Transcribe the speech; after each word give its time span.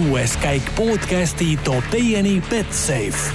kuues 0.00 0.32
käik 0.40 0.64
podcasti 0.78 1.58
toob 1.64 1.84
teieni 1.92 2.38
Betsafe. 2.48 3.34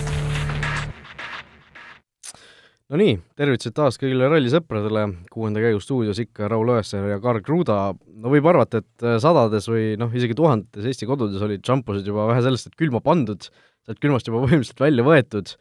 Nonii, 2.90 3.18
tervitused 3.38 3.74
taas 3.76 4.00
kõigile 4.02 4.30
rallisõpradele, 4.32 5.04
kuuenda 5.34 5.62
käigu 5.62 5.82
stuudios 5.84 6.18
ikka 6.22 6.48
Raul 6.50 6.72
Õessar 6.74 7.06
ja 7.10 7.20
Karl 7.22 7.44
Kruda. 7.46 7.78
no 7.94 8.32
võib 8.34 8.48
arvata, 8.50 8.82
et 8.82 9.06
sadades 9.22 9.68
või 9.70 9.94
noh, 10.00 10.14
isegi 10.14 10.38
tuhandetes 10.38 10.88
Eesti 10.90 11.10
kodudes 11.10 11.44
olid 11.46 11.62
šampused 11.66 12.08
juba 12.08 12.26
vähe 12.32 12.42
sellest, 12.46 12.72
et 12.72 12.80
külma 12.80 13.02
pandud, 13.04 13.46
sealt 13.86 14.02
külmast 14.02 14.32
juba 14.32 14.42
põhimõtteliselt 14.46 14.82
välja 14.82 15.06
võetud, 15.06 15.52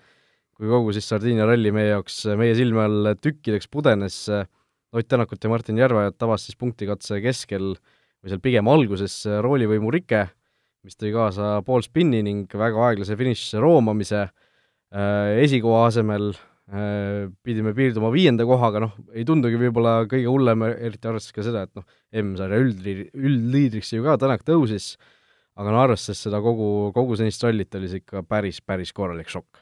kui 0.56 0.70
kogu 0.70 0.94
siis 0.96 1.08
Sardiinia 1.10 1.48
ralli 1.50 1.72
meie 1.74 1.90
jaoks, 1.90 2.22
meie 2.40 2.54
silme 2.56 2.80
all 2.86 3.10
tükkideks 3.20 3.68
pudenes, 3.68 4.22
Ott 4.94 5.08
Tänakut 5.10 5.42
ja 5.42 5.50
Martin 5.50 5.76
Järveojat 5.76 6.16
tabas 6.16 6.46
siis 6.46 6.56
punktikatse 6.56 7.18
keskel 7.20 7.74
või 7.74 8.30
seal 8.30 8.40
pigem 8.40 8.68
alguses 8.70 9.24
roolivõimu 9.42 9.90
rike, 9.90 10.28
mis 10.84 10.98
tõi 11.00 11.12
kaasa 11.14 11.58
pool 11.66 11.84
spinni 11.84 12.20
ning 12.24 12.50
väga 12.60 12.90
aeglase 12.90 13.16
finišisse 13.16 13.62
roomamise, 13.62 14.26
esikoha 15.44 15.86
asemel 15.88 16.34
pidime 17.44 17.74
piirduma 17.76 18.08
viienda 18.12 18.46
kohaga, 18.48 18.80
noh, 18.86 18.92
ei 19.12 19.24
tundugi 19.28 19.58
võib-olla 19.60 20.06
kõige 20.08 20.30
hullem, 20.32 20.64
eriti 20.72 21.10
arvestades 21.10 21.36
ka 21.36 21.44
seda, 21.44 21.64
et 21.66 21.74
noh, 21.76 21.84
M-sarja 22.22 22.60
üldliid-, 22.62 23.10
üldliidriks 23.12 23.92
ju 23.92 24.04
ka 24.06 24.16
Tänak 24.20 24.46
tõusis, 24.48 24.94
aga 25.60 25.74
no 25.74 25.82
arvestades 25.82 26.24
seda 26.24 26.40
kogu, 26.44 26.88
kogu 26.96 27.18
senist 27.20 27.44
rallit, 27.44 27.76
oli 27.76 27.90
see 27.92 28.00
ikka 28.00 28.24
päris, 28.24 28.62
päris 28.64 28.94
korralik 28.96 29.28
šokk. 29.28 29.60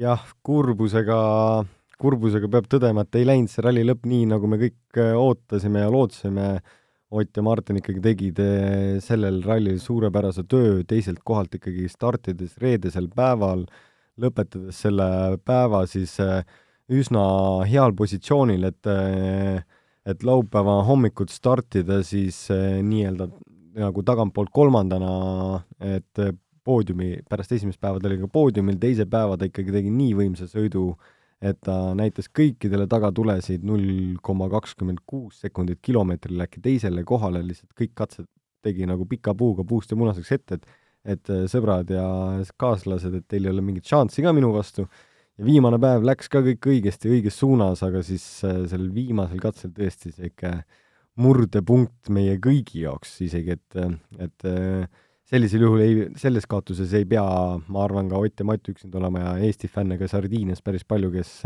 jah, 0.00 0.22
kurbusega, 0.46 1.18
kurbusega 2.00 2.48
peab 2.52 2.70
tõdema, 2.70 3.02
et 3.02 3.18
ei 3.18 3.26
läinud 3.26 3.50
see 3.50 3.66
ralli 3.66 3.82
lõpp 3.84 4.06
nii, 4.06 4.30
nagu 4.30 4.46
me 4.48 4.60
kõik 4.62 5.02
ootasime 5.18 5.82
ja 5.82 5.90
lootsime, 5.90 6.46
Ott 7.10 7.36
ja 7.36 7.42
Martin 7.42 7.80
ikkagi 7.80 8.00
tegid 8.04 8.40
sellel 9.02 9.40
rallil 9.42 9.80
suurepärase 9.82 10.44
töö 10.46 10.84
teiselt 10.86 11.24
kohalt 11.26 11.56
ikkagi 11.58 11.88
startides 11.90 12.54
reedesel 12.62 13.08
päeval, 13.10 13.64
lõpetades 14.20 14.78
selle 14.84 15.08
päeva 15.42 15.82
siis 15.90 16.14
üsna 16.90 17.24
heal 17.66 17.96
positsioonil, 17.98 18.68
et 18.70 18.90
et 20.10 20.22
laupäeva 20.24 20.78
hommikut 20.86 21.34
startida 21.34 22.00
siis 22.06 22.46
nii-öelda 22.50 23.26
nagu 23.80 24.02
tagantpoolt 24.06 24.50
kolmandana, 24.54 25.10
et 25.82 26.22
poodiumi, 26.66 27.20
pärast 27.28 27.52
esimest 27.58 27.80
päeva 27.82 28.00
ta 28.00 28.08
oli 28.08 28.20
ka 28.22 28.30
poodiumil, 28.30 28.78
teise 28.80 29.06
päeva 29.10 29.36
ta 29.38 29.48
ikkagi 29.50 29.74
tegi 29.74 29.90
nii 29.94 30.14
võimsa 30.18 30.46
sõidu, 30.50 30.92
et 31.40 31.56
ta 31.64 31.94
näitas 31.96 32.28
kõikidele 32.36 32.84
tagatulesid 32.90 33.64
null 33.64 34.18
koma 34.22 34.50
kakskümmend 34.52 35.00
kuus 35.08 35.40
sekundit 35.40 35.80
kilomeetril 35.82 36.44
äkki 36.44 36.60
teisele 36.64 37.04
kohale, 37.08 37.42
lihtsalt 37.46 37.72
kõik 37.78 37.94
katsed 37.96 38.28
tegi 38.64 38.84
nagu 38.88 39.06
pika 39.08 39.32
puuga 39.34 39.64
puust 39.64 39.92
ja 39.92 39.98
munaseks 40.00 40.36
ette, 40.36 40.60
et 40.60 40.78
et 41.08 41.30
sõbrad 41.48 41.88
ja 41.88 42.04
kaaslased, 42.60 43.14
et 43.16 43.24
teil 43.24 43.46
ei 43.46 43.54
ole 43.54 43.62
mingit 43.64 43.88
šanssi 43.88 44.20
ka 44.20 44.34
minu 44.36 44.50
vastu, 44.52 44.84
ja 45.40 45.46
viimane 45.46 45.78
päev 45.80 46.04
läks 46.04 46.28
ka 46.28 46.42
kõik 46.44 46.66
õigesti, 46.74 47.08
õiges 47.14 47.38
suunas, 47.40 47.80
aga 47.86 48.02
siis 48.04 48.24
sellel 48.44 48.90
viimasel 48.92 49.40
katsel 49.40 49.72
tõesti 49.72 50.12
ikka 50.28 50.58
murdepunkt 51.20 52.10
meie 52.12 52.36
kõigi 52.42 52.84
jaoks 52.84 53.16
isegi, 53.24 53.56
et, 53.56 53.80
et 54.26 54.48
sellisel 55.30 55.66
juhul 55.66 55.82
ei, 55.84 56.06
selles 56.18 56.48
kaotuses 56.50 56.92
ei 56.98 57.06
pea, 57.08 57.24
ma 57.70 57.84
arvan, 57.84 58.08
ka 58.10 58.18
Ott 58.18 58.42
ja 58.42 58.46
Mati 58.48 58.74
üksinda 58.74 58.98
olema 58.98 59.22
ja 59.22 59.34
Eesti 59.48 59.70
fänne 59.70 59.98
ka 60.00 60.08
Sardiinias 60.10 60.62
päris 60.64 60.86
palju, 60.88 61.12
kes 61.14 61.36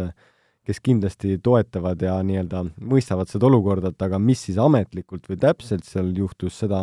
kes 0.64 0.80
kindlasti 0.80 1.36
toetavad 1.44 2.00
ja 2.00 2.14
nii-öelda 2.24 2.62
mõistavad 2.88 3.28
seda 3.28 3.48
olukorda, 3.50 3.92
et 3.92 4.04
aga 4.06 4.16
mis 4.20 4.46
siis 4.46 4.58
ametlikult 4.60 5.28
või 5.28 5.36
täpselt 5.42 5.84
seal 5.84 6.08
juhtus, 6.16 6.56
seda, 6.62 6.80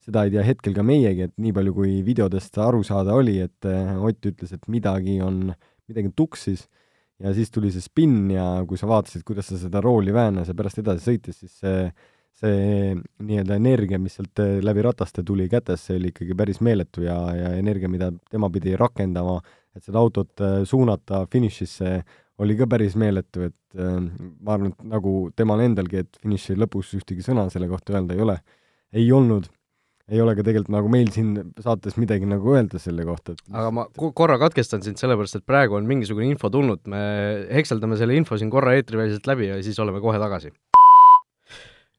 seda 0.00 0.24
ei 0.24 0.32
tea 0.32 0.44
hetkel 0.46 0.76
ka 0.76 0.84
meiegi, 0.86 1.26
et 1.28 1.34
nii 1.36 1.52
palju, 1.56 1.74
kui 1.76 1.98
videodest 2.06 2.56
aru 2.64 2.80
saada 2.86 3.16
oli, 3.18 3.36
et 3.44 3.68
Ott 4.00 4.30
ütles, 4.30 4.54
et 4.56 4.64
midagi 4.72 5.18
on, 5.24 5.50
midagi 5.90 6.08
on 6.08 6.16
tuksis 6.16 6.64
ja 7.20 7.34
siis 7.36 7.52
tuli 7.52 7.72
see 7.74 7.84
spinn 7.84 8.30
ja 8.32 8.46
kui 8.68 8.80
sa 8.80 8.88
vaatasid, 8.88 9.24
kuidas 9.28 9.52
ta 9.52 9.60
seda 9.60 9.84
rooli 9.84 10.16
väänas 10.16 10.48
ja 10.48 10.56
pärast 10.56 10.80
edasi 10.80 11.10
sõitis, 11.10 11.42
siis 11.44 11.60
see 11.60 11.90
see 12.40 12.94
nii-öelda 12.96 13.58
energia, 13.60 14.00
mis 14.00 14.16
sealt 14.18 14.40
läbi 14.64 14.84
rataste 14.86 15.24
tuli 15.26 15.48
kätesse, 15.52 15.98
oli 15.98 16.14
ikkagi 16.14 16.36
päris 16.38 16.62
meeletu 16.64 17.04
ja, 17.04 17.18
ja 17.36 17.52
energia, 17.58 17.90
mida 17.92 18.10
tema 18.30 18.50
pidi 18.52 18.72
rakendama, 18.80 19.38
et 19.76 19.84
seda 19.84 20.00
autot 20.00 20.42
suunata 20.66 21.26
finišisse, 21.30 22.00
oli 22.40 22.56
ka 22.56 22.66
päris 22.70 22.96
meeletu, 23.00 23.44
et 23.50 23.78
äh, 23.78 23.96
ma 24.40 24.56
arvan, 24.56 24.72
et 24.72 24.84
nagu 24.88 25.14
temal 25.36 25.62
endalgi, 25.64 26.04
et 26.04 26.20
finiši 26.22 26.56
lõpus 26.58 26.94
ühtegi 26.98 27.24
sõna 27.24 27.46
selle 27.52 27.68
kohta 27.70 27.96
öelda 27.96 28.16
ei 28.16 28.24
ole, 28.24 28.36
ei 28.96 29.10
olnud, 29.14 29.50
ei 30.10 30.22
ole 30.24 30.34
ka 30.38 30.44
tegelikult 30.46 30.72
nagu 30.74 30.90
meil 30.90 31.12
siin 31.14 31.52
saates 31.62 31.98
midagi 32.00 32.26
nagu 32.28 32.56
öelda 32.56 32.80
selle 32.82 33.04
kohta, 33.06 33.36
et 33.36 33.44
aga 33.52 33.74
ma 33.76 33.86
korra 34.00 34.40
katkestan 34.42 34.82
sind, 34.86 34.98
sellepärast 35.02 35.38
et 35.38 35.46
praegu 35.46 35.78
on 35.78 35.86
mingisugune 35.90 36.32
info 36.32 36.50
tulnud, 36.52 36.82
me 36.90 37.04
hekseldame 37.52 38.00
selle 38.00 38.16
info 38.18 38.40
siin 38.40 38.50
korra 38.52 38.74
eetriväliselt 38.78 39.28
läbi 39.30 39.52
ja 39.52 39.60
siis 39.64 39.78
oleme 39.84 40.02
kohe 40.02 40.18
tagasi 40.22 40.54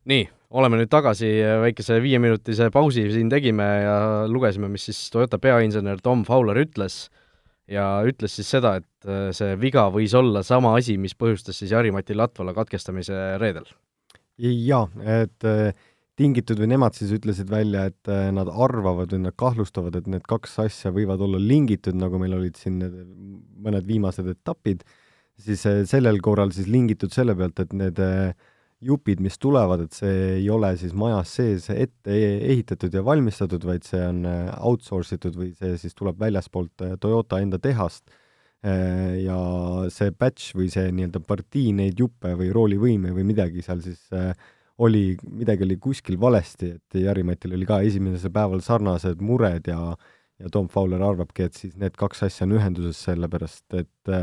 nii, 0.09 0.25
oleme 0.57 0.81
nüüd 0.81 0.91
tagasi, 0.91 1.29
väikese 1.61 1.99
viieminutise 2.03 2.69
pausi 2.73 3.05
siin 3.13 3.29
tegime 3.31 3.67
ja 3.83 3.97
lugesime, 4.29 4.69
mis 4.71 4.87
siis 4.89 5.01
Toyota 5.13 5.39
peainsener 5.41 6.01
Tom 6.03 6.25
Fowler 6.27 6.59
ütles 6.63 7.05
ja 7.71 7.85
ütles 8.07 8.35
siis 8.37 8.49
seda, 8.51 8.75
et 8.81 9.07
äh, 9.07 9.29
see 9.35 9.55
viga 9.61 9.87
võis 9.93 10.15
olla 10.17 10.43
sama 10.47 10.73
asi, 10.79 10.97
mis 11.01 11.15
põhjustas 11.17 11.61
siis 11.61 11.71
Jari-Mati 11.71 12.17
Latvala 12.17 12.55
katkestamise 12.57 13.37
reedel. 13.41 13.67
jaa, 14.41 14.87
et 15.05 15.47
äh, 15.47 15.71
tingitud 16.19 16.59
või 16.59 16.71
nemad 16.73 16.97
siis 16.97 17.13
ütlesid 17.15 17.51
välja, 17.51 17.85
et 17.91 18.11
äh, 18.11 18.29
nad 18.35 18.49
arvavad 18.51 19.13
või 19.13 19.25
nad 19.27 19.37
kahtlustavad, 19.39 19.95
et 19.95 20.09
need 20.11 20.25
kaks 20.27 20.57
asja 20.65 20.91
võivad 20.95 21.21
olla 21.21 21.39
lingitud, 21.39 21.95
nagu 21.97 22.19
meil 22.21 22.35
olid 22.39 22.59
siin 22.59 22.81
need 22.81 22.97
mõned 23.61 23.87
viimased 23.87 24.27
etapid, 24.33 24.83
siis 25.41 25.63
sellel 25.89 26.19
korral 26.21 26.51
siis 26.53 26.67
lingitud 26.69 27.13
selle 27.13 27.37
pealt, 27.37 27.61
et 27.63 27.71
need 27.77 28.01
äh, 28.01 28.33
jupid, 28.81 29.21
mis 29.21 29.37
tulevad, 29.39 29.85
et 29.85 29.95
see 29.95 30.15
ei 30.39 30.47
ole 30.49 30.71
siis 30.79 30.93
majas 30.97 31.35
sees 31.37 31.67
ette 31.73 32.13
e-, 32.15 32.39
ehitatud 32.53 32.93
ja 32.97 33.03
valmistatud, 33.05 33.65
vaid 33.67 33.85
see 33.87 34.01
on 34.07 34.23
äh, 34.27 34.49
outsource 34.65 35.17
itud 35.17 35.37
või 35.37 35.51
see 35.57 35.77
siis 35.81 35.95
tuleb 35.97 36.19
väljaspoolt 36.21 36.85
äh, 36.85 36.95
Toyota 37.01 37.41
enda 37.43 37.61
tehast. 37.61 38.09
Äh, 38.65 39.21
ja 39.25 39.37
see 39.93 40.13
batch 40.13 40.55
või 40.57 40.69
see 40.73 40.89
nii-öelda 40.97 41.21
partii 41.25 41.71
neid 41.77 42.01
juppe 42.01 42.33
või 42.37 42.51
roolivõime 42.53 43.13
või 43.15 43.25
midagi 43.31 43.63
seal 43.65 43.81
siis 43.85 44.01
oli, 44.81 45.15
midagi 45.29 45.65
oli 45.65 45.77
kuskil 45.81 46.17
valesti, 46.21 46.75
et 46.77 47.01
Jari-Matil 47.03 47.53
oli 47.57 47.67
ka 47.69 47.81
esimesel 47.85 48.33
päeval 48.33 48.65
sarnased 48.65 49.21
mured 49.21 49.69
ja 49.69 49.93
ja 50.41 50.49
Tom 50.49 50.65
Fowler 50.73 51.03
arvabki, 51.05 51.45
et 51.45 51.53
siis 51.53 51.75
need 51.77 51.93
kaks 51.93 52.23
asja 52.25 52.47
on 52.47 52.55
ühenduses, 52.57 52.97
sellepärast 53.05 53.75
et 53.77 54.13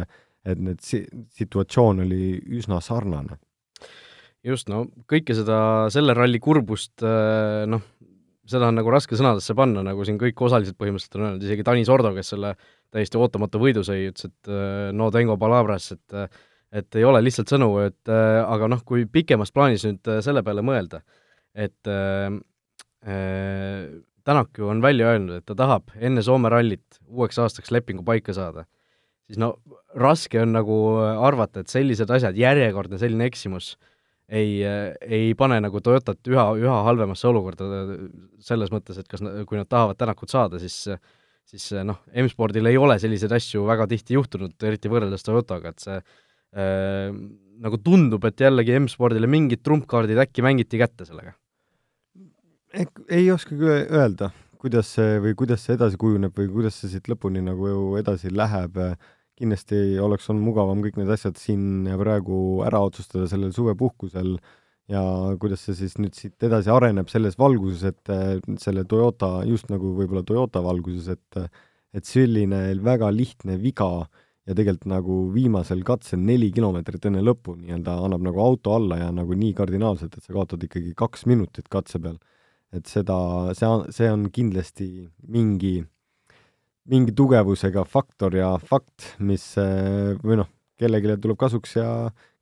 et 0.49 0.59
need 0.59 0.81
si-, 0.83 1.05
situatsioon 1.39 2.03
oli 2.03 2.41
üsna 2.59 2.81
sarnane 2.83 3.37
just, 4.47 4.69
no 4.71 4.85
kõike 5.11 5.37
seda, 5.37 5.59
selle 5.93 6.15
ralli 6.17 6.41
kurbust 6.43 7.05
äh, 7.07 7.65
noh, 7.71 7.85
seda 8.49 8.71
on 8.71 8.79
nagu 8.79 8.93
raske 8.93 9.19
sõnadesse 9.19 9.57
panna, 9.59 9.83
nagu 9.85 10.05
siin 10.07 10.19
kõik 10.21 10.41
osalised 10.47 10.79
põhimõtteliselt 10.79 11.19
on 11.19 11.27
öelnud, 11.27 11.47
isegi 11.47 11.67
Tanis 11.67 11.91
Ordo, 11.93 12.15
kes 12.17 12.33
selle 12.35 12.55
täiesti 12.95 13.21
ootamatu 13.21 13.61
võidu 13.61 13.85
sõi, 13.87 14.07
ütles, 14.13 14.31
et 14.31 14.53
äh, 14.53 14.91
no 14.97 15.11
tengo 15.15 15.39
palabras, 15.41 15.93
et 15.97 16.21
et 16.69 16.97
ei 17.01 17.05
ole 17.09 17.23
lihtsalt 17.25 17.49
sõnu, 17.49 17.71
et 17.81 18.11
äh, 18.13 18.43
aga 18.45 18.69
noh, 18.69 18.83
kui 18.85 19.07
pikemas 19.09 19.55
plaanis 19.57 19.87
nüüd 19.89 20.11
selle 20.25 20.43
peale 20.45 20.65
mõelda, 20.65 21.03
et 21.57 21.95
äh, 21.95 22.39
Tänak 24.29 24.59
ju 24.61 24.67
on 24.69 24.83
välja 24.85 25.07
öelnud, 25.09 25.39
et 25.39 25.45
ta 25.49 25.55
tahab 25.57 25.95
enne 26.05 26.21
Soome 26.21 26.51
rallit 26.53 26.99
uueks 27.09 27.39
aastaks 27.41 27.71
lepingu 27.73 28.03
paika 28.05 28.35
saada, 28.37 28.67
siis 29.25 29.39
no 29.41 29.55
raske 29.97 30.43
on 30.43 30.51
nagu 30.53 30.77
arvata, 31.01 31.63
et 31.63 31.73
sellised 31.73 32.11
asjad, 32.13 32.37
järjekordne 32.37 32.99
selline 33.01 33.25
eksimus 33.31 33.71
äh, 33.79 33.98
ei, 34.29 34.59
ei 35.01 35.35
pane 35.39 35.61
nagu 35.65 35.81
Toyotat 35.85 36.29
üha, 36.29 36.45
üha 36.61 36.81
halvemasse 36.87 37.29
olukorda 37.31 37.85
selles 38.45 38.73
mõttes, 38.75 39.01
et 39.01 39.09
kas, 39.09 39.23
kui 39.49 39.61
nad 39.61 39.69
tahavad 39.69 39.99
Tänakut 40.01 40.33
saada, 40.33 40.61
siis 40.63 40.85
siis 41.49 41.71
noh, 41.87 42.03
M-spordil 42.13 42.69
ei 42.69 42.77
ole 42.77 42.99
selliseid 43.01 43.33
asju 43.39 43.65
väga 43.69 43.87
tihti 43.89 44.17
juhtunud, 44.19 44.57
eriti 44.69 44.91
võrreldes 44.93 45.25
Toyotaga, 45.25 45.73
et 45.73 45.85
see 45.85 45.97
äh, 45.99 47.15
nagu 47.65 47.79
tundub, 47.85 48.27
et 48.29 48.45
jällegi 48.45 48.77
M-spordile 48.79 49.31
mingid 49.31 49.63
trumpkaardid 49.65 50.21
äkki 50.27 50.45
mängiti 50.45 50.81
kätte 50.81 51.09
sellega? 51.09 51.37
ei 53.09 53.31
oskagi 53.33 53.65
öelda, 53.65 54.29
kuidas 54.61 54.91
see 54.93 55.17
või 55.25 55.33
kuidas 55.41 55.63
see 55.65 55.79
edasi 55.79 55.97
kujuneb 56.01 56.37
või 56.37 56.51
kuidas 56.53 56.77
see 56.77 56.91
siit 56.93 57.09
lõpuni 57.09 57.41
nagu 57.41 57.97
edasi 57.97 58.29
läheb 58.29 58.77
äh,, 58.85 58.99
kindlasti 59.39 59.99
oleks 60.03 60.29
olnud 60.31 60.45
mugavam 60.51 60.83
kõik 60.85 60.99
need 61.01 61.11
asjad 61.15 61.39
siin 61.41 61.87
ja 61.89 61.99
praegu 62.01 62.63
ära 62.67 62.83
otsustada 62.85 63.29
sellel 63.31 63.55
suvepuhkusel 63.57 64.37
ja 64.93 65.03
kuidas 65.41 65.65
see 65.67 65.77
siis 65.79 65.99
nüüd 66.01 66.17
siit 66.17 66.49
edasi 66.49 66.73
areneb 66.73 67.11
selles 67.13 67.37
valguses, 67.39 67.85
et 67.93 68.61
selle 68.63 68.85
Toyota, 68.89 69.43
just 69.49 69.69
nagu 69.73 69.93
võib-olla 69.99 70.25
Toyota 70.27 70.65
valguses, 70.65 71.11
et 71.17 71.43
et 71.97 72.05
selline 72.05 72.59
väga 72.85 73.09
lihtne 73.11 73.57
viga 73.61 73.89
ja 74.49 74.57
tegelikult 74.57 74.89
nagu 74.89 75.19
viimasel 75.35 75.83
katsel 75.87 76.21
neli 76.25 76.49
kilomeetrit 76.55 77.09
enne 77.11 77.23
lõppu 77.25 77.55
nii-öelda 77.59 77.99
annab 78.07 78.25
nagu 78.25 78.41
auto 78.45 78.75
alla 78.77 78.99
ja 79.03 79.09
nagu 79.13 79.37
nii 79.37 79.55
kardinaalselt, 79.57 80.17
et 80.17 80.25
sa 80.25 80.35
kaotad 80.37 80.65
ikkagi 80.65 80.95
kaks 80.97 81.27
minutit 81.29 81.69
katse 81.73 82.01
peal. 82.01 82.19
et 82.73 82.85
seda, 82.85 83.17
see 83.57 83.69
see 83.97 84.09
on 84.13 84.27
kindlasti 84.29 84.89
mingi, 85.25 85.87
mingi 86.89 87.13
tugevusega 87.17 87.85
faktor 87.89 88.37
ja 88.39 88.55
fakt, 88.61 89.13
mis 89.21 89.51
või 89.59 90.41
noh, 90.41 90.49
kellelegi 90.81 91.19
tuleb 91.21 91.39
kasuks 91.41 91.77
ja 91.77 91.89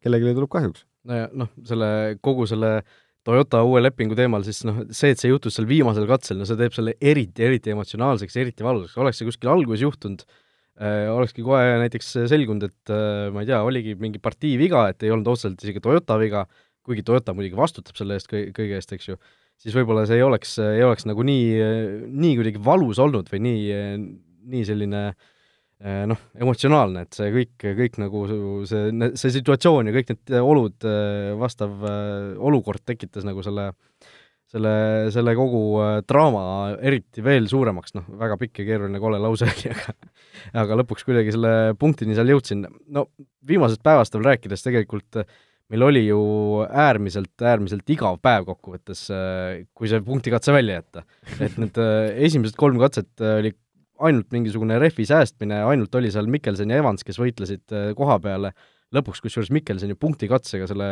kellelegi 0.04 0.36
tuleb 0.36 0.52
kahjuks. 0.52 0.86
no 1.06 1.18
ja 1.18 1.26
noh, 1.34 1.50
selle, 1.66 1.88
kogu 2.24 2.46
selle 2.50 2.80
Toyota 3.26 3.64
uue 3.66 3.80
lepingu 3.82 4.14
teemal, 4.14 4.44
siis 4.46 4.60
noh, 4.66 4.84
see, 4.94 5.10
et 5.10 5.18
see 5.18 5.32
juhtus 5.32 5.56
seal 5.56 5.66
viimasel 5.66 6.04
katsel, 6.06 6.38
no 6.38 6.46
see 6.46 6.58
teeb 6.60 6.74
selle 6.76 6.94
eriti, 7.02 7.42
eriti 7.42 7.72
emotsionaalseks, 7.72 8.36
eriti 8.38 8.66
valusaks, 8.66 8.94
oleks 9.02 9.18
see 9.18 9.26
kuskil 9.26 9.50
alguses 9.50 9.82
juhtunud 9.82 10.22
äh,, 10.28 11.08
olekski 11.10 11.42
kohe 11.46 11.80
näiteks 11.82 12.12
selgunud, 12.30 12.68
et 12.68 12.92
äh, 12.94 13.26
ma 13.34 13.42
ei 13.42 13.50
tea, 13.50 13.58
oligi 13.66 13.96
mingi 13.98 14.22
partii 14.22 14.54
viga, 14.60 14.84
et 14.92 15.02
ei 15.02 15.10
olnud 15.14 15.32
otseselt 15.32 15.64
isegi 15.66 15.82
Toyota 15.82 16.20
viga, 16.22 16.44
kuigi 16.86 17.02
Toyota 17.06 17.34
muidugi 17.34 17.58
vastutab 17.58 17.98
selle 17.98 18.14
eest 18.14 18.30
kõige, 18.30 18.52
kõige 18.60 18.78
eest, 18.78 18.94
eks 18.94 19.10
ju, 19.10 19.18
siis 19.58 19.74
võib-olla 19.74 20.06
see 20.06 20.20
ei 20.20 20.26
oleks, 20.26 20.54
ei 20.62 20.86
oleks 20.86 21.08
nagu 21.10 21.26
nii, 21.26 21.50
nii 22.06 22.38
kuidagi 22.38 22.62
valus 22.62 23.02
olnud 23.02 23.26
või 23.32 23.42
nii, 23.48 23.66
nii 24.46 24.66
selline 24.68 25.02
Eh, 25.76 26.06
noh, 26.08 26.20
emotsionaalne, 26.40 27.02
et 27.04 27.16
see 27.18 27.26
kõik, 27.34 27.64
kõik 27.76 27.98
nagu 28.00 28.22
see, 28.64 29.08
see 29.20 29.32
situatsioon 29.34 29.90
ja 29.90 29.92
kõik 29.92 30.12
need 30.14 30.36
olud, 30.38 30.76
eh, 30.88 31.34
vastav 31.36 31.82
eh, 31.84 32.30
olukord 32.40 32.80
tekitas 32.88 33.26
nagu 33.28 33.44
selle, 33.44 33.66
selle, 34.48 34.72
selle 35.12 35.34
kogu 35.36 35.60
draama 36.08 36.44
eriti 36.80 37.20
veel 37.20 37.44
suuremaks, 37.50 37.92
noh, 37.98 38.06
väga 38.22 38.38
pikk 38.40 38.62
ja 38.62 38.68
keeruline 38.70 39.02
kole 39.04 39.20
lause 39.20 39.50
oli, 39.52 39.74
aga 39.74 39.92
aga 40.62 40.80
lõpuks 40.80 41.04
kuidagi 41.04 41.36
selle 41.36 41.52
punktini 41.76 42.16
seal 42.16 42.32
jõudsin. 42.32 42.64
no 42.88 43.10
viimasest 43.44 43.84
päevast 43.84 44.16
veel 44.16 44.30
rääkides, 44.30 44.64
tegelikult 44.64 45.20
meil 45.68 45.84
oli 45.84 46.06
ju 46.06 46.22
äärmiselt, 46.70 47.34
äärmiselt 47.36 47.92
igav 47.92 48.16
päev 48.24 48.48
kokkuvõttes, 48.48 49.10
kui 49.76 49.92
see 49.92 50.00
punktikatse 50.08 50.56
välja 50.56 50.80
jätta. 50.80 51.04
et 51.36 51.60
need 51.60 51.84
esimesed 52.30 52.56
kolm 52.56 52.80
katset 52.80 53.28
oli 53.28 53.52
ainult 54.04 54.32
mingisugune 54.34 54.78
rehvi 54.80 55.06
säästmine, 55.08 55.62
ainult 55.68 55.94
oli 55.98 56.10
seal 56.12 56.28
Mikkelson 56.30 56.72
ja 56.72 56.80
Evans, 56.82 57.04
kes 57.06 57.18
võitlesid 57.20 57.74
äh, 57.74 57.88
koha 57.96 58.18
peale, 58.22 58.52
lõpuks 58.94 59.22
kusjuures 59.24 59.52
Mikkelson 59.54 59.92
ju 59.92 59.98
punktikatsega, 60.00 60.68
selle 60.70 60.90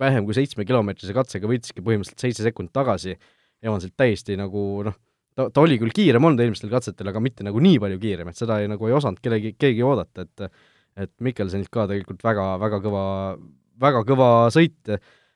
vähem 0.00 0.26
kui 0.26 0.36
seitsmekilomeetrise 0.36 1.14
katsega 1.16 1.48
võitiski 1.50 1.82
põhimõtteliselt 1.84 2.26
seitse 2.26 2.46
sekundit 2.46 2.74
tagasi. 2.74 3.16
Evansilt 3.64 3.94
täiesti 3.96 4.36
nagu 4.36 4.84
noh, 4.84 4.96
ta, 5.38 5.48
ta 5.48 5.62
oli 5.64 5.78
küll 5.80 5.94
kiirem 5.94 6.24
olnud 6.26 6.42
eelmistel 6.44 6.72
katsetel, 6.72 7.08
aga 7.12 7.22
mitte 7.24 7.46
nagu 7.46 7.62
nii 7.62 7.78
palju 7.80 8.00
kiirem, 8.02 8.28
et 8.28 8.40
seda 8.40 8.58
ei, 8.60 8.68
nagu 8.68 8.90
ei 8.90 8.96
osanud 8.96 9.22
kellegi, 9.24 9.54
keegi 9.58 9.84
oodata, 9.86 10.28
et 10.28 10.48
et 10.94 11.10
Mikkelsonilt 11.26 11.72
ka 11.74 11.88
tegelikult 11.90 12.20
väga, 12.22 12.42
väga 12.62 12.78
kõva, 12.84 13.06
väga 13.82 14.02
kõva 14.06 14.28
sõit. 14.54 14.92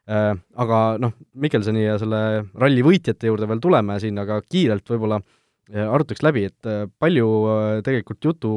Äh,, 0.08 0.28
aga 0.55 0.76
noh, 1.02 1.16
Mikkelsoni 1.34 1.82
ja 1.82 1.96
selle 1.99 2.20
ralli 2.55 2.84
võitjate 2.87 3.26
juurde 3.26 3.49
veel 3.50 3.58
tuleme 3.64 3.96
siin, 3.99 4.20
aga 4.22 4.38
kiirelt 4.46 4.87
võib-olla 4.87 5.19
äh, 5.19 5.38
arutaks 5.69 6.25
läbi, 6.25 6.47
et 6.49 6.69
äh, 6.69 6.87
palju 7.00 7.29
äh, 7.53 7.69
tegelikult 7.87 8.25
jutu, 8.25 8.53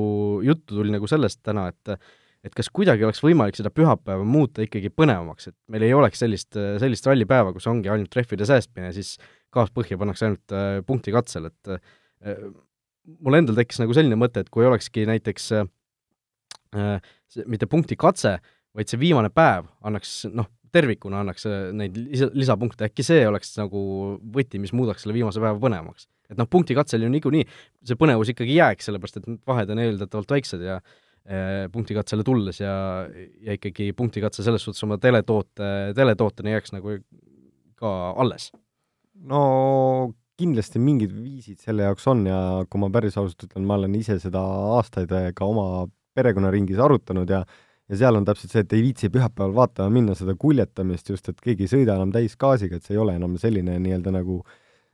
juttu 0.48 0.78
tuli 0.78 0.94
nagu 0.94 1.10
sellest 1.10 1.42
täna, 1.44 1.70
et 1.72 1.98
et 2.42 2.56
kas 2.58 2.72
kuidagi 2.74 3.06
oleks 3.06 3.20
võimalik 3.22 3.54
seda 3.54 3.70
pühapäeva 3.70 4.24
muuta 4.26 4.64
ikkagi 4.66 4.90
põnevamaks, 4.98 5.52
et 5.52 5.56
meil 5.70 5.84
ei 5.86 5.92
oleks 5.94 6.24
sellist, 6.24 6.58
sellist 6.82 7.06
rallipäeva, 7.06 7.52
kus 7.54 7.68
ongi 7.70 7.92
ainult 7.94 8.16
rehvide 8.18 8.48
säästmine 8.50 8.90
siis 8.96 9.12
kaaspõhja 9.54 10.00
pannakse 10.02 10.26
ainult 10.26 10.56
äh, 10.56 10.80
punkti 10.88 11.14
katsel, 11.14 11.52
et 11.52 11.70
äh, 11.76 12.48
mul 13.22 13.38
endal 13.38 13.60
tekkis 13.60 13.84
nagu 13.84 13.94
selline 13.94 14.18
mõte, 14.18 14.42
et 14.42 14.50
kui 14.50 14.66
olekski 14.66 15.06
näiteks 15.10 15.52
äh, 15.60 17.14
mitte 17.46 17.70
punkti 17.70 18.00
katse, 18.00 18.40
vaid 18.74 18.90
see 18.90 19.02
viimane 19.02 19.30
päev 19.30 19.70
annaks 19.86 20.24
noh, 20.32 20.50
tervikuna 20.76 21.22
annaks 21.22 21.48
neid 21.76 21.98
lisa, 21.98 22.30
lisapunkte, 22.34 22.88
äkki 22.90 23.06
see 23.06 23.26
oleks 23.28 23.54
nagu 23.60 23.82
võti, 24.36 24.62
mis 24.64 24.74
muudaks 24.76 25.06
selle 25.06 25.16
viimase 25.18 25.44
päeva 25.44 25.60
põnevamaks? 25.62 26.08
et 26.32 26.40
noh, 26.40 26.48
punktikatsel 26.48 27.04
ju 27.04 27.12
niikuinii 27.12 27.46
see 27.90 27.98
põnevus 28.00 28.32
ikkagi 28.32 28.56
jääks, 28.56 28.88
sellepärast 28.88 29.20
et 29.20 29.28
need 29.28 29.42
vahed 29.48 29.74
on 29.74 29.82
eeldatavalt 29.84 30.32
väiksed 30.32 30.64
ja 30.64 30.78
e, 30.80 31.68
punktikatsele 31.74 32.24
tulles 32.28 32.62
ja, 32.62 32.76
ja 33.44 33.58
ikkagi 33.58 33.92
punktikatse 33.98 34.46
selles 34.46 34.64
suhtes 34.64 34.88
oma 34.88 34.96
teletoote, 35.02 35.92
teletootena 35.98 36.56
jääks 36.56 36.76
nagu 36.78 36.96
ka 37.82 37.94
alles. 38.22 38.52
no 39.28 40.14
kindlasti 40.42 40.80
mingid 40.82 41.12
viisid 41.14 41.60
selle 41.62 41.86
jaoks 41.86 42.08
on 42.10 42.24
ja 42.30 42.38
kui 42.70 42.82
ma 42.82 42.90
päris 42.94 43.18
ausalt 43.20 43.50
ütlen, 43.50 43.68
ma 43.68 43.78
olen 43.78 44.00
ise 44.00 44.18
seda 44.22 44.42
aastaid 44.78 45.12
ka 45.38 45.46
oma 45.46 45.86
perekonnaringis 46.18 46.80
arutanud 46.82 47.30
ja 47.30 47.44
ja 47.92 48.00
seal 48.00 48.16
on 48.16 48.26
täpselt 48.28 48.54
see, 48.54 48.64
et 48.64 48.74
ei 48.74 48.86
viitsi 48.86 49.12
pühapäeval 49.12 49.54
vaatama 49.56 49.92
minna 49.92 50.16
seda 50.16 50.36
kuljetamist 50.40 51.12
just, 51.12 51.28
et 51.30 51.42
keegi 51.44 51.68
ei 51.68 51.72
sõida 51.76 51.98
enam 52.00 52.14
täisgaasiga, 52.16 52.80
et 52.80 52.88
see 52.88 52.96
ei 52.96 53.02
ole 53.04 53.18
enam 53.20 53.36
selline 53.42 53.76
nii-öelda 53.84 54.16
nagu 54.16 54.42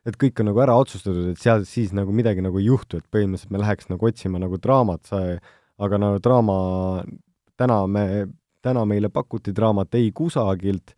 et 0.08 0.16
kõik 0.20 0.40
on 0.42 0.50
nagu 0.52 0.62
ära 0.64 0.76
otsustatud, 0.80 1.32
et 1.34 1.42
seal 1.42 1.66
siis 1.68 1.92
nagu 1.96 2.14
midagi 2.16 2.44
nagu 2.44 2.60
ei 2.62 2.70
juhtu, 2.70 3.00
et 3.00 3.08
põhimõtteliselt 3.12 3.54
me 3.54 3.62
läheks 3.62 3.90
nagu 3.92 4.08
otsima 4.08 4.40
nagu 4.40 4.60
draamat, 4.64 5.12
aga 5.84 6.00
no 6.00 6.14
draama, 6.24 6.60
täna 7.60 7.82
me, 7.92 8.06
täna 8.64 8.86
meile 8.88 9.12
pakuti 9.14 9.54
draamat 9.56 9.98
ei 10.00 10.14
kusagilt, 10.16 10.96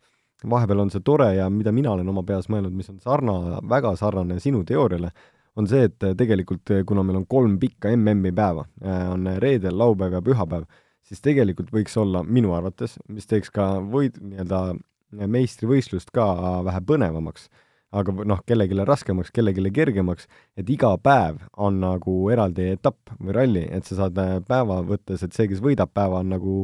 vahepeal 0.50 0.86
on 0.86 0.92
see 0.94 1.02
tore 1.04 1.26
ja 1.36 1.50
mida 1.52 1.72
mina 1.74 1.92
olen 1.92 2.08
oma 2.08 2.22
peas 2.26 2.48
mõelnud, 2.52 2.72
mis 2.76 2.88
on 2.92 3.00
sarna, 3.02 3.58
väga 3.68 3.92
sarnane 3.98 4.38
sinu 4.40 4.62
teooriale, 4.64 5.10
on 5.58 5.66
see, 5.68 5.88
et 5.90 6.06
tegelikult 6.16 6.70
kuna 6.86 7.02
meil 7.04 7.20
on 7.20 7.26
kolm 7.28 7.58
pikka 7.60 7.90
MM-i 7.96 8.32
päeva, 8.32 8.64
on 9.10 9.26
reedel, 9.42 9.74
laupäev 9.76 10.16
ja 10.16 10.22
pühapäev, 10.24 10.70
siis 11.06 11.22
tegelikult 11.24 11.72
võiks 11.74 11.96
olla 12.00 12.22
minu 12.26 12.54
arvates, 12.56 12.98
mis 13.08 13.26
teeks 13.30 13.50
ka 13.54 13.72
võid, 13.80 14.20
nii-öelda 14.20 14.78
meistrivõistlust 15.10 16.12
ka 16.14 16.26
vähe 16.66 16.80
põnevamaks, 16.86 17.48
aga 17.90 18.14
noh, 18.28 18.42
kellelegi 18.46 18.78
raskemaks, 18.86 19.32
kellelegi 19.34 19.72
kergemaks, 19.74 20.28
et 20.58 20.68
iga 20.70 20.92
päev 21.02 21.40
on 21.58 21.80
nagu 21.82 22.14
eraldi 22.30 22.70
etapp 22.76 23.14
või 23.18 23.34
ralli, 23.34 23.64
et 23.66 23.88
sa 23.88 24.04
saad 24.04 24.18
äh, 24.22 24.36
päeva 24.46 24.80
võttes, 24.86 25.24
et 25.26 25.34
see, 25.34 25.48
kes 25.50 25.62
võidab 25.64 25.90
päeva, 25.94 26.22
on 26.22 26.30
nagu 26.36 26.56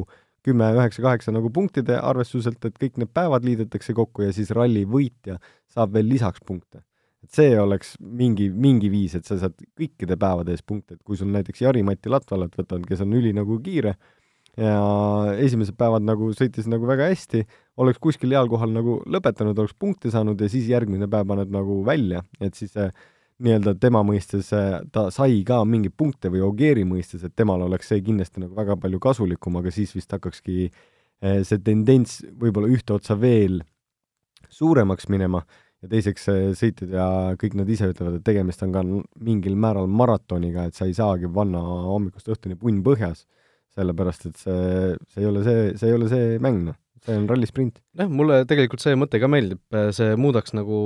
kümme, 0.47 0.69
üheksa, 0.77 1.03
kaheksa 1.03 1.33
nagu 1.35 1.51
punktide 1.51 1.97
arvestuselt, 1.99 2.63
et 2.63 2.77
kõik 2.79 3.01
need 3.01 3.11
päevad 3.15 3.43
liidetakse 3.47 3.95
kokku 3.97 4.23
ja 4.23 4.35
siis 4.35 4.53
ralli 4.55 4.85
võitja 4.87 5.41
saab 5.73 5.97
veel 5.97 6.07
lisaks 6.07 6.43
punkte. 6.45 6.85
et 7.25 7.33
see 7.33 7.55
oleks 7.59 7.95
mingi, 7.99 8.45
mingi 8.53 8.87
viis, 8.93 9.15
et 9.17 9.25
sa 9.25 9.35
saad 9.41 9.55
kõikide 9.75 10.15
päevade 10.21 10.53
eest 10.53 10.63
punkte, 10.69 10.95
et 10.95 11.03
kui 11.03 11.17
sul 11.17 11.27
näiteks 11.33 11.63
Jari-Mati 11.65 12.11
Latvalat 12.13 12.53
võtad, 12.55 12.85
kes 12.87 13.01
on 13.03 13.15
üli 13.17 13.33
nagu 13.35 13.57
kiire, 13.59 13.97
ja 14.57 15.35
esimesed 15.37 15.77
päevad 15.77 16.05
nagu 16.05 16.31
sõitis 16.35 16.65
nagu 16.69 16.87
väga 16.89 17.11
hästi, 17.11 17.43
oleks 17.81 18.01
kuskil 18.01 18.33
heal 18.33 18.49
kohal 18.49 18.73
nagu 18.73 18.97
lõpetanud, 19.05 19.57
oleks 19.57 19.77
punkte 19.77 20.11
saanud 20.13 20.41
ja 20.41 20.49
siis 20.49 20.69
järgmine 20.71 21.09
päev 21.11 21.29
paned 21.29 21.53
nagu 21.53 21.83
välja, 21.85 22.23
et 22.41 22.57
siis 22.57 22.73
see 22.73 22.89
nii-öelda 23.45 23.75
tema 23.77 24.01
mõistes 24.05 24.49
ta 24.93 25.03
sai 25.13 25.43
ka 25.45 25.61
mingeid 25.69 25.93
punkte 25.97 26.31
või 26.33 26.41
Ogieri 26.47 26.87
mõistes, 26.89 27.21
et 27.21 27.35
temal 27.37 27.61
oleks 27.67 27.91
see 27.91 28.01
kindlasti 28.01 28.41
nagu 28.41 28.57
väga 28.57 28.79
palju 28.81 28.99
kasulikum, 29.03 29.59
aga 29.61 29.73
siis 29.73 29.93
vist 29.93 30.11
hakkakski 30.15 30.65
eh, 30.65 31.43
see 31.45 31.61
tendents 31.61 32.23
võib-olla 32.33 32.71
ühte 32.73 32.97
otsa 32.97 33.17
veel 33.19 33.61
suuremaks 34.49 35.09
minema. 35.13 35.43
Ja 35.85 35.91
teiseks 35.91 36.23
sõitjad 36.57 36.93
ja 36.95 37.07
kõik 37.37 37.53
nad 37.59 37.69
ise 37.69 37.91
ütlevad, 37.91 38.15
et 38.17 38.23
tegemist 38.25 38.63
on 38.65 38.71
ka 38.73 38.81
mingil 39.21 39.53
määral 39.53 39.85
maratoniga, 39.85 40.63
et 40.65 40.73
sa 40.73 40.87
ei 40.89 40.95
saagi 40.97 41.29
panna 41.29 41.61
hommikust 41.61 42.31
õhtuni 42.33 42.57
punn 42.57 42.81
põhjas 42.81 43.27
sellepärast 43.77 44.27
et 44.29 44.41
see, 44.41 44.91
see 45.13 45.23
ei 45.23 45.29
ole 45.29 45.45
see, 45.45 45.71
see 45.79 45.91
ei 45.91 45.97
ole 45.97 46.09
see 46.11 46.35
mäng, 46.43 46.65
noh. 46.69 46.77
see 47.05 47.15
on 47.15 47.27
rallisprint. 47.29 47.79
jah, 47.99 48.09
mulle 48.11 48.41
tegelikult 48.49 48.83
see 48.83 48.97
mõte 48.99 49.21
ka 49.21 49.29
meeldib, 49.31 49.61
see 49.95 50.17
muudaks 50.19 50.55
nagu 50.57 50.81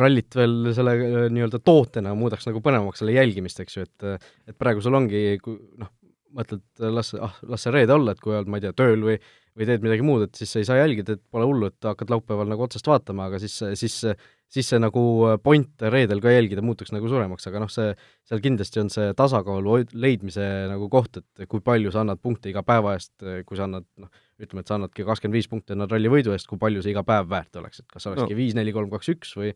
rallit 0.00 0.36
veel 0.38 0.72
selle 0.76 0.96
nii-öelda 1.34 1.62
tootena, 1.64 2.14
muudaks 2.18 2.48
nagu 2.50 2.62
põnevamaks 2.64 3.02
selle 3.02 3.16
jälgimist, 3.16 3.62
eks 3.64 3.78
ju, 3.78 3.88
et 3.88 4.10
et 4.50 4.58
praegu 4.58 4.84
sul 4.84 4.96
ongi, 5.00 5.24
kui 5.42 5.58
noh, 5.80 5.90
mõtled, 6.34 6.64
las, 6.90 7.14
ah, 7.14 7.34
las 7.46 7.64
see 7.64 7.72
reede 7.74 7.94
olla, 7.94 8.14
et 8.14 8.22
kui 8.22 8.34
oled, 8.34 8.50
ma 8.50 8.58
ei 8.58 8.66
tea, 8.66 8.76
tööl 8.76 9.02
või 9.06 9.18
või 9.54 9.68
teed 9.68 9.84
midagi 9.84 10.02
muud, 10.02 10.24
et 10.26 10.38
siis 10.38 10.50
sa 10.50 10.60
ei 10.60 10.66
saa 10.66 10.80
jälgida, 10.80 11.14
et 11.14 11.22
pole 11.30 11.46
hullu, 11.46 11.68
et 11.70 11.86
hakkad 11.86 12.10
laupäeval 12.10 12.48
nagu 12.50 12.64
otsast 12.66 12.88
vaatama, 12.90 13.28
aga 13.30 13.38
siis, 13.42 13.54
siis 13.78 14.00
siis 14.54 14.68
see 14.70 14.80
nagu 14.82 15.02
point 15.42 15.84
reedel 15.90 16.20
ka 16.22 16.32
jälgida 16.32 16.62
muutuks 16.64 16.92
nagu 16.94 17.08
suuremaks, 17.10 17.48
aga 17.50 17.62
noh, 17.64 17.70
see, 17.72 17.92
seal 18.28 18.42
kindlasti 18.44 18.82
on 18.84 18.90
see 18.92 19.12
tasakaalu 19.18 19.80
leidmise 19.98 20.44
nagu 20.70 20.88
koht, 20.92 21.18
et 21.20 21.48
kui 21.50 21.64
palju 21.64 21.92
sa 21.94 22.04
annad 22.04 22.22
punkte 22.22 22.52
iga 22.52 22.62
päeva 22.66 22.94
eest, 22.98 23.14
kui 23.48 23.58
sa 23.58 23.66
annad 23.66 23.86
noh, 24.00 24.10
ütleme, 24.42 24.64
et 24.64 24.70
sa 24.70 24.78
annadki 24.78 25.06
kakskümmend 25.06 25.38
viis 25.38 25.50
punkti 25.50 25.74
annad 25.74 25.92
ralli 25.94 26.12
võidu 26.12 26.34
eest, 26.34 26.48
kui 26.50 26.60
palju 26.60 26.84
see 26.84 26.94
iga 26.94 27.04
päev 27.06 27.30
väärt 27.30 27.58
oleks, 27.60 27.82
et 27.82 27.88
kas 27.90 28.06
olekski 28.10 28.38
viis 28.38 28.54
no., 28.54 28.62
neli, 28.62 28.74
kolm, 28.76 28.92
kaks, 28.94 29.10
üks 29.14 29.34
või 29.40 29.54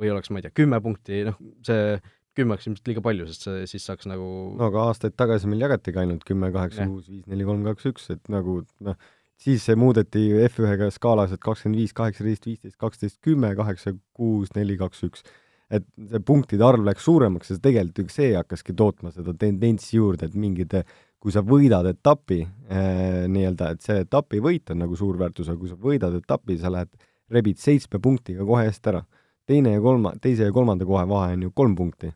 või 0.00 0.10
oleks, 0.14 0.30
ma 0.32 0.40
ei 0.40 0.46
tea, 0.46 0.54
kümme 0.56 0.80
punkti, 0.82 1.24
noh, 1.28 1.38
see 1.66 1.98
kümme 2.38 2.54
oleks 2.54 2.68
ilmselt 2.68 2.88
liiga 2.88 3.02
palju, 3.04 3.26
sest 3.28 3.46
see 3.46 3.64
siis 3.68 3.86
saaks 3.88 4.06
nagu 4.08 4.26
no 4.56 4.68
aga 4.70 4.86
aastaid 4.90 5.16
tagasi 5.18 5.50
meil 5.50 5.64
jagatigi 5.66 5.98
ainult 6.02 6.22
kümme, 6.26 6.52
kaheksa, 6.54 6.86
kuus, 6.88 7.08
viis, 7.10 7.24
neli, 7.30 7.46
kolm, 7.48 7.64
kaks, 7.66 7.88
üks, 7.90 8.06
et 8.14 8.30
nagu 8.32 8.60
noh, 8.86 9.10
siis 9.40 9.64
see 9.64 9.76
muudeti 9.78 10.24
F1-ga 10.46 10.90
skaalas, 10.94 11.34
et 11.34 11.42
kakskümmend 11.42 11.80
viis, 11.80 11.94
kaheksateist, 11.96 12.46
viisteist, 12.46 12.76
kaksteist, 12.80 13.18
kümme, 13.24 13.52
kaheksa, 13.58 13.94
kuus, 14.16 14.52
neli, 14.56 14.76
kaks, 14.80 15.04
üks. 15.08 15.24
et 15.70 15.84
see 16.10 16.18
punktide 16.26 16.64
arv 16.66 16.82
läks 16.82 17.04
suuremaks 17.06 17.52
ja 17.52 17.56
tegelikult 17.62 18.10
see 18.10 18.32
hakkaski 18.34 18.74
tootma 18.74 19.12
seda 19.14 19.36
tendentsi 19.38 20.00
juurde, 20.00 20.26
et 20.26 20.34
mingid, 20.34 20.74
kui 21.22 21.30
sa 21.30 21.44
võidad 21.46 21.86
etapi 21.86 22.40
eh, 22.42 23.28
nii-öelda, 23.30 23.68
et 23.76 23.86
see 23.86 24.00
etapi 24.02 24.40
võit 24.42 24.72
on 24.74 24.82
nagu 24.82 24.98
suur 24.98 25.20
väärtus, 25.20 25.48
aga 25.48 25.60
kui 25.60 25.70
sa 25.70 25.78
võidad 25.78 26.16
etapi, 26.18 26.56
sa 26.58 26.72
lähed, 26.74 26.90
rebid 27.30 27.60
seitsme 27.62 28.00
punktiga 28.02 28.44
kohe 28.46 28.66
eest 28.66 28.86
ära. 28.90 29.04
teine 29.46 29.72
ja 29.72 29.80
kolma, 29.80 30.12
teise 30.22 30.48
ja 30.48 30.52
kolmanda 30.52 30.86
koha 30.86 31.06
vahe 31.08 31.36
on 31.36 31.46
ju 31.46 31.52
kolm 31.54 31.76
punkti. 31.76 32.10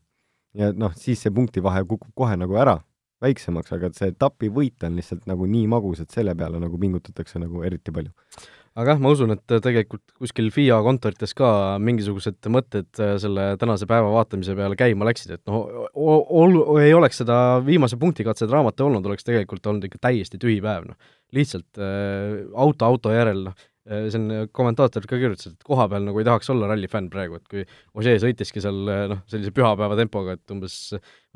ja 0.54 0.72
noh, 0.72 0.92
siis 0.98 1.22
see 1.22 1.30
punktivahe 1.30 1.84
kukub 1.86 2.10
kohe 2.14 2.36
nagu 2.36 2.58
ära 2.58 2.80
väiksemaks, 3.22 3.72
aga 3.76 3.92
see 3.94 4.10
etapi 4.12 4.50
võit 4.52 4.84
on 4.86 4.98
lihtsalt 4.98 5.28
nagu 5.30 5.46
nii 5.46 5.68
magus, 5.70 6.02
et 6.02 6.10
selle 6.14 6.34
peale 6.38 6.60
nagu 6.62 6.80
pingutatakse 6.80 7.40
nagu 7.42 7.62
eriti 7.66 7.94
palju 7.94 8.12
aga 8.74 8.94
jah, 8.94 9.00
ma 9.02 9.12
usun, 9.14 9.34
et 9.36 9.54
tegelikult 9.62 10.02
kuskil 10.18 10.48
FIA 10.54 10.80
kontorites 10.82 11.34
ka 11.38 11.48
mingisugused 11.82 12.48
mõtted 12.50 12.88
äh, 13.02 13.14
selle 13.22 13.46
tänase 13.60 13.86
päeva 13.90 14.10
vaatamise 14.16 14.56
peale 14.58 14.78
käima 14.78 15.06
läksid, 15.06 15.36
et 15.36 15.42
noh, 15.50 15.68
ei 16.82 16.94
oleks 16.96 17.22
seda 17.22 17.36
viimase 17.66 17.98
punktikatse 18.00 18.48
draamat 18.50 18.82
olnud, 18.86 19.06
oleks 19.06 19.26
tegelikult 19.26 19.70
olnud 19.70 19.86
ikka 19.86 20.02
täiesti 20.08 20.40
tühi 20.42 20.58
päev, 20.64 20.90
noh. 20.90 21.14
lihtsalt 21.34 21.78
äh, 21.78 22.42
auto 22.50 22.90
auto 22.90 23.14
järel, 23.14 23.46
noh, 23.50 23.64
Äh, 23.84 24.06
siin 24.08 24.30
kommentaatorid 24.56 25.04
ka 25.04 25.18
kirjutasid, 25.20 25.58
et 25.58 25.66
koha 25.68 25.84
peal 25.92 26.06
nagu 26.06 26.16
ei 26.16 26.24
tahaks 26.24 26.48
olla 26.54 26.70
rallifänn 26.70 27.10
praegu, 27.12 27.36
et 27.36 27.50
kui 27.52 27.64
Ožee 28.00 28.14
sõitiski 28.22 28.62
seal 28.64 28.78
äh, 28.88 29.02
noh, 29.10 29.18
sellise 29.28 29.52
pühapäeva 29.52 29.98
tempoga, 29.98 30.38
et 30.38 30.54
umbes 30.54 30.76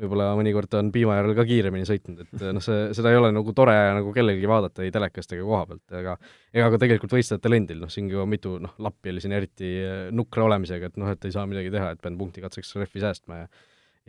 võib-olla 0.01 0.31
mõnikord 0.39 0.73
on 0.79 0.89
piima 0.95 1.19
järel 1.19 1.35
ka 1.37 1.45
kiiremini 1.45 1.85
sõitnud, 1.85 2.23
et 2.25 2.47
noh, 2.57 2.63
see, 2.65 2.87
seda 2.97 3.11
ei 3.13 3.19
ole 3.19 3.29
nagu 3.35 3.53
tore 3.53 3.75
nagu 3.99 4.09
kellelgi 4.15 4.49
vaadata 4.49 4.81
ei 4.81 4.89
telekast 4.95 5.37
ega 5.37 5.45
koha 5.45 5.61
pealt, 5.69 5.85
ega 6.01 6.15
ega 6.55 6.71
ka 6.73 6.81
tegelikult 6.81 7.13
võistlejatel 7.19 7.57
endil, 7.59 7.83
noh, 7.85 7.93
siin 7.93 8.09
juba 8.09 8.25
mitu 8.33 8.55
noh, 8.65 8.73
lappi 8.81 9.13
oli 9.13 9.21
siin 9.21 9.37
eriti 9.37 9.69
äh, 9.83 10.01
nukra 10.09 10.49
olemisega, 10.49 10.89
et 10.89 10.97
noh, 10.97 11.13
et 11.13 11.29
ei 11.29 11.37
saa 11.37 11.45
midagi 11.45 11.69
teha, 11.77 11.93
et 11.93 12.01
pean 12.01 12.17
punktikatseks 12.17 12.79
rehvi 12.81 13.05
säästma 13.05 13.43
ja 13.43 13.49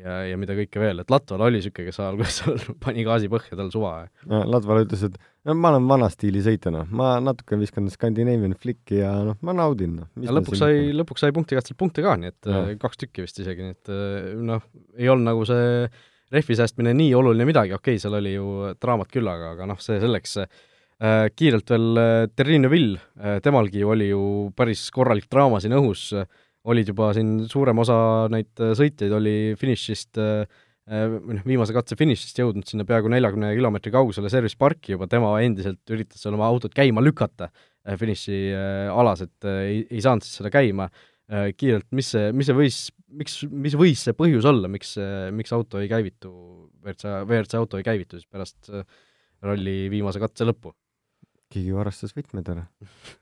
ja, 0.01 0.17
ja 0.31 0.39
mida 0.41 0.57
kõike 0.59 0.81
veel, 0.83 1.03
et 1.03 1.13
Latval 1.13 1.45
oli 1.47 1.61
niisugune, 1.61 1.89
kes 1.91 2.01
alguses 2.05 2.67
pani 2.85 3.05
gaasi 3.07 3.31
põhja, 3.33 3.57
tal 3.59 3.71
suva. 3.73 3.95
no 4.31 4.43
Latval 4.49 4.85
ütles, 4.85 5.05
et 5.09 5.19
no 5.49 5.57
ma 5.59 5.73
olen 5.75 5.89
vana 5.91 6.11
stiili 6.13 6.43
sõitja, 6.45 6.73
noh, 6.75 6.89
ma 6.97 7.15
natuke 7.25 7.59
viskan 7.61 7.89
Scandinavian 7.93 8.57
flicki 8.61 9.01
ja 9.01 9.13
noh, 9.27 9.39
ma 9.47 9.57
naudin, 9.57 9.99
noh. 10.03 10.11
ja 10.25 10.35
lõpuks 10.37 10.63
sai, 10.63 10.91
lõpuks 10.97 11.27
sai 11.27 11.37
punktikatselt 11.37 11.79
punkte 11.81 12.05
ka, 12.07 12.17
nii 12.21 12.33
et 12.33 12.51
ja. 12.51 12.63
Äh, 12.63 12.73
kaks 12.81 13.05
tükki 13.05 13.27
vist 13.27 13.41
isegi, 13.43 13.67
nii 13.67 13.77
et 13.77 13.93
äh, 13.95 14.33
noh, 14.51 14.65
ei 14.99 15.13
olnud 15.13 15.31
nagu 15.33 15.47
see 15.49 15.87
rehvi 16.31 16.57
säästmine 16.59 16.95
nii 16.97 17.15
oluline 17.19 17.47
midagi, 17.49 17.75
okei 17.77 17.97
okay,, 17.97 18.03
seal 18.03 18.19
oli 18.21 18.35
ju 18.37 18.75
draamat 18.81 19.11
küll, 19.13 19.31
aga, 19.31 19.55
aga 19.57 19.71
noh, 19.71 19.81
see 19.83 19.99
selleks 20.03 20.37
äh, 20.41 21.27
kiirelt 21.35 21.73
veel 21.73 21.89
äh, 22.01 22.29
Terrine 22.37 22.71
Vill 22.73 22.95
äh,, 22.97 23.41
temalgi 23.45 23.83
oli 23.85 24.11
ju 24.13 24.23
päris 24.57 24.87
korralik 24.95 25.31
draama 25.33 25.61
siin 25.63 25.75
õhus 25.79 26.11
äh,, 26.15 26.29
olid 26.69 26.91
juba 26.93 27.13
siin 27.17 27.39
suurem 27.49 27.81
osa 27.81 27.97
neid 28.33 28.61
äh, 28.61 28.75
sõitjaid 28.77 29.15
oli 29.17 29.35
finišist 29.61 30.21
äh, 30.21 30.43
äh, 30.91 31.07
või 31.15 31.39
noh, 31.39 31.47
viimase 31.49 31.77
katse 31.77 31.97
finišist 31.99 32.41
jõudnud 32.43 32.69
sinna 32.69 32.85
peaaegu 32.89 33.13
neljakümne 33.13 33.53
kilomeetri 33.57 33.93
kaugusele 33.95 34.33
service 34.33 34.59
parki 34.61 34.97
juba, 34.97 35.09
tema 35.11 35.33
endiselt 35.45 35.95
üritas 35.95 36.21
seal 36.23 36.37
oma 36.37 36.49
autot 36.51 36.75
käima 36.77 37.05
lükata 37.05 37.51
finiši 37.97 38.39
alas, 38.93 39.23
et 39.25 39.47
ei, 39.49 39.79
ei 39.89 40.03
saanud 40.05 40.27
siis 40.27 40.37
seda 40.43 40.51
käima 40.53 40.91
kiirelt, 41.57 41.87
mis 41.97 42.11
see, 42.13 42.27
mis 42.37 42.51
see 42.51 42.57
võis, 42.59 42.81
miks, 43.23 43.39
mis 43.49 43.77
võis 43.79 44.03
see 44.05 44.13
põhjus 44.19 44.45
olla, 44.51 44.69
miks, 44.69 44.93
miks 45.33 45.55
auto 45.57 45.81
ei 45.81 45.89
käivitu, 45.89 46.29
WRC, 46.83 47.15
WRC 47.25 47.57
auto 47.57 47.81
ei 47.81 47.87
käivitu 47.87 48.21
siis 48.21 48.29
pärast 48.29 48.69
ralli 49.41 49.79
viimase 49.95 50.21
katse 50.21 50.45
lõppu? 50.45 50.75
keegi 51.51 51.73
varastas 51.75 52.13
võtmed 52.15 52.53
ära 52.53 52.67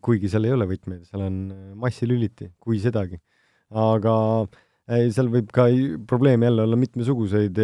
kuigi 0.00 0.30
seal 0.32 0.48
ei 0.48 0.54
ole 0.54 0.66
võtmeid, 0.70 1.06
seal 1.08 1.26
on 1.26 1.38
äh, 1.52 1.64
massilüliti, 1.78 2.52
kui 2.62 2.80
sedagi. 2.82 3.20
aga 3.72 4.14
seal 5.12 5.28
võib 5.32 5.48
ka 5.54 5.68
probleeme 6.08 6.48
jälle 6.48 6.64
olla 6.66 6.76
mitmesuguseid, 6.76 7.58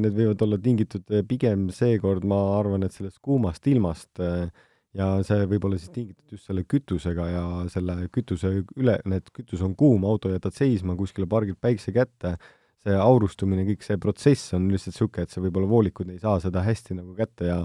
need 0.00 0.16
võivad 0.16 0.42
olla 0.44 0.58
tingitud 0.60 1.04
äh, 1.12 1.24
pigem 1.28 1.68
seekord, 1.72 2.24
ma 2.28 2.40
arvan, 2.58 2.84
et 2.84 2.92
sellest 2.96 3.20
kuumast 3.24 3.66
ilmast 3.70 4.20
äh, 4.20 4.48
ja 4.98 5.08
see 5.26 5.46
võib 5.50 5.68
olla 5.68 5.78
siis 5.78 5.92
tingitud 5.94 6.36
just 6.36 6.48
selle 6.48 6.64
kütusega 6.68 7.28
ja 7.30 7.44
selle 7.72 7.96
kütuse 8.14 8.52
üle, 8.76 8.98
need 9.10 9.30
kütus 9.34 9.62
on 9.64 9.74
kuum, 9.78 10.04
auto 10.08 10.32
jätad 10.32 10.54
seisma 10.56 10.96
kuskile, 10.98 11.28
pargid 11.30 11.58
päikse 11.62 11.94
kätte, 11.94 12.36
see 12.84 12.94
aurustumine, 13.00 13.64
kõik 13.68 13.84
see 13.86 13.98
protsess 14.00 14.54
on 14.56 14.68
lihtsalt 14.72 14.94
niisugune, 14.94 15.26
et 15.26 15.34
see 15.34 15.42
võib-olla 15.44 15.70
voolikud 15.70 16.12
ei 16.12 16.20
saa 16.22 16.38
seda 16.42 16.62
hästi 16.66 16.98
nagu 17.00 17.16
kätte 17.18 17.48
ja 17.48 17.62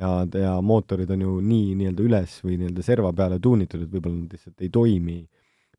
ja, 0.00 0.10
ja 0.40 0.56
mootorid 0.64 1.10
on 1.14 1.22
ju 1.26 1.36
nii 1.44 1.74
nii-öelda 1.80 2.04
üles 2.04 2.40
või 2.44 2.58
nii-öelda 2.60 2.84
serva 2.86 3.12
peale 3.16 3.38
tuunitud, 3.42 3.84
et 3.84 3.92
võib-olla 3.92 4.22
nad 4.22 4.34
lihtsalt 4.34 4.64
ei 4.64 4.72
toimi 4.74 5.20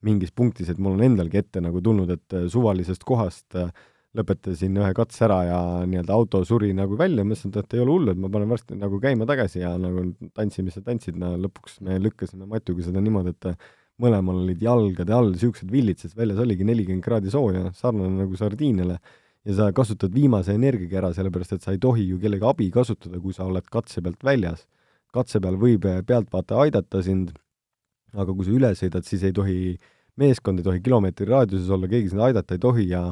mingis 0.05 0.31
punktis, 0.36 0.69
et 0.69 0.79
mul 0.79 0.98
on 0.98 1.03
endalgi 1.05 1.41
ette 1.41 1.62
nagu 1.63 1.81
tulnud, 1.84 2.12
et 2.13 2.38
äh, 2.38 2.48
suvalisest 2.51 3.05
kohast 3.07 3.57
äh, 3.60 3.72
lõpetasin 4.15 4.77
ühe 4.79 4.91
katse 4.95 5.25
ära 5.27 5.39
ja 5.48 5.60
nii-öelda 5.89 6.15
auto 6.15 6.41
suri 6.48 6.72
nagu 6.77 6.98
välja, 7.00 7.25
mõtlesin, 7.27 7.51
et 7.60 7.75
ei 7.75 7.81
ole 7.84 7.95
hullu, 7.95 8.13
et 8.13 8.22
ma 8.22 8.29
panen 8.31 8.51
varsti 8.53 8.77
nagu 8.79 9.00
käima 9.03 9.27
tagasi 9.27 9.63
ja 9.63 9.74
nagu 9.81 10.05
tantsi, 10.38 10.63
mis 10.63 10.77
sa 10.77 10.84
tantsid, 10.86 11.17
no 11.19 11.34
lõpuks 11.48 11.81
me 11.86 11.98
lükkasime 12.03 12.48
Matuga 12.50 12.86
seda 12.86 13.03
niimoodi, 13.03 13.36
et 13.36 13.50
äh, 13.51 13.74
mõlemal 14.01 14.43
olid 14.43 14.63
jalgade 14.63 15.15
all 15.15 15.34
niisugused 15.34 15.72
villid, 15.72 16.00
sest 16.01 16.17
väljas 16.19 16.39
oligi 16.43 16.67
nelikümmend 16.67 17.03
kraadi 17.03 17.31
sooja, 17.31 17.69
sarnane 17.75 18.24
nagu 18.24 18.39
sardiinile 18.39 19.00
ja 19.45 19.55
sa 19.57 19.71
kasutad 19.75 20.13
viimase 20.13 20.55
energiaga 20.57 21.03
ära, 21.03 21.11
sellepärast 21.13 21.57
et 21.57 21.65
sa 21.65 21.73
ei 21.75 21.81
tohi 21.81 22.07
ju 22.09 22.17
kellegi 22.21 22.47
abi 22.49 22.69
kasutada, 22.73 23.19
kui 23.21 23.33
sa 23.33 23.45
oled 23.45 23.67
katse 23.71 24.01
pealt 24.01 24.23
väljas. 24.25 24.65
katse 25.15 25.39
peal 25.39 25.55
võib 25.55 25.85
pealtvaataja 26.07 26.65
aidata 26.65 26.99
sind, 27.03 27.29
aga 28.11 28.33
kui 28.33 28.43
sa 28.43 28.51
üle 28.51 28.71
sõidad, 28.75 29.05
siis 29.07 29.21
ei 29.23 29.31
tohi, 29.31 29.77
meeskond 30.19 30.59
ei 30.59 30.65
tohi 30.65 30.81
kilomeetri 30.83 31.29
raadiuses 31.29 31.69
olla, 31.71 31.87
keegi 31.87 32.11
sind 32.11 32.23
aidata 32.25 32.57
ei 32.57 32.59
tohi 32.59 32.89
ja 32.89 33.05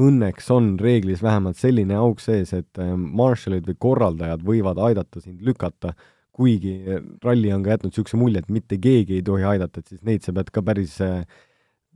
õnneks 0.00 0.48
on 0.54 0.70
reeglis 0.80 1.20
vähemalt 1.22 1.58
selline 1.60 1.98
auk 2.00 2.22
sees, 2.24 2.54
et 2.56 2.80
äh, 2.80 2.94
marshalid 2.96 3.66
või 3.68 3.76
korraldajad 3.76 4.46
võivad 4.46 4.80
aidata 4.88 5.20
sind 5.20 5.42
lükata, 5.44 5.92
kuigi 6.32 6.78
ralli 7.24 7.52
on 7.52 7.64
ka 7.66 7.74
jätnud 7.74 7.92
niisuguse 7.92 8.16
mulje, 8.16 8.40
et 8.40 8.48
mitte 8.48 8.78
keegi 8.80 9.18
ei 9.18 9.26
tohi 9.26 9.44
aidata, 9.44 9.82
et 9.82 9.92
siis 9.92 10.04
neid 10.06 10.24
sa 10.24 10.32
pead 10.32 10.48
ka 10.54 10.62
päris 10.64 10.96
äh, 11.04 11.26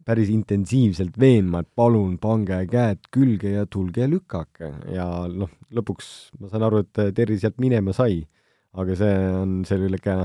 päris 0.05 0.31
intensiivselt 0.33 1.19
veenma, 1.21 1.63
et 1.63 1.71
palun 1.77 2.19
pange 2.21 2.59
käed 2.71 3.07
külge 3.15 3.55
ja 3.55 3.65
tulge 3.71 4.09
lükake 4.11 4.71
ja 4.93 5.07
noh, 5.31 5.53
lõpuks 5.75 6.11
ma 6.41 6.51
saan 6.53 6.67
aru, 6.69 6.85
et 6.85 7.15
Terri 7.17 7.39
sealt 7.41 7.61
minema 7.63 7.95
sai, 7.97 8.23
aga 8.75 8.99
see 8.99 9.15
on 9.41 9.63
selline, 9.69 10.19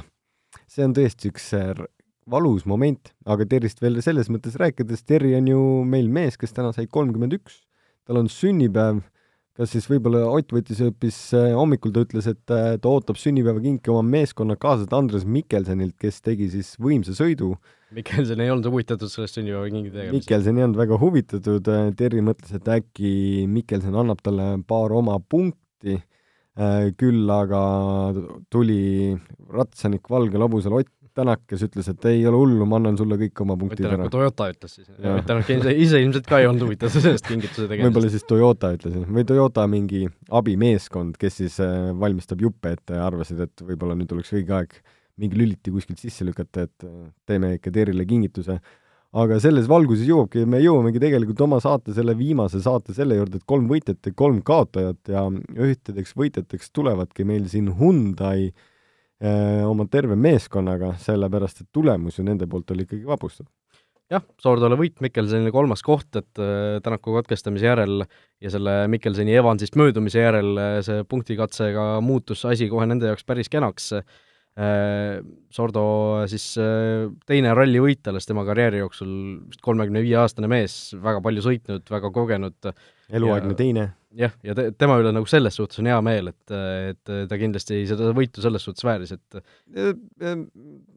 see 0.67 0.87
on 0.87 0.97
tõesti 0.97 1.31
üks 1.31 1.53
valus 2.29 2.65
moment, 2.69 3.13
aga 3.25 3.47
Terrist 3.49 3.81
veel 3.81 4.01
selles 4.05 4.29
mõttes 4.29 4.59
rääkides, 4.59 5.05
Terri 5.07 5.33
on 5.37 5.47
ju 5.49 5.61
meil 5.87 6.11
mees, 6.11 6.37
kes 6.37 6.53
täna 6.53 6.73
sai 6.75 6.85
kolmkümmend 6.91 7.39
üks, 7.39 7.63
tal 8.05 8.21
on 8.21 8.29
sünnipäev 8.31 9.01
kas 9.59 9.73
siis 9.75 9.89
võib-olla 9.91 10.23
Ott 10.31 10.53
võttis 10.55 10.79
hoopis 10.79 11.17
äh, 11.35 11.51
hommikul, 11.57 11.91
ta 11.91 12.05
ütles, 12.05 12.29
et 12.31 12.53
äh, 12.55 12.77
ta 12.79 12.91
ootab 12.93 13.19
sünnipäevakinki 13.19 13.91
oma 13.91 14.05
meeskonnakaaslaselt 14.07 14.95
Andres 14.95 15.25
Mikkelsenilt, 15.27 15.97
kes 15.99 16.21
tegi 16.23 16.47
siis 16.53 16.77
võimsa 16.79 17.15
sõidu. 17.17 17.57
Mikkelson 17.95 18.43
ei 18.43 18.51
olnud 18.53 18.69
huvitatud 18.69 19.11
sellest 19.11 19.39
sünnipäevakingi 19.39 19.89
tegemisest? 19.89 20.17
Mikkelson 20.19 20.59
ei 20.59 20.67
olnud 20.67 20.79
väga 20.81 20.99
huvitatud, 21.01 21.71
äh, 21.73 21.89
Terri 21.97 22.21
mõtles, 22.25 22.53
et 22.59 22.71
äkki 22.75 23.11
Mikkelson 23.49 23.97
annab 24.03 24.21
talle 24.25 24.51
paar 24.69 24.93
oma 24.95 25.19
punkti, 25.19 25.99
küll 26.99 27.29
aga 27.31 27.59
tuli 28.51 29.13
ratsanik 29.55 30.09
valgel 30.11 30.43
hobusel 30.43 30.73
Ott 30.75 30.89
Tänak, 31.19 31.41
kes 31.49 31.63
ütles, 31.65 31.87
et 31.89 32.05
ei 32.07 32.21
ole 32.29 32.37
hullu, 32.37 32.65
ma 32.69 32.77
annan 32.79 32.97
sulle 32.99 33.17
kõik 33.19 33.41
oma 33.43 33.55
punktid 33.59 33.87
ära. 33.89 34.05
Toyota 34.13 34.45
ütles 34.51 34.75
siis. 34.77 34.87
Tänak 35.27 35.49
ise, 35.51 35.73
ise 35.85 36.01
ilmselt 36.03 36.27
ka 36.29 36.39
ei 36.39 36.47
olnud 36.47 36.67
huvitatud 36.67 37.01
sellest 37.01 37.25
kingituse 37.27 37.65
tegemisest. 37.65 37.87
võib-olla 37.89 38.11
siis 38.13 38.27
Toyota 38.29 38.71
ütles 38.77 38.95
või 39.17 39.25
Toyota 39.27 39.65
mingi 39.71 40.05
abimeeskond, 40.39 41.17
kes 41.19 41.41
siis 41.41 41.57
äh, 41.65 41.89
valmistab 41.99 42.45
juppe 42.45 42.75
ette 42.77 42.99
ja 42.99 43.07
arvasid, 43.09 43.41
et 43.47 43.65
võib-olla 43.65 43.97
nüüd 43.99 44.13
oleks 44.15 44.31
õige 44.37 44.55
aeg 44.59 44.77
mingi 45.19 45.39
lüliti 45.39 45.73
kuskilt 45.73 46.01
sisse 46.01 46.27
lükata, 46.27 46.67
et 46.67 46.87
äh, 46.87 47.09
teeme 47.29 47.55
ikka 47.57 47.73
Terrile 47.75 48.05
kingituse. 48.09 48.59
aga 49.09 49.39
selles 49.41 49.65
valguses 49.65 50.05
jõuabki, 50.05 50.43
me 50.45 50.59
jõuamegi 50.61 50.99
tegelikult 51.01 51.39
oma 51.41 51.57
saate, 51.63 51.95
selle 51.97 52.13
viimase 52.17 52.59
saate 52.61 52.93
selle 52.93 53.15
juurde, 53.17 53.39
et 53.39 53.47
kolm 53.49 53.65
võitjat 53.69 54.05
ja 54.05 54.13
kolm 54.13 54.43
kaotajat 54.45 55.09
ja 55.09 55.23
ühtedeks 55.57 56.13
võitjateks 56.13 56.69
tulevadki 56.71 57.25
meil 57.25 57.47
siin 57.49 57.71
Hyundai 57.79 58.51
äh, 58.51 58.67
Äh, 59.19 59.65
oma 59.67 59.83
terve 59.91 60.15
meeskonnaga, 60.15 60.93
sellepärast 61.03 61.65
et 61.65 61.67
tulemus 61.75 62.15
ju 62.15 62.23
nende 62.23 62.45
poolt 62.47 62.71
oli 62.71 62.85
ikkagi 62.85 63.03
vapustav. 63.03 63.49
jah, 64.09 64.23
Soordole 64.39 64.77
võit, 64.79 64.95
Mikkelsonile 65.03 65.51
kolmas 65.51 65.83
koht, 65.83 66.07
et 66.15 66.39
äh, 66.39 66.77
Tänaku 66.85 67.17
katkestamise 67.17 67.67
järel 67.67 68.05
ja 68.39 68.51
selle 68.53 68.77
Mikkelsoni 68.87 69.35
Evansist 69.35 69.75
möödumise 69.75 70.23
järel 70.23 70.61
see 70.87 71.03
punktikatsega 71.03 71.89
muutus 71.99 72.45
asi 72.47 72.69
kohe 72.71 72.87
nende 72.87 73.11
jaoks 73.11 73.27
päris 73.27 73.51
kenaks. 73.51 73.91
Sordo 75.55 75.83
siis 76.27 76.45
teine 77.29 77.53
rallivõit 77.55 78.09
alles 78.11 78.27
tema 78.27 78.43
karjääri 78.47 78.81
jooksul, 78.81 79.13
vist 79.47 79.61
kolmekümne 79.63 80.01
viie 80.03 80.17
aastane 80.19 80.49
mees, 80.51 80.73
väga 80.99 81.21
palju 81.23 81.45
sõitnud, 81.45 81.85
väga 81.93 82.11
kogenud. 82.11 82.73
eluaegne 83.09 83.55
teine 83.55 83.85
jah, 84.17 84.33
ja 84.45 84.55
te, 84.57 84.69
tema 84.77 84.97
üle 85.01 85.11
nagu 85.13 85.27
selles 85.29 85.55
suhtes 85.57 85.81
on 85.81 85.89
hea 85.89 85.97
meel, 86.05 86.31
et, 86.31 86.53
et 86.93 87.11
ta 87.29 87.39
kindlasti 87.39 87.81
seda 87.89 88.11
võitu 88.17 88.43
selles 88.43 88.63
suhtes 88.65 88.85
vääris, 88.85 89.13
et 89.15 89.39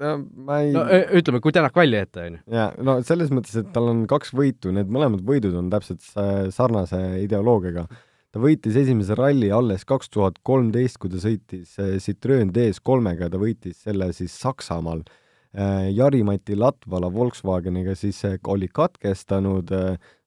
ma 0.01 0.61
ei 0.63 0.73
no 0.75 0.85
ütleme, 1.19 1.43
kui 1.45 1.53
Tänak 1.53 1.77
välja 1.77 2.05
jätta, 2.05 2.27
on 2.29 2.39
ju. 2.39 2.45
jaa, 2.57 2.71
no 2.89 2.97
selles 3.07 3.33
mõttes, 3.35 3.59
et 3.61 3.69
tal 3.75 3.91
on 3.93 4.07
kaks 4.11 4.33
võitu, 4.37 4.73
need 4.75 4.91
mõlemad 4.93 5.25
võidud 5.29 5.57
on 5.61 5.69
täpselt 5.73 6.07
sarnase 6.55 7.03
ideoloogiaga. 7.23 7.87
Ta 8.33 8.41
võitis 8.41 8.77
esimese 8.81 9.17
ralli 9.19 9.51
alles 9.53 9.85
kaks 9.89 10.09
tuhat 10.13 10.39
kolmteist, 10.47 10.99
kui 11.01 11.13
ta 11.13 11.21
sõitis 11.21 11.77
Citroen 12.05 12.53
DS3-ga, 12.55 13.29
ta 13.29 13.41
võitis 13.41 13.83
selle 13.85 14.09
siis 14.17 14.35
Saksamaal. 14.41 15.05
Jari-Mati 15.93 16.57
Latvala 16.57 17.11
Volkswageniga 17.13 17.93
siis 17.99 18.23
oli 18.49 18.71
katkestanud 18.73 19.69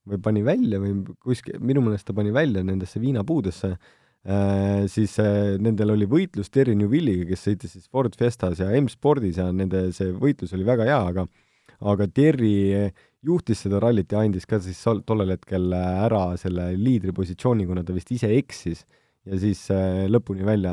või 0.06 0.20
pani 0.22 0.44
välja 0.46 0.78
või 0.84 1.00
kuskil, 1.18 1.58
minu 1.58 1.82
meelest 1.82 2.06
ta 2.06 2.14
pani 2.14 2.34
välja 2.34 2.62
nendesse 2.62 3.02
viinapuudesse, 3.02 3.72
siis 4.94 5.16
nendel 5.62 5.96
oli 5.96 6.06
võitlus 6.10 6.54
Terry 6.54 6.76
Newvilliga, 6.78 7.26
kes 7.32 7.48
sõitis 7.48 7.74
siis 7.74 7.90
Ford 7.90 8.14
Fiestas 8.18 8.62
ja 8.62 8.70
M-spordis 8.78 9.42
ja 9.42 9.50
nende 9.50 9.88
see 9.98 10.14
võitlus 10.14 10.54
oli 10.54 10.68
väga 10.68 10.86
hea, 10.92 11.02
aga 11.10 11.26
aga 11.82 12.08
Terry 12.08 12.92
juhtis 13.26 13.64
seda 13.66 13.80
rallit 13.84 14.12
ja 14.12 14.22
andis 14.24 14.48
ka 14.50 14.60
siis 14.64 14.80
tollel 15.08 15.34
hetkel 15.36 15.74
ära 15.76 16.28
selle 16.40 16.72
liidripositsiooni, 16.80 17.68
kuna 17.68 17.84
ta 17.86 17.96
vist 17.96 18.12
ise 18.16 18.32
eksis. 18.38 18.86
Ja 19.26 19.40
siis 19.42 19.64
äh, 19.74 20.06
lõpuni 20.12 20.46
välja, 20.46 20.72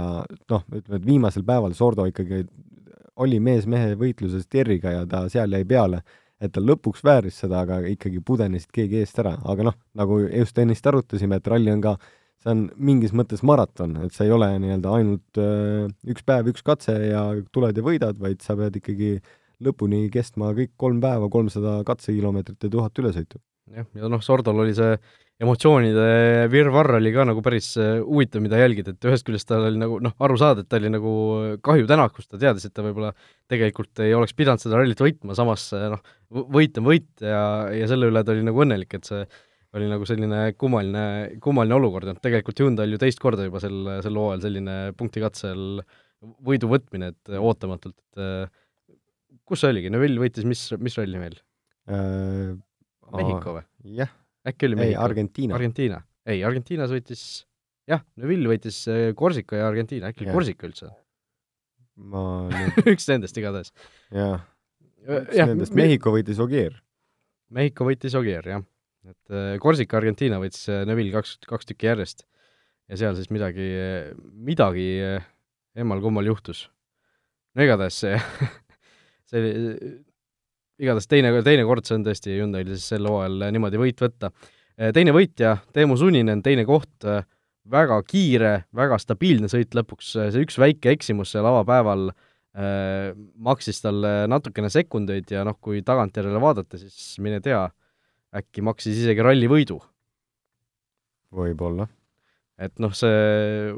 noh, 0.52 0.64
ütleme, 0.68 0.98
et 0.98 1.06
viimasel 1.06 1.44
päeval 1.48 1.72
Sordo 1.72 2.04
ikkagi 2.10 2.42
oli 3.24 3.38
mees 3.40 3.64
mehe 3.68 3.94
võitluses 3.96 4.44
Terryga 4.50 4.92
ja 4.92 5.06
ta 5.08 5.22
seal 5.32 5.56
jäi 5.56 5.64
peale, 5.68 6.02
et 6.42 6.52
ta 6.52 6.60
lõpuks 6.60 7.00
vääris 7.06 7.38
seda, 7.40 7.62
aga 7.64 7.80
ikkagi 7.88 8.20
pudenesid 8.24 8.72
keegi 8.74 9.00
eest 9.00 9.22
ära, 9.22 9.38
aga 9.48 9.70
noh, 9.70 9.78
nagu 9.96 10.20
just 10.26 10.58
ennist 10.60 10.86
arutasime, 10.88 11.38
et 11.40 11.48
ralli 11.48 11.72
on 11.72 11.80
ka, 11.84 11.94
see 12.44 12.52
on 12.52 12.66
mingis 12.76 13.14
mõttes 13.16 13.44
maraton, 13.46 13.96
et 14.04 14.12
see 14.12 14.28
ei 14.28 14.34
ole 14.36 14.50
nii-öelda 14.60 14.96
ainult 14.98 15.40
äh, 15.40 15.88
üks 16.12 16.28
päev, 16.28 16.52
üks 16.52 16.64
katse 16.66 16.96
ja 17.08 17.24
tuled 17.56 17.78
ja 17.78 17.86
võidad, 17.88 18.20
vaid 18.20 18.44
sa 18.44 18.58
pead 18.58 18.76
ikkagi 18.82 19.14
äh, 19.16 19.36
lõpuni 19.64 20.06
kestma 20.12 20.52
kõik 20.56 20.74
kolm 20.80 21.00
päeva, 21.02 21.30
kolmsada 21.32 21.80
katsekilomeetrit 21.88 22.68
ja 22.68 22.72
tuhat 22.76 23.02
ülesõitu. 23.02 23.40
jah, 23.72 23.86
ja 23.96 24.08
noh, 24.10 24.22
Sordol 24.24 24.64
oli 24.64 24.74
see 24.76 24.96
emotsioonide 25.42 26.48
virvarr 26.52 26.98
oli 26.98 27.12
ka 27.14 27.24
nagu 27.26 27.42
päris 27.44 27.72
äh, 27.80 28.00
huvitav, 28.04 28.42
mida 28.44 28.60
jälgida, 28.60 28.94
et 28.94 29.06
ühest 29.08 29.26
küljest 29.26 29.48
tal 29.50 29.66
oli 29.66 29.80
nagu 29.80 29.98
noh, 30.02 30.14
aru 30.22 30.36
saada, 30.40 30.62
et 30.62 30.70
ta 30.70 30.78
oli 30.78 30.90
nagu 30.92 31.12
kahju 31.64 31.88
Tänakust, 31.90 32.28
ta 32.30 32.40
teadis, 32.40 32.66
et 32.68 32.74
ta 32.76 32.84
võib-olla 32.84 33.12
tegelikult 33.50 34.02
ei 34.04 34.14
oleks 34.14 34.36
pidanud 34.38 34.62
seda 34.62 34.78
rallit 34.78 35.02
võitma, 35.02 35.36
samas 35.38 35.68
äh, 35.76 35.88
noh, 35.92 36.04
võit 36.30 36.78
on 36.78 36.86
võit 36.86 37.24
ja, 37.24 37.42
ja 37.74 37.88
selle 37.90 38.12
üle 38.12 38.22
ta 38.22 38.34
oli 38.36 38.46
nagu 38.46 38.62
õnnelik, 38.64 38.98
et 38.98 39.08
see 39.08 39.24
oli 39.72 39.88
nagu 39.88 40.06
selline 40.08 40.52
kummaline, 40.60 41.04
kummaline 41.42 41.78
olukord, 41.78 42.12
et 42.12 42.22
tegelikult 42.24 42.60
Hyundai'l 42.60 42.94
ju 42.94 43.00
teist 43.00 43.22
korda 43.22 43.46
juba 43.46 43.62
sel, 43.62 43.78
sel 44.04 44.18
hooajal 44.20 44.44
selline 44.44 44.76
punktikatsel 44.98 45.80
võidu 46.44 46.68
võtmine, 46.70 47.12
et 47.14 47.38
ootamatult, 47.40 47.96
et 47.96 48.22
äh, 48.22 48.61
kus 49.52 49.62
see 49.64 49.72
oligi, 49.74 49.92
Neville 49.92 50.22
võitis 50.22 50.46
mis, 50.48 50.66
mis 50.80 50.96
ralli 50.98 51.20
meil 51.20 51.36
äh,? 51.92 52.52
Mehhiko 53.12 53.58
või? 53.58 53.64
jah. 53.98 54.12
äkki 54.48 54.68
oli 54.68 54.78
Mehhiko? 54.78 54.96
ei, 54.96 55.04
Argentiina. 55.04 55.56
Argentiina. 55.58 55.98
ei, 56.24 56.40
Argentiinas 56.48 56.92
võitis, 56.94 57.22
jah, 57.90 58.04
Neville 58.20 58.48
võitis 58.48 58.82
Korsika 59.18 59.58
äh, 59.58 59.60
ja 59.62 59.68
Argentiina, 59.68 60.12
äkki 60.12 60.24
oli 60.24 60.36
Korsika 60.38 60.68
üldse? 60.70 60.88
ma 62.00 62.24
üks 62.92 63.08
nendest 63.10 63.36
igatahes. 63.36 63.74
jah. 64.14 64.46
üks 65.04 65.42
nendest, 65.42 65.76
Mehhiko 65.76 66.14
võitis 66.14 66.40
Ogier. 66.42 66.78
Mehhiko 67.52 67.84
võitis 67.90 68.16
Ogier, 68.16 68.48
jah. 68.54 68.64
et 69.08 69.36
äh, 69.36 69.56
Korsika, 69.62 70.00
Argentiina 70.00 70.40
võitis 70.42 70.64
äh, 70.72 70.86
Neville 70.88 71.12
kaks, 71.14 71.36
kaks 71.48 71.68
tükki 71.68 71.90
järjest. 71.92 72.24
ja 72.88 72.98
seal 73.04 73.18
siis 73.18 73.28
midagi, 73.32 73.68
midagi 74.32 74.88
emmal-kummal 75.76 76.26
juhtus. 76.32 76.70
no 77.52 77.68
igatahes 77.68 78.00
see 78.06 78.16
see 79.32 79.76
igatahes 80.82 81.08
teine, 81.08 81.30
teine 81.46 81.64
kord 81.68 81.86
see 81.86 81.98
on 81.98 82.06
tõesti 82.06 82.34
Hyundai'l 82.36 82.72
siis 82.72 82.88
sel 82.94 83.06
hooajal 83.08 83.48
niimoodi 83.54 83.80
võit 83.80 84.00
võtta. 84.02 84.32
teine 84.96 85.12
võitja, 85.14 85.56
Teemu 85.72 85.96
Suninen, 86.00 86.42
teine 86.42 86.64
koht, 86.68 87.06
väga 87.70 87.98
kiire, 88.08 88.52
väga 88.74 88.98
stabiilne 88.98 89.50
sõit 89.50 89.74
lõpuks, 89.76 90.14
see 90.16 90.42
üks 90.42 90.58
väike 90.58 90.94
eksimus 90.96 91.32
seal 91.34 91.46
avapäeval 91.46 92.10
äh, 92.10 93.12
maksis 93.36 93.82
talle 93.84 94.26
natukene 94.30 94.70
sekundeid 94.72 95.30
ja 95.30 95.44
noh, 95.46 95.58
kui 95.60 95.82
tagantjärele 95.86 96.40
vaadata, 96.42 96.80
siis 96.80 97.18
mine 97.22 97.40
tea, 97.44 97.64
äkki 98.34 98.64
maksis 98.64 98.98
isegi 99.04 99.22
ralli 99.24 99.48
võidu. 99.50 99.78
võib-olla. 101.32 101.86
et 102.58 102.78
noh, 102.82 102.92
see 102.92 103.72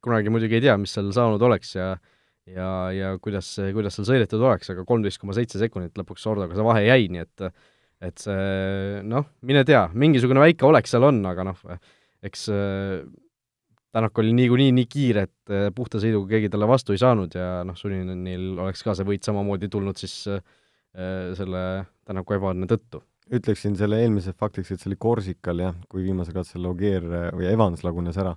kunagi 0.00 0.32
muidugi 0.32 0.56
ei 0.56 0.64
tea, 0.64 0.76
mis 0.80 0.94
seal 0.94 1.10
saanud 1.12 1.42
oleks 1.42 1.74
ja 1.74 1.92
ja, 2.54 2.70
ja 2.94 3.12
kuidas, 3.22 3.52
kuidas 3.74 3.96
seal 3.98 4.08
sõidetud 4.08 4.42
oleks, 4.42 4.72
aga 4.74 4.84
kolmteist 4.88 5.20
koma 5.22 5.36
seitse 5.36 5.60
sekundit 5.60 5.98
lõpuks 6.00 6.24
Sordoga 6.26 6.56
see 6.56 6.66
vahe 6.66 6.84
jäi, 6.86 7.08
nii 7.12 7.24
et 7.26 7.50
et 8.00 8.22
see 8.22 9.00
noh, 9.04 9.26
mine 9.44 9.60
tea, 9.68 9.82
mingisugune 9.92 10.40
väike 10.40 10.64
olek 10.64 10.86
seal 10.88 11.04
on, 11.04 11.18
aga 11.28 11.50
noh, 11.50 11.58
eks 12.24 12.46
Tänak 13.90 14.18
oli 14.22 14.30
niikuinii 14.30 14.70
nii 14.70 14.86
kiire, 14.86 15.24
et 15.26 15.52
puhta 15.74 15.98
sõiduga 15.98 16.36
keegi 16.36 16.50
talle 16.52 16.68
vastu 16.70 16.94
ei 16.94 17.00
saanud 17.02 17.32
ja 17.34 17.64
noh, 17.66 17.74
Suninenil 17.74 18.52
oleks 18.62 18.84
ka 18.86 18.94
see 18.94 19.06
võit 19.08 19.26
samamoodi 19.26 19.66
tulnud 19.72 19.98
siis 19.98 20.14
äh, 20.30 20.38
selle 21.34 21.62
Tänaku 22.06 22.36
ebaõnne 22.38 22.68
tõttu. 22.70 23.02
ütleksin 23.34 23.74
selle 23.78 23.98
eelmise 24.02 24.32
faktiks, 24.38 24.70
et 24.70 24.82
see 24.82 24.92
oli 24.92 24.98
Korsikal 24.98 25.58
jah, 25.62 25.74
kui 25.90 26.06
viimasel 26.06 26.34
katsel 26.34 26.66
Ogier 26.70 27.02
või 27.34 27.50
Evans 27.50 27.82
lagunes 27.86 28.18
ära 28.18 28.36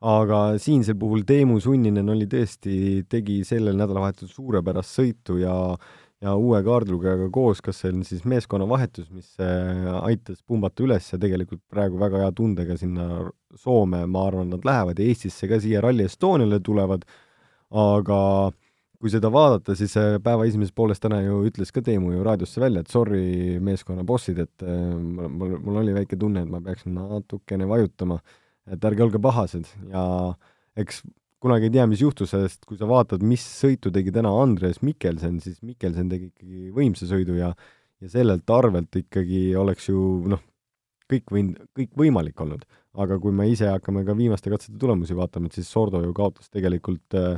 aga 0.00 0.58
siinsel 0.60 0.96
puhul 1.00 1.24
Teemu 1.28 1.58
Sunninen 1.60 2.08
oli 2.08 2.28
tõesti, 2.30 3.04
tegi 3.08 3.42
sellel 3.44 3.76
nädalavahetusel 3.76 4.32
suurepärast 4.32 5.00
sõitu 5.00 5.40
ja 5.42 5.54
ja 6.20 6.34
uue 6.36 6.58
kaardlugejaga 6.64 7.30
koos, 7.32 7.62
kas 7.64 7.78
see 7.80 7.92
on 7.94 8.02
siis 8.04 8.26
meeskonnavahetus, 8.28 9.06
mis 9.08 9.30
äh, 9.40 9.86
aitas 10.02 10.42
pumbata 10.44 10.84
üles 10.84 11.06
ja 11.14 11.18
tegelikult 11.20 11.62
praegu 11.72 12.00
väga 12.00 12.24
hea 12.24 12.32
tundega 12.36 12.76
sinna 12.80 13.06
Soome, 13.56 14.04
ma 14.06 14.26
arvan, 14.28 14.50
nad 14.52 14.66
lähevad 14.68 15.00
ja 15.00 15.06
Eestisse 15.08 15.48
ka 15.50 15.58
siia 15.62 15.80
Rally 15.82 16.04
Estoniale 16.06 16.60
tulevad, 16.62 17.06
aga 17.72 18.18
kui 19.00 19.08
seda 19.08 19.30
vaadata, 19.32 19.74
siis 19.78 19.96
äh, 19.96 20.18
päeva 20.22 20.44
esimeses 20.44 20.76
pooles 20.76 21.00
täna 21.00 21.22
ju 21.24 21.40
ütles 21.48 21.72
ka 21.72 21.80
Teemu 21.84 22.12
ju 22.12 22.26
raadiosse 22.26 22.60
välja, 22.60 22.84
et 22.84 22.92
sorry, 22.92 23.56
meeskonna 23.64 24.04
bossid, 24.04 24.44
et 24.44 24.66
äh, 24.66 24.76
mul, 25.00 25.56
mul 25.56 25.80
oli 25.80 25.96
väike 26.02 26.20
tunne, 26.20 26.44
et 26.44 26.52
ma 26.52 26.60
peaksin 26.68 27.00
natukene 27.00 27.68
vajutama 27.70 28.20
et 28.70 28.84
ärge 28.90 29.04
olge 29.06 29.20
pahased. 29.22 29.68
Ja 29.90 30.04
eks 30.78 31.02
kunagi 31.40 31.70
ei 31.70 31.74
tea, 31.74 31.86
mis 31.88 32.02
juhtus, 32.04 32.34
sest 32.34 32.66
kui 32.68 32.78
sa 32.78 32.88
vaatad, 32.88 33.24
mis 33.26 33.42
sõitu 33.42 33.92
tegi 33.94 34.12
täna 34.14 34.32
Andres 34.42 34.82
Mikkelsen, 34.84 35.40
siis 35.44 35.60
Mikkelsen 35.64 36.10
tegi 36.12 36.30
ikkagi 36.30 36.72
võimsa 36.76 37.08
sõidu 37.10 37.38
ja 37.38 37.54
ja 38.00 38.08
sellelt 38.08 38.48
arvelt 38.48 38.96
ikkagi 38.96 39.50
oleks 39.60 39.90
ju 39.90 40.00
noh, 40.32 40.40
kõik 41.10 41.32
võinud, 41.34 41.58
kõik 41.76 41.90
võimalik 42.00 42.40
olnud. 42.40 42.64
aga 43.00 43.20
kui 43.22 43.30
me 43.30 43.44
ise 43.46 43.68
hakkame 43.70 44.00
ka 44.02 44.16
viimaste 44.18 44.50
katsete 44.50 44.78
tulemusi 44.80 45.14
vaatama, 45.14 45.46
et 45.46 45.54
siis 45.54 45.68
Sordo 45.70 46.00
ju 46.02 46.10
kaotas 46.16 46.48
tegelikult 46.50 47.14
äh, 47.14 47.36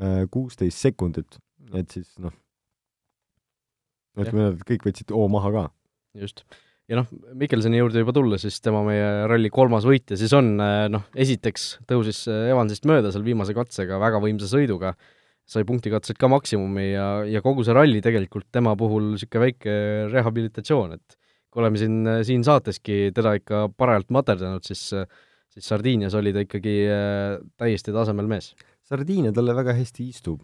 äh, 0.00 0.22
kuusteist 0.32 0.78
äh, 0.78 0.82
sekundit, 0.86 1.36
et 1.76 1.90
siis 1.92 2.14
noh, 2.22 2.32
ütleme 4.16 4.46
nii, 4.46 4.54
et 4.54 4.64
kõik 4.70 4.86
võtsid 4.88 5.12
hoo 5.12 5.26
maha 5.28 5.52
ka. 5.52 5.64
just 6.16 6.44
ja 6.88 6.98
noh, 6.98 7.08
Mikkelsoni 7.38 7.80
juurde 7.80 8.02
juba 8.02 8.14
tulla, 8.16 8.38
siis 8.40 8.58
tema 8.64 8.80
meie 8.86 9.26
ralli 9.28 9.50
kolmas 9.52 9.86
võitja 9.88 10.16
siis 10.18 10.32
on, 10.36 10.54
äh, 10.62 10.86
noh, 10.92 11.04
esiteks 11.18 11.68
tõusis 11.88 12.24
äh, 12.30 12.48
Evansist 12.54 12.88
mööda 12.88 13.12
seal 13.12 13.26
viimase 13.26 13.54
katsega 13.56 14.00
väga 14.00 14.20
võimsa 14.24 14.48
sõiduga, 14.50 14.94
sai 15.48 15.66
punktikatseid 15.68 16.18
ka 16.20 16.30
maksimumi 16.32 16.90
ja, 16.90 17.08
ja 17.28 17.44
kogu 17.44 17.64
see 17.64 17.76
ralli 17.76 18.02
tegelikult 18.04 18.48
tema 18.52 18.74
puhul 18.78 19.14
niisugune 19.14 19.46
väike 19.46 19.74
rehabilitatsioon, 20.12 20.96
et 20.96 21.18
kui 21.48 21.64
oleme 21.64 21.80
siin, 21.80 22.00
äh, 22.08 22.22
siin 22.28 22.44
saateski 22.46 23.08
teda 23.16 23.36
ikka 23.40 23.66
parajalt 23.76 24.12
materdanud, 24.14 24.64
siis 24.66 24.90
siis 25.48 25.64
Sardiinias 25.72 26.12
oli 26.14 26.30
ta 26.30 26.42
ikkagi 26.44 26.72
täiesti 27.58 27.90
tasemel 27.90 28.26
mees. 28.30 28.50
Sardiinia 28.86 29.32
talle 29.34 29.54
väga 29.56 29.72
hästi 29.74 30.04
istub, 30.12 30.42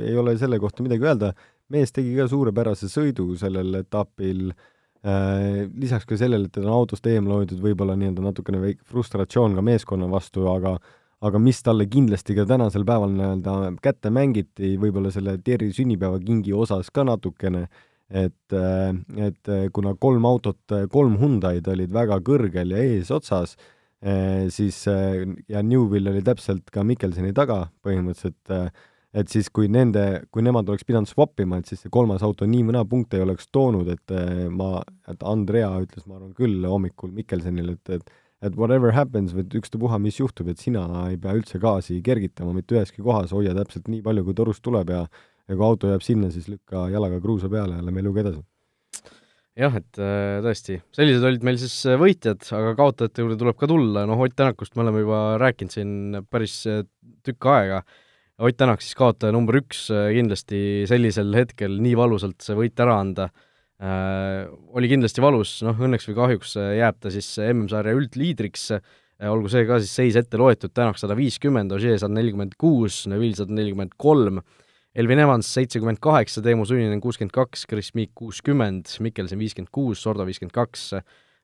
ei 0.00 0.14
ole 0.16 0.36
selle 0.38 0.58
kohta 0.62 0.86
midagi 0.86 1.04
öelda, 1.04 1.32
mees 1.74 1.92
tegi 1.92 2.14
ka 2.16 2.28
suurepärase 2.30 2.88
sõidu 2.90 3.26
sellel 3.38 3.82
etapil. 3.82 4.52
Äh, 4.54 4.79
lisaks 5.02 6.04
ka 6.04 6.16
sellele, 6.20 6.48
et 6.48 6.52
teda 6.52 6.68
on 6.68 6.82
autost 6.82 7.06
eemale 7.08 7.40
hoidnud, 7.40 7.60
võib-olla 7.64 7.94
nii-öelda 7.96 8.24
natukene 8.24 8.60
väike 8.60 8.84
frustratsioon 8.84 9.54
ka 9.56 9.64
meeskonna 9.64 10.08
vastu, 10.12 10.44
aga 10.52 10.74
aga 11.20 11.40
mis 11.40 11.58
talle 11.60 11.84
kindlasti 11.88 12.34
ka 12.36 12.46
tänasel 12.48 12.84
päeval 12.88 13.12
nii-öelda 13.12 13.54
kätte 13.84 14.12
mängiti, 14.12 14.74
võib-olla 14.80 15.12
selle 15.12 15.36
Terri 15.44 15.68
sünnipäevakingi 15.76 16.54
osas 16.56 16.88
ka 16.92 17.04
natukene, 17.04 17.66
et, 18.08 18.56
äh, 18.56 18.94
et 19.28 19.52
kuna 19.72 19.94
kolm 20.00 20.24
autot, 20.28 20.60
kolm 20.92 21.18
Hyundai'd 21.20 21.68
olid 21.68 21.92
väga 21.92 22.20
kõrgel 22.24 22.72
ja 22.72 22.84
eesotsas, 22.84 23.56
äh, 24.00 24.48
siis 24.52 24.82
ja 24.84 25.62
Newvil 25.62 26.08
oli 26.12 26.24
täpselt 26.24 26.72
ka 26.72 26.84
Mikkelsoni 26.84 27.32
taga 27.36 27.66
põhimõtteliselt, 27.84 28.72
et 29.14 29.32
siis, 29.32 29.50
kui 29.50 29.68
nende, 29.72 30.22
kui 30.30 30.44
nemad 30.46 30.68
oleks 30.70 30.86
pidanud 30.86 31.10
swap 31.10 31.40
ima, 31.42 31.58
et 31.58 31.70
siis 31.70 31.82
see 31.82 31.92
kolmas 31.92 32.22
auto 32.26 32.46
nii 32.46 32.66
mõne 32.68 32.84
punkte 32.88 33.18
ei 33.18 33.24
oleks 33.24 33.50
toonud, 33.52 33.88
et 33.90 34.14
eh, 34.14 34.46
ma, 34.54 34.78
et 35.10 35.22
Andrea 35.26 35.72
ütles, 35.82 36.06
ma 36.06 36.18
arvan 36.18 36.34
küll 36.36 36.66
hommikul 36.68 37.14
Mikkelsonile, 37.14 37.78
et, 37.78 37.96
et 38.00 38.18
et 38.40 38.54
whatever 38.56 38.94
happens, 38.96 39.34
et 39.36 39.54
ükstapuha, 39.58 39.98
mis 40.00 40.16
juhtub, 40.16 40.48
et 40.48 40.56
sina 40.56 40.86
ei 41.10 41.18
pea 41.20 41.34
üldse 41.36 41.58
gaasi 41.60 41.98
kergitama 42.00 42.54
mitte 42.56 42.72
üheski 42.72 43.02
kohas, 43.04 43.34
hoia 43.36 43.52
täpselt 43.52 43.90
nii 43.92 44.00
palju, 44.06 44.24
kui 44.24 44.36
torust 44.38 44.64
tuleb 44.64 44.94
ja 44.94 45.02
ja 45.50 45.56
kui 45.58 45.66
auto 45.66 45.90
jääb 45.90 46.04
sinna, 46.04 46.30
siis 46.30 46.46
lükka 46.48 46.86
jalaga 46.92 47.18
kruusa 47.20 47.50
peale 47.50 47.78
ja 47.78 47.84
lähme 47.84 48.04
eluga 48.04 48.22
edasi. 48.22 48.42
Jah, 49.58 49.74
et 49.76 49.98
äh, 49.98 50.38
tõesti, 50.44 50.78
sellised 50.94 51.26
olid 51.26 51.44
meil 51.44 51.58
siis 51.60 51.74
äh, 51.90 51.98
võitjad, 52.00 52.46
aga 52.56 52.70
kaotajate 52.78 53.24
juurde 53.24 53.38
tuleb 53.40 53.58
ka 53.58 53.68
tulla, 53.68 54.06
noh 54.08 54.22
Ott 54.22 54.36
Tänakust 54.38 54.76
me 54.78 54.84
oleme 54.86 55.02
juba 55.02 55.18
rääkinud 55.42 55.74
siin 55.74 56.20
päris 56.30 56.62
tükk 57.26 57.50
aega 57.50 57.82
Ott 58.40 58.56
Tänak 58.56 58.80
siis 58.80 58.96
kaotaja 58.96 59.34
number 59.36 59.58
üks, 59.58 59.90
kindlasti 59.92 60.86
sellisel 60.88 61.34
hetkel 61.36 61.74
nii 61.84 61.92
valusalt 61.98 62.40
see 62.40 62.54
võit 62.56 62.80
ära 62.80 62.94
anda 63.02 63.26
äh,, 63.28 64.46
oli 64.72 64.88
kindlasti 64.88 65.20
valus, 65.20 65.58
noh 65.66 65.76
õnneks 65.76 66.08
või 66.08 66.16
kahjuks 66.16 66.54
jääb 66.56 66.96
ta 67.04 67.12
siis 67.12 67.28
MM-sarja 67.44 67.92
üldliidriks, 67.98 68.70
olgu 69.28 69.52
see 69.52 69.66
ka 69.68 69.76
siis 69.82 69.92
seis 69.92 70.16
ette 70.16 70.40
loetud, 70.40 70.72
Tänak 70.72 70.96
sada 70.96 71.18
viiskümmend, 71.18 71.74
Ožee 71.76 71.98
sada 72.00 72.16
nelikümmend 72.16 72.56
kuus, 72.56 73.02
Neville 73.12 73.36
sada 73.36 73.52
nelikümmend 73.52 73.92
kolm, 74.00 74.40
Elvin 74.96 75.20
Evans 75.26 75.52
seitsekümmend 75.58 76.00
kaheksa, 76.00 76.40
Teemu 76.40 76.64
Sunninen 76.64 77.04
kuuskümmend 77.04 77.36
kaks, 77.36 77.68
Chris 77.68 77.92
Meek 77.92 78.16
kuuskümmend, 78.16 78.88
Mikkelsen 79.04 79.42
viiskümmend 79.42 79.68
kuus, 79.76 80.00
Sordo 80.00 80.24
viiskümmend 80.24 80.56
kaks, 80.56 80.94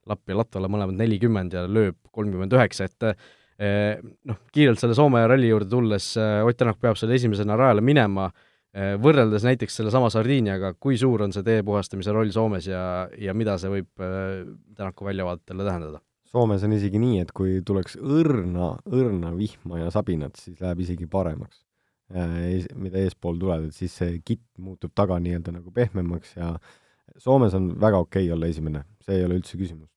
Lapp 0.09 0.25
ja 0.25 0.41
Latvala 0.41 0.71
mõlemad 0.71 0.97
nelikümmend 0.97 1.53
ja 1.53 1.67
lööb 1.69 2.01
kolmkümmend 2.09 2.57
üheksa, 2.57 2.89
et 2.89 3.13
noh, 3.57 4.37
kiirelt 4.53 4.81
selle 4.81 4.93
Soome 4.97 5.23
ralli 5.27 5.49
juurde 5.49 5.69
tulles, 5.71 6.11
eh, 6.21 6.45
Ott 6.45 6.59
Tänak 6.59 6.77
peab 6.81 6.99
selle 6.99 7.17
esimesena 7.17 7.57
rajale 7.57 7.81
minema, 7.81 8.27
eh, 8.73 8.95
võrreldes 9.01 9.45
näiteks 9.47 9.79
sellesama 9.81 10.11
Sardiiniaga, 10.13 10.75
kui 10.79 10.97
suur 10.97 11.25
on 11.25 11.33
see 11.33 11.45
tee 11.47 11.63
puhastamise 11.65 12.13
roll 12.13 12.29
Soomes 12.33 12.69
ja, 12.69 13.07
ja 13.17 13.33
mida 13.33 13.57
see 13.57 13.71
võib 13.71 14.07
Tänaku 14.77 15.09
väljavaatele 15.09 15.65
tähendada? 15.65 16.03
Soomes 16.27 16.65
on 16.67 16.75
isegi 16.75 16.99
nii, 16.99 17.21
et 17.23 17.31
kui 17.31 17.61
tuleks 17.65 17.95
õrna, 17.97 18.75
õrna 18.91 19.31
vihma 19.37 19.85
ja 19.85 19.93
sabinat, 19.93 20.35
siis 20.41 20.59
läheb 20.59 20.83
isegi 20.83 21.07
paremaks 21.07 21.63
Äh, 22.07 22.63
mida 22.79 23.01
eespool 23.03 23.35
tulevad, 23.35 23.65
et 23.67 23.75
siis 23.75 23.91
see 23.99 24.21
kitt 24.23 24.45
muutub 24.63 24.93
taga 24.95 25.17
nii-öelda 25.19 25.51
nagu 25.57 25.73
pehmemaks 25.75 26.37
ja 26.37 26.53
Soomes 27.19 27.55
on 27.57 27.73
väga 27.81 27.99
okei 27.99 28.29
okay 28.29 28.35
olla 28.35 28.47
esimene, 28.47 28.85
see 29.03 29.17
ei 29.19 29.25
ole 29.27 29.41
üldse 29.41 29.59
küsimus. 29.59 29.89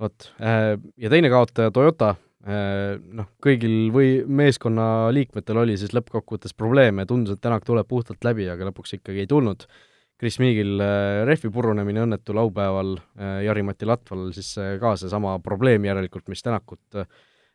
vot, 0.00 0.30
ja 0.40 1.10
teine 1.12 1.28
kaotaja, 1.28 1.72
Toyota, 1.76 2.14
noh, 2.40 3.26
kõigil 3.44 3.90
või 3.92 4.22
meeskonna 4.24 5.10
liikmetel 5.12 5.58
oli 5.60 5.74
siis 5.76 5.92
lõppkokkuvõttes 5.92 6.54
probleeme, 6.56 7.04
tundus, 7.04 7.36
et 7.36 7.42
Tänak 7.44 7.66
tuleb 7.68 7.88
puhtalt 7.88 8.24
läbi, 8.24 8.46
aga 8.48 8.70
lõpuks 8.70 8.96
ikkagi 8.96 9.26
ei 9.26 9.28
tulnud. 9.28 9.66
Chris 10.20 10.38
Meagil 10.40 10.80
rehvi 11.28 11.50
purunemine 11.52 12.06
õnnetu 12.06 12.32
laupäeval, 12.36 12.94
Jari-Mati 13.44 13.88
Latval 13.88 14.30
siis 14.36 14.54
ka 14.80 14.94
seesama 15.00 15.34
probleem 15.44 15.84
järelikult, 15.84 16.32
mis 16.32 16.40
Tänakut 16.44 16.96
äh, 16.96 17.08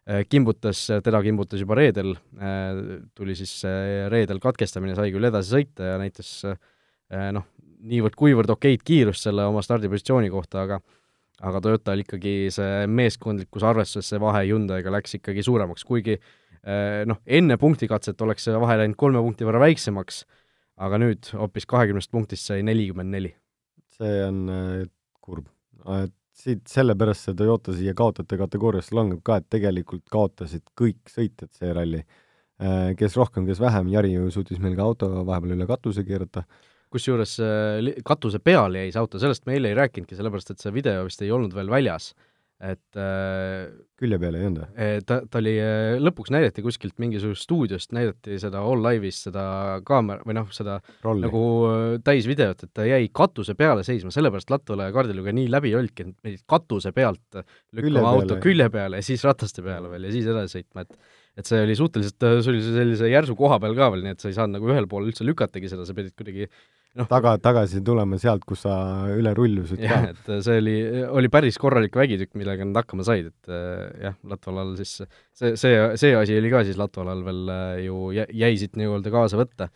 Äh, 0.05 0.21
kimbutas, 0.29 0.83
teda 1.01 1.17
kimbutas 1.25 1.57
juba 1.63 1.73
reedel, 1.79 2.11
äh, 2.37 2.79
tuli 3.17 3.33
siis 3.33 3.63
reedel 4.13 4.37
katkestamine, 4.37 4.93
sai 4.93 5.09
küll 5.09 5.25
edasi 5.25 5.49
sõita 5.55 5.87
ja 5.87 5.95
näitas 5.97 6.29
äh, 6.45 7.31
noh, 7.33 7.47
niivõrd-kuivõrd 7.89 8.53
okeid 8.53 8.83
kiirust 8.85 9.25
selle 9.25 9.47
oma 9.49 9.63
stardipositsiooni 9.65 10.29
kohta, 10.29 10.61
aga 10.67 10.77
aga 11.43 11.61
Toyotal 11.61 12.01
ikkagi 12.05 12.35
see 12.53 12.87
meeskondlikkuse 12.87 13.69
arvestuses 13.71 14.13
see 14.13 14.21
vahe 14.23 14.45
Hyundai'ga 14.47 14.93
läks 14.93 15.17
ikkagi 15.19 15.43
suuremaks, 15.45 15.83
kuigi 15.87 16.19
noh, 17.05 17.19
enne 17.27 17.59
punktikatset 17.61 18.21
oleks 18.25 18.47
see 18.47 18.57
vahe 18.57 18.79
läinud 18.79 18.97
kolme 18.97 19.19
punkti 19.21 19.45
võrra 19.45 19.59
väiksemaks, 19.61 20.23
aga 20.81 20.97
nüüd 20.97 21.27
hoopis 21.37 21.67
kahekümnest 21.69 22.09
punktist 22.09 22.47
sai 22.49 22.63
nelikümmend 22.65 23.13
neli. 23.13 23.35
see 23.99 24.23
on 24.25 24.39
kurb, 25.21 25.45
et 26.01 26.15
siit 26.35 26.67
sellepärast 26.69 27.29
see 27.29 27.37
Toyota 27.39 27.73
siia 27.75 27.95
kaotajate 27.97 28.37
kategooriasse 28.39 28.95
langeb 28.95 29.21
ka, 29.25 29.39
et 29.39 29.47
tegelikult 29.51 30.03
kaotasid 30.11 30.65
kõik 30.77 31.11
sõitjad 31.11 31.51
see 31.55 31.71
ralli. 31.75 32.03
Äh, 32.55 32.93
kes 32.99 33.17
rohkem, 33.19 33.47
kes 33.47 33.59
vähem, 33.59 33.89
Jari 33.91 34.13
ju 34.13 34.29
suutis 34.31 34.61
meil 34.63 34.77
ka 34.77 34.85
auto 34.85 35.09
vahepeal 35.27 35.55
üle 35.57 35.67
katuse 35.67 36.05
keerata. 36.07 36.45
Kusjuures 36.93 37.37
äh, 37.43 37.91
katuse 38.05 38.39
peale 38.43 38.85
jäi 38.85 38.93
see 38.93 39.01
auto, 39.01 39.21
sellest 39.21 39.45
me 39.47 39.57
eile 39.57 39.73
ei 39.73 39.79
rääkinudki, 39.81 40.17
sellepärast 40.17 40.53
et 40.53 40.63
see 40.63 40.73
video 40.75 41.05
vist 41.07 41.23
ei 41.25 41.33
olnud 41.35 41.55
veel 41.55 41.71
väljas 41.71 42.13
et 42.63 42.95
äh, 42.99 43.67
külje 43.99 44.17
peal 44.19 44.37
ei 44.37 44.45
olnud 44.47 44.61
või? 44.61 44.67
Äh, 44.79 44.93
ta, 45.07 45.17
ta 45.27 45.39
oli, 45.41 45.53
äh, 45.59 45.97
lõpuks 45.99 46.31
näidati 46.31 46.63
kuskilt 46.63 46.95
mingisugusest 47.03 47.47
stuudiost, 47.49 47.91
näidati 47.95 48.37
seda 48.39 48.61
All 48.63 48.85
Live'is, 48.85 49.19
seda 49.27 49.43
kaamera, 49.87 50.23
või 50.27 50.37
noh, 50.37 50.47
seda 50.55 50.77
Rolli. 51.03 51.25
nagu 51.27 51.43
täisvideot, 52.05 52.63
et 52.63 52.73
ta 52.75 52.87
jäi 52.87 53.09
katuse 53.15 53.57
peale 53.59 53.83
seisma, 53.87 54.13
sellepärast 54.15 54.53
Latvala 54.53 54.87
ja 54.87 54.95
Kardiluga 54.95 55.35
nii 55.35 55.51
läbi 55.51 55.75
olnudki, 55.75 56.07
et 56.07 56.29
pidid 56.29 56.45
katuse 56.49 56.95
pealt 56.95 57.41
lükkama 57.75 58.15
auto 58.15 58.39
külje 58.43 58.69
peale 58.71 59.03
ja 59.03 59.09
siis 59.09 59.27
rataste 59.27 59.65
peale 59.65 59.91
veel 59.91 60.07
ja 60.07 60.15
siis 60.15 60.31
edasi 60.31 60.61
sõitma, 60.61 60.87
et 60.87 60.95
et 61.35 61.49
see 61.49 61.59
oli 61.65 61.75
suhteliselt, 61.75 62.23
see 62.43 62.53
oli 62.53 62.63
sellise 62.63 63.11
järsu 63.11 63.35
koha 63.37 63.59
peal 63.63 63.75
ka 63.77 63.91
veel, 63.93 64.05
nii 64.05 64.15
et 64.15 64.23
sa 64.23 64.31
ei 64.31 64.37
saanud 64.37 64.57
nagu 64.57 64.71
ühel 64.71 64.87
pool 64.91 65.09
üldse 65.09 65.27
lükatagi 65.27 65.71
seda, 65.71 65.87
sa 65.87 65.95
pidid 65.97 66.15
kuidagi 66.15 66.47
noh, 66.95 67.07
taga, 67.11 67.35
tagasi 67.43 67.81
tulema 67.85 68.19
sealt, 68.21 68.45
kus 68.47 68.63
sa 68.65 68.75
üle 69.11 69.33
rullusid 69.35 69.81
ka. 69.81 70.01
et 70.13 70.29
see 70.45 70.61
oli, 70.61 70.75
oli 71.21 71.31
päris 71.33 71.59
korralik 71.61 71.95
vägitükk, 71.99 72.35
millega 72.39 72.67
nad 72.67 72.79
hakkama 72.81 73.07
said, 73.07 73.33
et 73.33 73.51
eh, 73.51 73.81
jah, 74.07 74.15
Latvalal 74.31 74.75
siis 74.79 75.01
see, 75.01 75.55
see, 75.59 75.81
see 75.99 76.13
asi 76.15 76.37
oli 76.39 76.53
ka 76.53 76.63
siis 76.67 76.79
Latvalal 76.79 77.25
veel 77.25 77.51
ju 77.83 78.05
jäi 78.15 78.53
siit 78.61 78.79
nii-öelda 78.79 79.11
kaasa 79.13 79.39
võtta. 79.41 79.67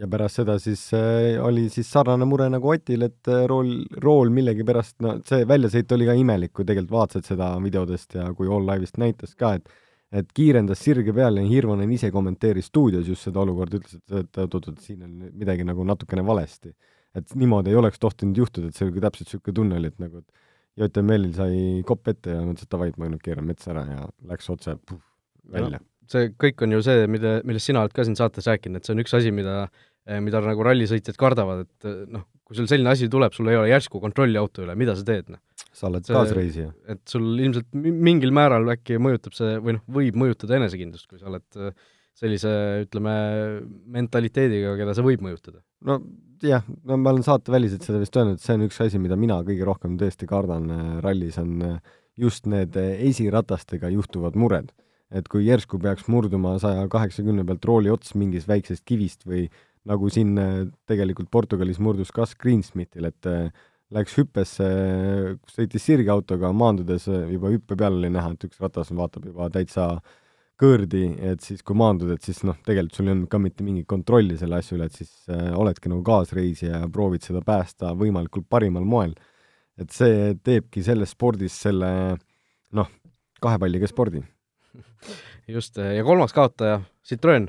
ja 0.00 0.08
pärast 0.10 0.40
seda 0.40 0.56
siis 0.62 0.82
äh, 0.96 1.36
oli 1.44 1.68
siis 1.70 1.90
sarnane 1.92 2.26
mure 2.26 2.48
nagu 2.50 2.72
Otil, 2.72 3.04
et 3.06 3.30
rool, 3.50 3.84
rool 4.02 4.34
millegipärast, 4.34 4.96
no 5.06 5.20
see 5.28 5.46
väljasõit 5.46 5.94
oli 5.94 6.10
ka 6.10 6.18
imelik, 6.18 6.54
kui 6.56 6.66
tegelikult 6.66 6.96
vaatasid 6.98 7.30
seda 7.30 7.52
videodest 7.62 8.18
ja 8.18 8.26
kui 8.34 8.50
All 8.50 8.66
Live'ist 8.66 8.98
näitas 8.98 9.38
ka, 9.38 9.54
et 9.60 9.70
et 10.10 10.30
kiirendas 10.34 10.80
sirge 10.82 11.12
peale 11.14 11.44
ja 11.44 11.50
Hirvonen 11.50 11.90
ise 11.94 12.10
kommenteeris 12.14 12.70
stuudios 12.70 13.08
just 13.08 13.28
seda 13.28 13.42
olukorda, 13.44 13.78
ütles, 13.78 14.00
et 14.20 14.40
oot-oot, 14.42 14.72
siin 14.82 15.04
on 15.06 15.28
midagi 15.28 15.66
nagu 15.66 15.84
natukene 15.86 16.24
valesti. 16.26 16.74
et 17.14 17.32
niimoodi 17.34 17.72
ei 17.72 17.74
oleks 17.74 17.98
tohtinud 17.98 18.36
juhtuda, 18.38 18.68
et 18.70 18.76
see 18.78 18.86
oli 18.86 19.00
täpselt 19.02 19.26
niisugune 19.26 19.54
tunne 19.54 19.78
oli, 19.80 19.88
et 19.90 19.96
nagu 19.98 20.20
et 20.20 20.28
JTML-il 20.78 21.32
sai 21.34 21.80
kopp 21.86 22.06
ette 22.12 22.36
ja 22.36 22.42
mõtles, 22.46 22.68
et 22.68 22.70
davai, 22.70 22.92
et 22.92 22.98
ma 23.02 23.08
nüüd 23.10 23.22
keeran 23.24 23.48
metsa 23.48 23.72
ära 23.72 23.82
ja 23.88 24.04
läks 24.30 24.46
otse 24.54 24.76
puh, 24.86 25.00
välja 25.50 25.80
no,. 25.80 25.86
see 26.10 26.30
kõik 26.38 26.62
on 26.62 26.76
ju 26.76 26.84
see, 26.86 27.08
mille, 27.10 27.32
millest 27.46 27.66
sina 27.66 27.82
oled 27.82 27.94
ka 27.94 28.06
siin 28.06 28.18
saates 28.18 28.46
rääkinud, 28.46 28.78
et 28.78 28.86
see 28.86 28.94
on 28.94 29.02
üks 29.02 29.16
asi, 29.18 29.34
mida 29.34 29.64
mida 30.24 30.40
nagu 30.42 30.64
rallisõitjad 30.64 31.18
kardavad, 31.20 31.66
et 31.66 31.88
noh, 32.10 32.24
kui 32.46 32.56
sul 32.58 32.66
selline 32.70 32.90
asi 32.90 33.08
tuleb, 33.12 33.34
sul 33.36 33.50
ei 33.52 33.58
ole 33.58 33.68
järsku 33.70 34.00
kontrolli 34.02 34.38
auto 34.40 34.64
üle, 34.64 34.74
mida 34.78 34.96
sa 34.98 35.04
teed, 35.06 35.28
noh? 35.34 35.42
Sa 35.76 35.86
oled 35.88 36.06
kaasreisija. 36.06 36.72
et 36.90 37.02
sul 37.08 37.28
ilmselt 37.38 37.68
mingil 37.74 38.34
määral 38.34 38.66
äkki 38.74 38.98
mõjutab 39.02 39.36
see 39.36 39.58
või 39.62 39.76
noh, 39.76 39.84
võib 39.98 40.18
mõjutada 40.18 40.58
enesekindlust, 40.58 41.06
kui 41.10 41.20
sa 41.20 41.30
oled 41.30 41.60
äh, 41.60 41.70
sellise, 42.20 42.50
ütleme, 42.84 43.14
mentaliteediga, 43.94 44.74
keda 44.80 44.96
see 44.96 45.06
võib 45.06 45.24
mõjutada. 45.24 45.62
no 45.86 46.00
jah, 46.44 46.66
no 46.88 46.98
ma 47.00 47.14
olen 47.14 47.24
saateväliselt 47.26 47.86
seda 47.86 48.02
vist 48.02 48.18
öelnud, 48.18 48.40
et 48.40 48.44
see 48.44 48.58
on 48.58 48.66
üks 48.66 48.82
asi, 48.82 49.00
mida 49.02 49.18
mina 49.20 49.40
kõige 49.46 49.66
rohkem 49.68 49.96
tõesti 50.00 50.28
kardan 50.30 50.68
äh, 50.74 50.92
rallis, 51.06 51.38
on 51.40 51.56
äh, 51.66 51.96
just 52.18 52.50
need 52.50 52.76
esiratastega 52.76 53.92
juhtuvad 53.94 54.36
mured. 54.36 54.74
et 55.10 55.26
kui 55.26 55.42
järsku 55.42 55.78
peaks 55.82 56.06
murduma 56.06 56.52
saja 56.62 56.84
kaheksakümne 56.86 57.42
pealt 57.42 57.64
rooli 57.66 57.90
ots 57.90 58.12
mingist 58.14 58.46
väiksest 58.46 58.84
kivist 58.86 59.24
või 59.26 59.48
nagu 59.90 60.06
siin 60.12 60.36
tegelikult 60.86 61.30
Portugalis 61.32 61.80
murdus 61.82 62.12
Gus 62.14 62.36
Greensmithil, 62.38 63.08
et 63.08 63.26
läks 63.94 64.16
hüppesse, 64.20 64.66
sõitis 65.50 65.84
sirgautoga, 65.84 66.52
maandudes 66.54 67.08
juba 67.10 67.50
hüppe 67.50 67.76
peal 67.78 67.98
oli 67.98 68.10
näha, 68.12 68.34
et 68.34 68.46
üks 68.46 68.60
ratas 68.62 68.92
vaatab 68.94 69.26
juba 69.30 69.48
täitsa 69.52 69.96
kõõrdi, 70.60 71.04
et 71.24 71.42
siis 71.44 71.64
kui 71.64 71.76
maandud, 71.78 72.10
et 72.12 72.24
siis 72.24 72.42
noh, 72.44 72.58
tegelikult 72.66 72.98
sul 72.98 73.08
ei 73.08 73.14
olnud 73.14 73.30
ka 73.32 73.40
mitte 73.40 73.64
mingit 73.64 73.88
kontrolli 73.88 74.36
selle 74.38 74.60
asja 74.60 74.76
üle, 74.76 74.90
et 74.90 74.98
siis 74.98 75.12
äh, 75.32 75.50
oledki 75.56 75.90
nagu 75.90 76.04
kaasreisija 76.06 76.82
ja 76.82 76.90
proovid 76.92 77.24
seda 77.24 77.40
päästa 77.44 77.94
võimalikult 77.98 78.48
parimal 78.50 78.84
moel. 78.84 79.14
et 79.80 79.88
see 79.96 80.34
teebki 80.44 80.82
selles 80.84 81.14
spordis 81.14 81.54
selle 81.56 81.88
noh, 82.76 82.88
kahe 83.40 83.56
palliga 83.62 83.88
spordi. 83.88 84.20
just, 85.54 85.80
ja 85.80 86.04
kolmas 86.04 86.36
kaotaja, 86.36 86.82
Citroen. 87.06 87.48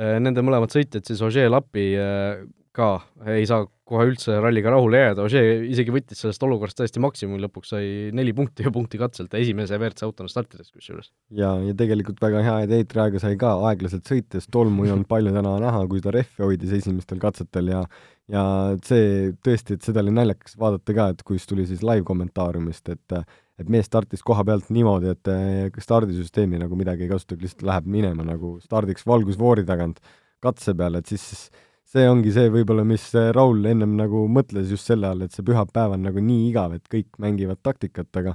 Äh, 0.00 0.16
nende 0.22 0.40
mõlemad 0.46 0.72
sõitjad 0.72 1.04
siis 1.04 1.20
Ožee 1.26 1.50
Lapi 1.50 1.90
äh, 2.00 2.40
ka 2.78 2.88
ei 3.34 3.46
saa 3.48 3.66
kohe 3.88 4.04
üldse 4.10 4.36
ralliga 4.42 4.70
rahule 4.72 5.00
jääda, 5.00 5.24
Ožee 5.24 5.54
isegi 5.72 5.92
võttis 5.94 6.20
sellest 6.22 6.42
olukorrast 6.44 6.78
tõesti 6.78 7.00
maksimumi, 7.02 7.40
lõpuks 7.46 7.72
sai 7.72 7.88
neli 8.16 8.34
punkti 8.36 8.66
ja 8.66 8.72
punkti 8.74 9.00
katselt 9.00 9.34
esimese 9.38 9.78
WRC 9.78 10.04
autona 10.06 10.30
startides 10.30 10.70
kusjuures. 10.74 11.10
ja, 11.34 11.54
ja 11.64 11.74
tegelikult 11.78 12.20
väga 12.22 12.44
hea, 12.44 12.58
et 12.66 12.76
eetriaega 12.78 13.22
sai 13.22 13.38
ka 13.40 13.54
aeglaselt 13.70 14.08
sõites, 14.08 14.48
tolmu 14.52 14.86
ei 14.86 14.94
olnud 14.94 15.08
palju 15.10 15.32
täna 15.34 15.56
näha, 15.64 15.82
kui 15.90 16.04
ta 16.04 16.12
rehvi 16.14 16.44
hoidis 16.44 16.76
esimestel 16.80 17.20
katsetel 17.22 17.72
ja 17.74 17.82
ja 18.28 18.42
see 18.84 19.30
tõesti, 19.44 19.78
et 19.78 19.86
seda 19.86 20.02
oli 20.04 20.12
naljakas 20.12 20.58
vaadata 20.60 20.96
ka, 20.96 21.06
et 21.14 21.22
kus 21.24 21.48
tuli 21.48 21.64
siis 21.68 21.84
live-kommentaariumist, 21.86 22.92
et 22.92 23.20
et 23.58 23.70
mees 23.72 23.88
startis 23.88 24.20
koha 24.22 24.44
pealt 24.46 24.68
niimoodi, 24.70 25.10
et 25.10 25.80
stardisüsteemi 25.82 26.60
nagu 26.60 26.76
midagi 26.78 27.08
ei 27.08 27.10
kasutagi, 27.10 27.42
lihtsalt 27.42 27.64
läheb 27.66 27.88
minema 27.90 28.26
nagu 28.26 28.52
stardiks 28.62 29.02
valgusfoori 29.08 29.64
tagant 29.66 29.98
katse 30.44 30.76
peale, 30.78 31.00
et 31.00 31.10
siis 31.10 31.48
see 31.88 32.04
ongi 32.08 32.32
see 32.34 32.50
võib-olla, 32.52 32.84
mis 32.88 33.08
Raul 33.34 33.64
ennem 33.70 33.96
nagu 33.98 34.26
mõtles 34.32 34.70
just 34.72 34.90
selle 34.90 35.08
all, 35.08 35.24
et 35.24 35.34
see 35.34 35.46
pühapäev 35.46 35.96
on 35.96 36.06
nagu 36.08 36.22
nii 36.22 36.48
igav, 36.50 36.76
et 36.76 36.88
kõik 36.92 37.10
mängivad 37.22 37.60
taktikat, 37.64 38.10
aga 38.20 38.34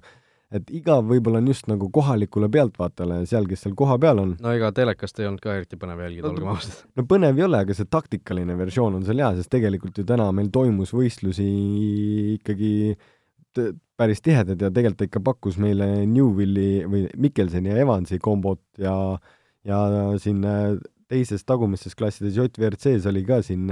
et 0.54 0.70
igav 0.74 1.06
võib-olla 1.10 1.42
on 1.42 1.50
just 1.50 1.70
nagu 1.70 1.88
kohalikule 1.94 2.50
pealtvaatajale, 2.54 3.24
seal, 3.30 3.48
kes 3.50 3.66
seal 3.66 3.76
kohapeal 3.78 4.22
on. 4.24 4.36
no 4.42 4.54
ega 4.54 4.70
telekast 4.76 5.22
ei 5.22 5.30
olnud 5.30 5.42
ka 5.44 5.56
eriti 5.58 5.80
põnev 5.82 6.02
jälgida 6.06 6.28
no,, 6.28 6.34
olgem 6.36 6.52
ausad. 6.54 6.84
no 6.98 7.06
põnev 7.10 7.39
ei 7.39 7.48
ole, 7.48 7.63
aga 7.66 7.78
see 7.78 7.89
taktikaline 7.89 8.58
versioon 8.60 9.00
on 9.00 9.08
seal 9.08 9.22
hea, 9.24 9.32
sest 9.39 9.52
tegelikult 9.54 9.98
ju 10.02 10.06
täna 10.10 10.30
meil 10.36 10.52
toimus 10.54 10.94
võistlusi 10.96 11.50
ikkagi 12.38 12.74
päris 13.98 14.22
tihedad 14.26 14.58
ja 14.58 14.72
tegelikult 14.74 15.02
ta 15.04 15.10
ikka 15.10 15.22
pakkus 15.26 15.60
meile 15.62 15.88
Newvilli 16.10 16.86
või 16.89 17.06
Mikkelsoni 17.22 17.70
ja 17.70 17.82
Evansi 17.86 18.18
kombot 18.22 18.63
ja 18.82 18.96
ja 19.63 19.80
siin 20.20 20.42
teises 21.12 21.46
tagumistes 21.48 21.96
klassides 21.98 22.38
JVRC-s 22.38 23.08
oli 23.10 23.24
ka 23.28 23.42
siin 23.46 23.68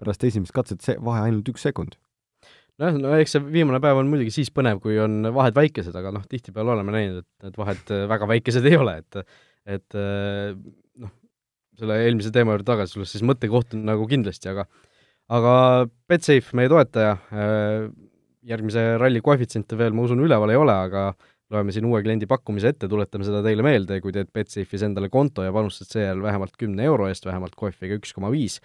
pärast 0.00 0.24
esimest 0.28 0.54
katset 0.56 0.82
see 0.84 0.96
vahe 1.02 1.26
ainult 1.28 1.48
üks 1.52 1.64
sekund. 1.68 1.96
Nojah, 2.80 2.96
no 2.98 3.16
eks 3.20 3.36
see 3.36 3.44
viimane 3.52 3.78
päev 3.84 4.00
on 4.00 4.08
muidugi 4.10 4.32
siis 4.34 4.50
põnev, 4.54 4.80
kui 4.82 4.96
on 5.00 5.26
vahed 5.34 5.56
väikesed, 5.56 5.94
aga 5.98 6.14
noh, 6.16 6.24
tihtipeale 6.28 6.72
oleme 6.72 6.94
näinud, 6.94 7.20
et 7.22 7.46
need 7.46 7.58
vahed 7.60 7.92
väga 8.10 8.28
väikesed 8.30 8.68
ei 8.70 8.78
ole, 8.80 8.96
et 9.02 9.20
et 9.76 9.98
noh, 9.98 11.12
selle 11.78 11.98
eelmise 12.06 12.32
teema 12.34 12.56
juurde 12.56 12.66
tagasi 12.72 12.96
tulles, 12.96 13.12
siis 13.12 13.26
mõttekoht 13.28 13.76
on 13.76 13.84
nagu 13.90 14.08
kindlasti, 14.10 14.50
aga 14.50 14.66
aga 15.32 15.52
Betsafe, 16.10 16.56
meie 16.58 16.70
toetaja, 16.72 17.14
järgmise 18.48 18.86
ralli 19.00 19.22
koefitsiente 19.24 19.78
veel, 19.78 19.94
ma 19.94 20.06
usun, 20.06 20.24
üleval 20.24 20.50
ei 20.52 20.58
ole, 20.58 20.74
aga 20.88 21.04
loeme 21.52 21.74
siin 21.74 21.86
uue 21.88 22.00
kliendi 22.04 22.28
pakkumise 22.30 22.72
ette, 22.72 22.88
tuletame 22.88 23.26
seda 23.26 23.42
teile 23.44 23.64
meelde, 23.66 24.00
kui 24.04 24.14
teed 24.14 24.30
Betsafe'is 24.34 24.86
endale 24.86 25.10
konto 25.12 25.44
ja 25.44 25.52
panustad 25.54 25.90
seejärel 25.92 26.22
vähemalt 26.24 26.56
kümne 26.60 26.86
euro 26.88 27.08
eest, 27.10 27.26
vähemalt 27.28 27.56
koefiga 27.58 27.98
üks 28.00 28.14
koma 28.16 28.30
viis, 28.32 28.58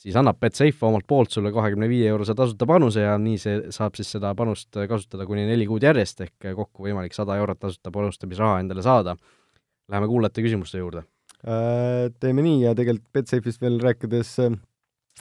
siis 0.00 0.16
annab 0.16 0.40
Betsafe 0.40 0.86
omalt 0.88 1.06
poolt 1.08 1.34
sulle 1.34 1.52
kahekümne 1.52 1.88
viie 1.90 2.08
eurose 2.12 2.34
tasuta 2.36 2.68
panuse 2.68 3.04
ja 3.04 3.18
nii 3.20 3.40
see 3.40 3.58
saab 3.74 3.98
siis 3.98 4.14
seda 4.16 4.32
panust 4.38 4.80
kasutada 4.88 5.26
kuni 5.28 5.44
neli 5.48 5.68
kuud 5.68 5.84
järjest, 5.84 6.24
ehk 6.26 6.50
kokku 6.56 6.88
võimalik 6.88 7.16
sada 7.16 7.36
eurot 7.40 7.60
tasuta 7.60 7.92
panustamisraha 7.94 8.62
endale 8.64 8.84
saada. 8.86 9.16
Läheme 9.90 10.06
kuulajate 10.08 10.44
küsimuste 10.44 10.80
juurde. 10.80 11.04
Äh, 11.40 12.08
teeme 12.22 12.44
nii 12.46 12.64
ja 12.66 12.74
tegelikult 12.76 13.08
Betsafe'ist 13.16 13.62
veel 13.64 13.80
rääkides 13.82 14.32
äh, 14.44 14.56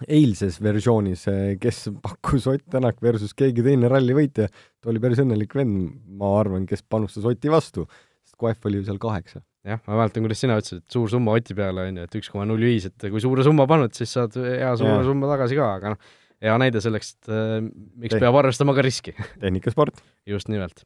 eilses 0.07 0.59
versioonis, 0.63 1.25
äh, 1.31 1.43
kes 1.61 1.87
pakkus 2.03 2.47
Ott 2.51 2.65
Tänak 2.71 3.01
versus 3.03 3.35
keegi 3.37 3.65
teine 3.65 3.91
rallivõitja, 3.91 4.47
ta 4.79 4.91
oli 4.93 5.01
päris 5.03 5.21
õnnelik 5.23 5.55
vend, 5.57 5.91
ma 6.19 6.35
arvan, 6.39 6.65
kes 6.69 6.85
panustas 6.87 7.27
Oti 7.27 7.51
vastu, 7.51 7.87
sest 8.23 8.37
koef 8.39 8.69
oli 8.69 8.81
ju 8.81 8.89
seal 8.89 9.01
kaheksa 9.01 9.43
jah, 9.67 9.81
ma 9.87 9.99
mäletan, 9.99 10.23
kuidas 10.23 10.39
sina 10.41 10.55
ütlesid, 10.59 10.83
et 10.83 10.95
suur 10.95 11.09
summa 11.11 11.35
Oti 11.37 11.55
peale, 11.57 11.89
on 11.89 11.99
ju, 11.99 12.07
et 12.07 12.17
üks 12.21 12.31
koma 12.31 12.45
null 12.47 12.63
viis, 12.63 12.87
et 12.89 13.09
kui 13.11 13.21
suure 13.23 13.43
summa 13.45 13.67
pannud, 13.69 13.93
siis 13.97 14.13
saad 14.15 14.37
hea 14.39 14.71
suure 14.79 15.01
ja. 15.01 15.05
summa 15.07 15.29
tagasi 15.33 15.59
ka, 15.59 15.67
aga 15.79 15.93
noh, 15.93 16.15
hea 16.45 16.55
näide 16.63 16.81
selleks, 16.83 17.13
et 17.17 17.31
äh, 17.33 17.59
miks 17.99 18.15
Te 18.15 18.23
peab 18.23 18.37
arvestama 18.39 18.75
ka 18.77 18.85
riski 18.85 19.15
tehnikasport. 19.41 19.99
just 20.31 20.51
nimelt. 20.51 20.85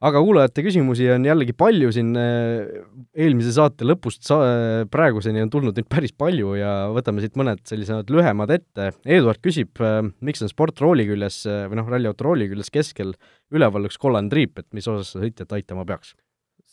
Aga 0.00 0.22
kuulajate 0.24 0.64
küsimusi 0.64 1.08
on 1.12 1.26
jällegi 1.28 1.54
palju 1.56 1.90
siin 1.92 2.14
äh, 2.18 2.70
eelmise 3.12 3.52
saate 3.56 3.84
lõpust 3.88 4.24
sa-, 4.28 4.86
praeguseni 4.92 5.42
on 5.44 5.52
tulnud 5.52 5.76
neid 5.76 5.90
päris 5.92 6.14
palju 6.16 6.54
ja 6.56 6.72
võtame 6.94 7.24
siit 7.24 7.36
mõned 7.40 7.60
sellised 7.68 8.12
lühemad 8.12 8.54
ette. 8.56 8.90
Eduard 9.04 9.42
küsib 9.44 9.82
äh,, 9.84 10.00
miks 10.24 10.44
on 10.44 10.52
sport 10.52 10.80
rooli 10.80 11.04
küljes 11.08 11.42
äh, 11.50 11.66
või 11.70 11.80
noh, 11.82 11.92
ralliauto 11.92 12.30
rooli 12.30 12.48
küljes 12.52 12.72
keskel 12.72 13.14
üleval 13.52 13.90
üks 13.90 14.00
kollane 14.00 14.32
triip, 14.32 14.58
et 14.62 14.68
mis 14.76 14.88
osas 14.88 15.12
see 15.12 15.28
sõitjat 15.28 15.56
aitama 15.58 15.86
peaks? 15.88 16.16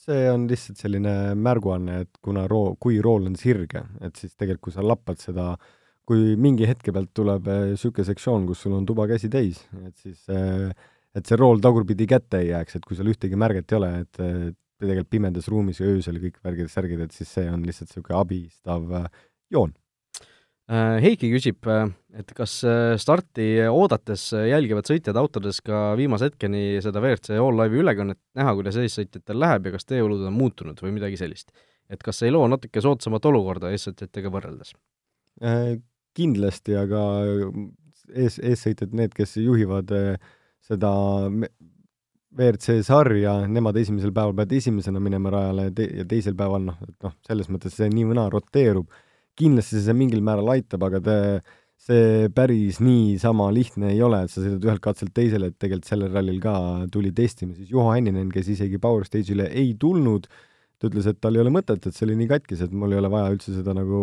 see 0.08 0.28
on 0.32 0.46
lihtsalt 0.48 0.80
selline 0.80 1.14
märguanne, 1.36 2.04
et 2.06 2.20
kuna 2.24 2.46
roo-, 2.48 2.78
kui 2.80 3.02
rool 3.04 3.28
on 3.28 3.36
sirge, 3.36 3.84
et 4.00 4.16
siis 4.16 4.32
tegelikult, 4.36 4.70
kui 4.70 4.76
sa 4.78 4.86
lappad 4.86 5.20
seda, 5.20 5.50
kui 6.08 6.38
mingi 6.40 6.68
hetke 6.70 6.94
pealt 6.96 7.12
tuleb 7.18 7.50
niisugune 7.50 8.06
äh, 8.06 8.08
sektsioon, 8.14 8.46
kus 8.48 8.64
sul 8.64 8.78
on 8.78 8.88
tuba 8.88 9.08
käsi 9.10 9.28
täis, 9.32 9.66
et 9.84 9.98
siis 10.00 10.24
äh, 10.32 10.72
et 11.18 11.28
see 11.28 11.40
rool 11.40 11.62
tagurpidi 11.64 12.08
kätte 12.10 12.44
ei 12.44 12.52
jääks, 12.52 12.78
et 12.78 12.86
kui 12.86 12.98
sul 12.98 13.10
ühtegi 13.12 13.40
märget 13.40 13.74
ei 13.74 13.80
ole, 13.80 13.92
et 14.06 14.22
tegelikult 14.78 15.10
pimedas 15.10 15.50
ruumis 15.50 15.82
ja 15.82 15.90
öösel 15.90 16.22
kõik 16.22 16.38
värgid 16.46 16.68
ja 16.68 16.74
särgid, 16.76 17.02
et 17.02 17.16
siis 17.16 17.32
see 17.34 17.50
on 17.50 17.66
lihtsalt 17.66 17.90
niisugune 17.90 18.20
abistav 18.20 18.92
äh, 19.00 19.12
joon 19.54 19.74
Äh, 20.68 20.98
Heiki 21.00 21.30
küsib, 21.32 21.64
äh, 21.72 21.86
et 22.20 22.32
kas 22.36 22.58
äh, 22.68 22.98
starti 23.00 23.46
oodates 23.72 24.34
jälgivad 24.36 24.90
sõitjad 24.90 25.16
autodes 25.16 25.62
ka 25.64 25.94
viimase 25.96 26.28
hetkeni 26.28 26.82
seda 26.84 27.00
WRC 27.00 27.38
All 27.40 27.56
Live'i 27.56 27.80
ülekannet, 27.86 28.20
näha, 28.36 28.52
kuidas 28.58 28.76
eessõitjatel 28.82 29.40
läheb 29.40 29.70
ja 29.70 29.78
kas 29.78 29.88
teeolud 29.88 30.26
on 30.28 30.36
muutunud 30.36 30.84
või 30.84 30.92
midagi 30.98 31.20
sellist. 31.22 31.56
et 31.88 32.04
kas 32.04 32.20
ei 32.28 32.34
loo 32.36 32.44
natuke 32.52 32.84
soodsamat 32.84 33.26
olukorda 33.30 33.72
eessõitjatega 33.72 34.32
võrreldes 34.34 34.74
äh,? 35.44 35.78
Kindlasti, 36.18 36.74
aga 36.74 37.00
ees, 38.10 38.40
eessõitjad, 38.42 38.96
need, 38.98 39.12
kes 39.14 39.36
juhivad 39.38 39.92
seda 40.68 40.92
WRC 42.38 42.82
sarja, 42.86 43.40
nemad 43.50 43.78
esimesel 43.82 44.12
päeval 44.14 44.36
peavad 44.38 44.58
esimesena 44.60 45.02
minema 45.02 45.32
rajale 45.34 45.70
te 45.76 45.88
ja 46.02 46.06
teisel 46.10 46.36
päeval 46.38 46.68
noh, 46.68 46.82
et 46.86 46.98
noh, 47.06 47.16
selles 47.28 47.48
mõttes 47.50 47.78
see 47.78 47.88
nii 47.94 48.10
või 48.10 48.18
naa 48.20 48.32
roteerub. 48.34 48.92
Kindlasti 49.38 49.82
see 49.86 49.96
mingil 49.98 50.22
määral 50.26 50.50
aitab, 50.56 50.84
aga 50.88 51.02
ta, 51.04 51.16
see 51.88 52.28
päris 52.36 52.82
niisama 52.84 53.48
lihtne 53.54 53.94
ei 53.94 54.02
ole, 54.04 54.24
et 54.26 54.34
sa 54.34 54.42
sõidad 54.42 54.66
ühelt 54.66 54.84
katselt 54.84 55.14
teisele, 55.16 55.52
et 55.52 55.58
tegelikult 55.62 55.90
sellel 55.90 56.12
rallil 56.14 56.42
ka 56.44 56.54
tuli 56.94 57.14
testima. 57.16 57.56
Siis 57.56 57.72
Juho 57.72 57.92
Hänninen, 57.94 58.32
kes 58.34 58.50
isegi 58.56 58.82
Power 58.82 59.06
Stage'ile 59.08 59.48
ei 59.54 59.76
tulnud, 59.80 60.28
ta 60.78 60.90
ütles, 60.90 61.08
et 61.10 61.22
tal 61.22 61.38
ei 61.38 61.42
ole 61.42 61.54
mõtet, 61.54 61.86
et 61.86 61.96
see 61.96 62.06
oli 62.06 62.18
nii 62.20 62.30
katkis, 62.34 62.62
et 62.66 62.74
mul 62.74 62.94
ei 62.94 63.00
ole 63.00 63.10
vaja 63.14 63.32
üldse 63.34 63.54
seda 63.56 63.74
nagu 63.78 64.02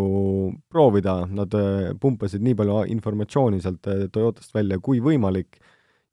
proovida, 0.72 1.20
nad 1.31 1.55
äh, 1.59 1.92
pumpasid 2.00 2.42
nii 2.46 2.57
palju 2.59 2.81
informatsiooni 2.94 3.62
sealt 3.62 3.90
äh, 3.90 4.07
Toyotast 4.14 4.55
välja 4.57 4.81
kui 4.83 5.03
võimalik 5.05 5.61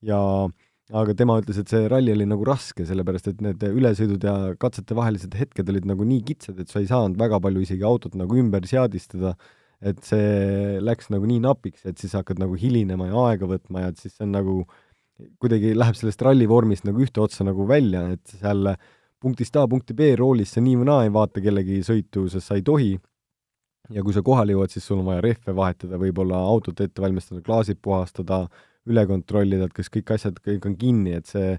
ja 0.05 0.21
äh, 0.45 0.69
aga 0.91 1.15
tema 1.15 1.37
ütles, 1.39 1.59
et 1.61 1.71
see 1.71 1.87
ralli 1.91 2.11
oli 2.13 2.27
nagu 2.27 2.45
raske, 2.47 2.83
sellepärast 2.87 3.31
et 3.31 3.41
need 3.43 3.63
ülesõidud 3.63 4.23
ja 4.27 4.35
katsete 4.59 4.95
vahelised 4.97 5.35
hetked 5.39 5.69
olid 5.71 5.87
nagu 5.87 6.05
nii 6.07 6.21
kitsad, 6.27 6.59
et 6.59 6.71
sa 6.71 6.81
ei 6.81 6.87
saanud 6.89 7.19
väga 7.19 7.39
palju 7.43 7.63
isegi 7.63 7.85
autot 7.87 8.15
nagu 8.19 8.37
ümber 8.39 8.65
seadistada, 8.67 9.35
et 9.81 10.01
see 10.05 10.79
läks 10.83 11.09
nagu 11.13 11.27
nii 11.29 11.41
napiks, 11.45 11.85
et 11.89 12.01
siis 12.01 12.13
hakkad 12.17 12.41
nagu 12.41 12.57
hilinema 12.59 13.07
ja 13.09 13.27
aega 13.29 13.47
võtma 13.49 13.85
ja 13.85 13.91
et 13.93 14.01
siis 14.01 14.17
see 14.17 14.25
on 14.27 14.35
nagu, 14.35 14.55
kuidagi 15.41 15.71
läheb 15.77 15.97
sellest 15.97 16.25
ralli 16.25 16.47
vormist 16.49 16.85
nagu 16.87 17.01
ühte 17.01 17.23
otsa 17.23 17.47
nagu 17.47 17.65
välja, 17.69 18.03
et 18.17 18.35
seal 18.41 18.73
punktist 19.21 19.55
A 19.57 19.63
punkti 19.69 19.95
B 19.97 20.11
roolis 20.17 20.57
sa 20.57 20.63
nii 20.65 20.81
või 20.81 20.89
naa 20.89 21.05
ei 21.05 21.13
vaata 21.13 21.43
kellegi 21.43 21.79
sõitu, 21.87 22.25
sest 22.29 22.51
sa 22.51 22.57
ei 22.59 22.65
tohi, 22.67 22.97
ja 23.95 24.03
kui 24.03 24.15
sa 24.15 24.23
kohale 24.25 24.57
jõuad, 24.57 24.73
siis 24.73 24.83
sul 24.85 24.99
on 24.99 25.07
vaja 25.07 25.23
rehve 25.23 25.55
vahetada, 25.55 25.99
võib-olla 26.01 26.41
autot 26.51 26.83
ette 26.83 27.03
valmistada, 27.03 27.41
klaasid 27.45 27.79
puhastada, 27.81 28.43
üle 28.89 29.05
kontrollida, 29.09 29.67
et 29.67 29.77
kas 29.77 29.91
kõik 29.93 30.15
asjad 30.15 30.39
kõik 30.41 30.65
on 30.69 30.75
kinni, 30.79 31.13
et 31.17 31.29
see 31.29 31.55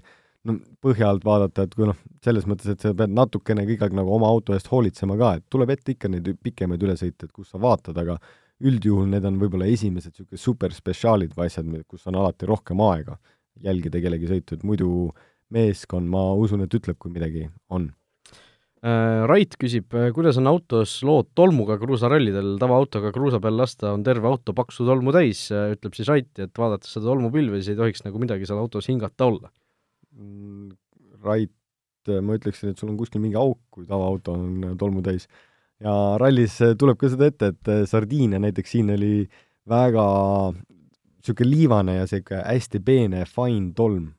no 0.47 0.57
põhja 0.83 1.09
alt 1.09 1.23
vaadata, 1.23 1.65
et 1.65 1.75
kui 1.77 1.87
noh, 1.87 1.99
selles 2.23 2.47
mõttes, 2.49 2.73
et 2.73 2.83
sa 2.83 2.91
pead 2.97 3.13
natukene 3.15 3.63
ikkagi 3.63 3.95
nagu 3.95 4.11
oma 4.15 4.27
auto 4.27 4.55
eest 4.55 4.67
hoolitsema 4.71 5.15
ka, 5.19 5.35
et 5.39 5.45
tuleb 5.53 5.71
ette 5.75 5.95
ikka 5.95 6.11
neid 6.11 6.27
pikemaid 6.43 6.83
ülesõite, 6.83 7.29
et 7.29 7.35
kus 7.35 7.53
sa 7.53 7.61
vaatad, 7.63 7.97
aga 8.03 8.17
üldjuhul 8.63 9.07
need 9.11 9.25
on 9.27 9.39
võib-olla 9.39 9.67
esimesed 9.71 10.13
niisugused 10.13 10.43
superspetsiaalid 10.43 11.33
või 11.37 11.47
asjad, 11.47 11.71
kus 11.87 12.07
on 12.11 12.19
alati 12.19 12.47
rohkem 12.49 12.83
aega 12.85 13.17
jälgida 13.63 14.01
kellegi 14.03 14.29
sõitu, 14.29 14.57
et 14.57 14.67
muidu 14.67 14.89
meeskond, 15.53 16.09
ma 16.09 16.31
usun, 16.39 16.65
et 16.65 16.75
ütleb, 16.75 16.97
kui 16.99 17.13
midagi 17.13 17.47
on 17.69 17.89
Rait 18.83 19.53
küsib, 19.55 19.93
äh, 19.95 20.09
kuidas 20.11 20.35
on 20.41 20.49
autos 20.49 20.97
lood 21.07 21.29
tolmuga 21.39 21.77
kruusarallidel, 21.79 22.57
tavaautoga 22.59 23.13
kruusa 23.15 23.39
peal 23.39 23.55
lasta 23.55 23.93
on 23.95 24.01
terve 24.03 24.27
auto 24.27 24.51
paksu 24.57 24.83
tolmu 24.83 25.13
täis, 25.15 25.45
äh, 25.55 25.71
ütleb 25.77 25.95
siis 25.95 26.09
Rait, 26.11 26.31
et 26.43 26.51
vaadates 26.59 26.91
seda 26.91 27.07
tolmupilve, 27.07 27.61
siis 27.61 27.71
ei 27.71 27.79
tohiks 27.79 28.03
nagu 28.03 28.19
midagi 28.19 28.49
seal 28.49 28.59
autos 28.59 28.89
hingata 28.91 29.29
olla. 29.29 29.53
Mm, 30.19 30.75
Rait, 31.23 32.11
ma 32.27 32.35
ütleksin, 32.35 32.73
et 32.73 32.83
sul 32.83 32.91
on 32.91 32.99
kuskil 32.99 33.23
mingi 33.23 33.39
auk, 33.39 33.61
kui 33.71 33.87
tavaauto 33.87 34.35
on 34.35 34.75
tolmu 34.75 35.05
täis. 35.05 35.29
ja 35.79 35.93
rallis 36.19 36.59
tuleb 36.79 36.99
ka 36.99 37.07
seda 37.11 37.31
ette, 37.31 37.53
et 37.53 37.87
Sardiinia 37.87 38.39
näiteks 38.43 38.75
siin 38.75 38.91
oli 38.91 39.29
väga 39.67 40.03
niisugune 40.51 41.49
liivane 41.49 41.95
ja 42.01 42.03
niisugune 42.03 42.43
hästi 42.43 42.83
peene 42.83 43.23
fine 43.31 43.71
tolm, 43.79 44.11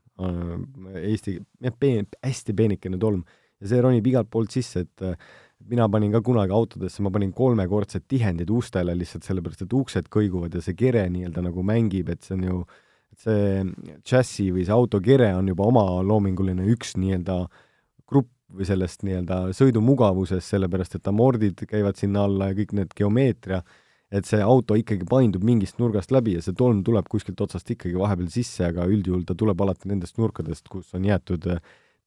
Eesti, 1.05 1.37
peen-, 1.77 2.09
hästi 2.25 2.57
peenikene 2.57 2.97
tolm 2.97 3.25
ja 3.65 3.73
see 3.73 3.81
ronib 3.81 4.07
igalt 4.07 4.29
poolt 4.31 4.53
sisse, 4.53 4.85
et 4.85 5.05
mina 5.69 5.89
panin 5.89 6.13
ka 6.13 6.21
kunagi 6.25 6.53
autodesse, 6.53 7.03
ma 7.03 7.13
panin 7.13 7.33
kolmekordsed 7.33 8.05
tihendid 8.09 8.51
ustele 8.53 8.95
lihtsalt 8.99 9.27
sellepärast, 9.27 9.65
et 9.65 9.77
uksed 9.77 10.11
kõiguvad 10.13 10.57
ja 10.57 10.63
see 10.65 10.77
kere 10.77 11.07
nii-öelda 11.13 11.45
nagu 11.47 11.65
mängib, 11.67 12.11
et 12.13 12.25
see 12.27 12.37
on 12.37 12.45
ju, 12.49 12.59
see 13.25 13.63
džässi 14.05 14.51
või 14.53 14.67
see 14.67 14.75
auto 14.75 15.01
kere 15.05 15.31
on 15.39 15.49
juba 15.49 15.69
omaloominguline 15.71 16.67
üks 16.75 16.99
nii-öelda 17.01 17.39
grupp 18.11 18.31
või 18.55 18.69
sellest 18.69 19.07
nii-öelda 19.07 19.55
sõidumugavusest, 19.57 20.53
sellepärast 20.53 20.99
et 20.99 21.09
amordid 21.11 21.65
käivad 21.71 21.99
sinna 21.99 22.27
alla 22.29 22.51
ja 22.51 22.59
kõik 22.59 22.77
need 22.77 22.93
geomeetria, 22.99 23.63
et 24.15 24.29
see 24.29 24.43
auto 24.45 24.77
ikkagi 24.79 25.09
paindub 25.09 25.43
mingist 25.47 25.81
nurgast 25.81 26.13
läbi 26.15 26.37
ja 26.37 26.45
see 26.45 26.55
tolm 26.55 26.85
tuleb 26.87 27.09
kuskilt 27.11 27.41
otsast 27.41 27.73
ikkagi 27.73 27.97
vahepeal 27.99 28.29
sisse, 28.31 28.69
aga 28.69 28.85
üldjuhul 28.87 29.25
ta 29.27 29.35
tuleb 29.39 29.65
alati 29.65 29.89
nendest 29.91 30.21
nurkadest, 30.21 30.69
kus 30.71 30.93
on 30.95 31.09
jäetud 31.09 31.49
äh, 31.51 31.65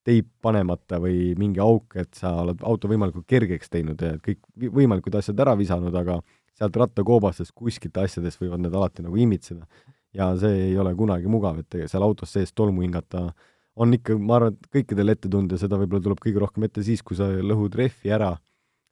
teip 0.08 0.30
panemata 0.44 1.02
või 1.04 1.34
mingi 1.40 1.60
auk, 1.64 1.98
et 2.00 2.16
sa 2.16 2.32
oled 2.44 2.64
auto 2.64 2.88
võimalikult 2.88 3.28
kergeks 3.28 3.72
teinud 3.74 4.02
ja 4.02 4.16
kõik 4.24 4.40
võimalikud 4.56 5.18
asjad 5.20 5.40
ära 5.44 5.56
visanud, 5.60 5.96
aga 6.00 6.22
sealt 6.58 6.80
rattakoobastest 6.80 7.54
kuskilt 7.58 7.98
asjadest 8.02 8.40
võivad 8.42 8.64
need 8.64 8.76
alati 8.76 9.06
nagu 9.06 9.20
imitseda. 9.20 9.68
ja 10.18 10.32
see 10.40 10.70
ei 10.70 10.78
ole 10.80 10.96
kunagi 10.96 11.28
mugav, 11.30 11.60
et 11.60 11.76
seal 11.92 12.04
autos 12.04 12.32
sees 12.34 12.54
tolmu 12.56 12.82
hingata 12.82 13.28
on 13.78 13.94
ikka, 13.94 14.16
ma 14.18 14.40
arvan, 14.40 14.56
et 14.56 14.70
kõikidel 14.74 15.14
ette 15.14 15.30
tunda, 15.30 15.60
seda 15.62 15.78
võib-olla 15.78 16.06
tuleb 16.08 16.22
kõige 16.24 16.42
rohkem 16.42 16.66
ette 16.66 16.82
siis, 16.86 17.04
kui 17.06 17.18
sa 17.20 17.28
lõhud 17.28 17.76
rehvi 17.78 18.14
ära, 18.16 18.32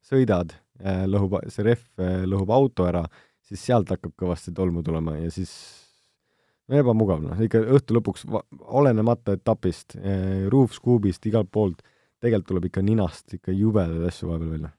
sõidad, 0.06 0.54
äh, 0.84 1.06
lõhub, 1.10 1.39
see 1.49 1.65
rehv 1.65 2.04
äh, 2.04 2.19
lõhub 2.30 2.51
auto 2.54 2.86
ära, 2.86 3.06
siis 3.45 3.63
sealt 3.65 3.89
hakkab 3.89 4.13
kõvasti 4.19 4.54
tolmu 4.54 4.84
tulema 4.86 5.17
ja 5.17 5.32
siis 5.34 5.56
ebamugav, 6.71 7.21
noh, 7.23 7.41
ikka 7.45 7.62
õhtu 7.78 7.97
lõpuks, 7.99 8.25
olenemata 8.65 9.36
etapist 9.38 9.97
eh,, 9.99 10.47
roof 10.51 10.73
scoop'ist, 10.78 11.25
igalt 11.30 11.51
poolt, 11.54 11.84
tegelikult 12.23 12.49
tuleb 12.49 12.71
ikka 12.71 12.84
ninast 12.86 13.38
ikka 13.38 13.54
jubedaid 13.54 14.08
asju 14.10 14.32
vahepeal 14.32 14.58
välja. 14.58 14.73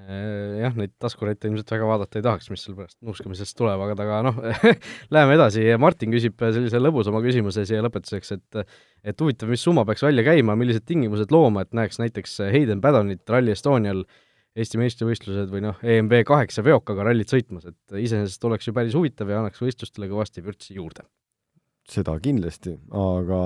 Jah, 0.00 0.72
neid 0.78 0.92
taskureite 1.02 1.48
ilmselt 1.48 1.70
väga 1.74 1.86
vaadata 1.88 2.18
ei 2.18 2.24
tahaks, 2.24 2.46
mis 2.52 2.62
seal 2.64 2.76
pärast 2.78 2.96
nuuskamisest 3.04 3.56
tulevad, 3.58 3.98
aga 4.00 4.20
noh 4.24 4.38
läheme 5.14 5.34
edasi, 5.36 5.64
Martin 5.82 6.14
küsib 6.14 6.40
sellise 6.40 6.80
lõbusama 6.80 7.20
küsimuse 7.24 7.66
siia 7.68 7.82
lõpetuseks, 7.84 8.32
et 8.38 8.60
et 9.12 9.22
huvitav, 9.22 9.50
mis 9.52 9.62
summa 9.66 9.84
peaks 9.88 10.04
välja 10.06 10.24
käima, 10.24 10.56
millised 10.58 10.86
tingimused 10.88 11.34
looma, 11.34 11.66
et 11.66 11.76
näeks 11.76 12.00
näiteks 12.00 12.38
Hayden 12.48 12.80
Paddonit 12.84 13.28
Rally 13.28 13.52
Estonial 13.52 14.04
Eesti 14.58 14.80
meistrivõistlused 14.80 15.50
või 15.52 15.62
noh, 15.62 15.78
EMB 15.86 16.24
kaheksa 16.26 16.64
veokaga 16.66 17.04
rallit 17.06 17.30
sõitmas, 17.30 17.68
et 17.70 17.94
iseenesest 18.02 18.44
oleks 18.48 18.66
ju 18.66 18.74
päris 18.74 18.96
huvitav 18.98 19.30
ja 19.30 19.38
annaks 19.38 19.62
võistlustele 19.62 20.08
kõvasti 20.10 20.42
vürtsi 20.42 20.74
juurde. 20.74 21.06
seda 21.90 22.16
kindlasti, 22.22 22.76
aga 22.94 23.40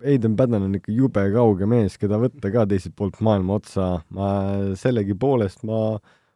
Aiden 0.00 0.36
Paddon 0.36 0.66
on 0.68 0.76
ikka 0.78 0.92
jube 0.92 1.24
kauge 1.32 1.66
mees, 1.68 1.96
keda 2.00 2.20
võtta 2.20 2.52
ka 2.52 2.66
teiselt 2.68 2.94
poolt 2.96 3.20
maailma 3.24 3.58
otsa, 3.60 3.88
ma 4.16 4.28
sellegipoolest 4.76 5.64
ma, 5.68 5.80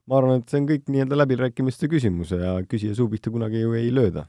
ma 0.09 0.18
arvan, 0.18 0.40
et 0.40 0.48
see 0.48 0.61
on 0.61 0.68
kõik 0.68 0.88
nii-öelda 0.92 1.20
läbirääkimiste 1.22 1.88
küsimus 1.92 2.33
ja 2.37 2.59
küsija 2.68 2.96
suu 2.96 3.09
pihta 3.12 3.33
kunagi 3.33 3.61
ju 3.61 3.76
ei 3.76 3.92
lööda 3.92 4.26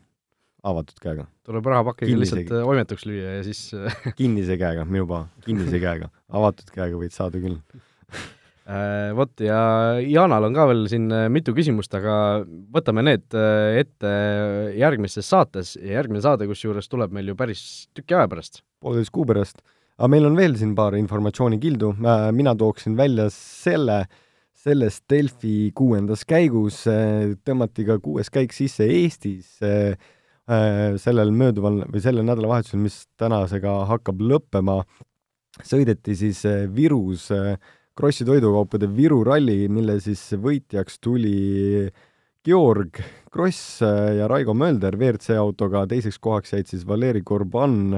avatud 0.65 0.99
käega. 0.99 1.27
tuleb 1.45 1.67
rahapakiga 1.71 2.19
lihtsalt 2.19 2.55
oimetuks 2.61 3.07
lüüa 3.07 3.39
ja 3.39 3.43
siis 3.47 3.67
kinnise 4.19 4.59
käega, 4.59 4.87
minu 4.87 5.07
paha, 5.07 5.27
kinnise 5.47 5.79
käega. 5.79 6.11
avatud 6.27 6.71
käega 6.75 6.99
võid 6.99 7.15
saada 7.15 7.39
küll 7.39 7.59
Äh, 8.13 8.19
vot 8.65 9.41
ja 9.45 9.57
Jaanal 10.01 10.47
on 10.47 10.55
ka 10.57 10.65
veel 10.71 10.87
siin 10.89 11.05
äh, 11.13 11.27
mitu 11.29 11.53
küsimust, 11.53 11.93
aga 11.93 12.41
võtame 12.73 13.03
need 13.05 13.35
äh, 13.37 13.77
ette 13.83 14.13
järgmises 14.73 15.29
saates 15.29 15.75
ja 15.77 15.99
järgmine 15.99 16.23
saade 16.25 16.47
kusjuures 16.49 16.89
tuleb 16.89 17.13
meil 17.13 17.29
ju 17.29 17.35
päris 17.37 17.61
tüki 17.93 18.17
aja 18.17 18.25
pärast. 18.31 18.63
pooleteist 18.81 19.13
kuu 19.13 19.27
pärast. 19.29 19.61
aga 19.99 20.09
meil 20.09 20.25
on 20.25 20.37
veel 20.39 20.57
siin 20.57 20.73
paar 20.75 20.97
informatsioonikildu, 20.97 21.93
mina 22.33 22.55
tooksin 22.57 22.97
välja 22.97 23.29
selle, 23.29 24.07
selles 24.65 24.99
Delfi 25.09 25.71
kuuendas 25.77 26.25
käigus 26.25 26.81
tõmmati 27.45 27.85
ka 27.85 28.01
kuues 28.01 28.33
käik 28.33 28.53
sisse 28.53 28.89
Eestis 28.89 29.59
sellel 31.05 31.31
mööduval 31.33 31.83
või 31.85 32.01
sellel 32.01 32.25
nädalavahetusel, 32.25 32.81
mis 32.81 33.03
tänasega 33.17 33.79
hakkab 33.93 34.19
lõppema, 34.21 34.81
sõideti 35.65 36.17
siis 36.17 36.43
Virus 36.75 37.29
äh, 37.33 37.55
Krossi 37.95 38.25
toidukaupade 38.27 38.89
Viru 38.91 39.21
ralli, 39.23 39.69
mille 39.71 39.93
siis 40.03 40.19
võitjaks 40.43 40.97
tuli 40.99 41.87
Georg 42.43 42.99
Kross 43.31 43.79
ja 43.81 44.27
Raigo 44.27 44.51
Mölder 44.51 44.97
WRC 44.99 45.37
autoga, 45.39 45.85
teiseks 45.87 46.19
kohaks 46.19 46.51
jäid 46.57 46.67
siis 46.67 46.83
Valeri 46.87 47.23
Korban 47.23 47.95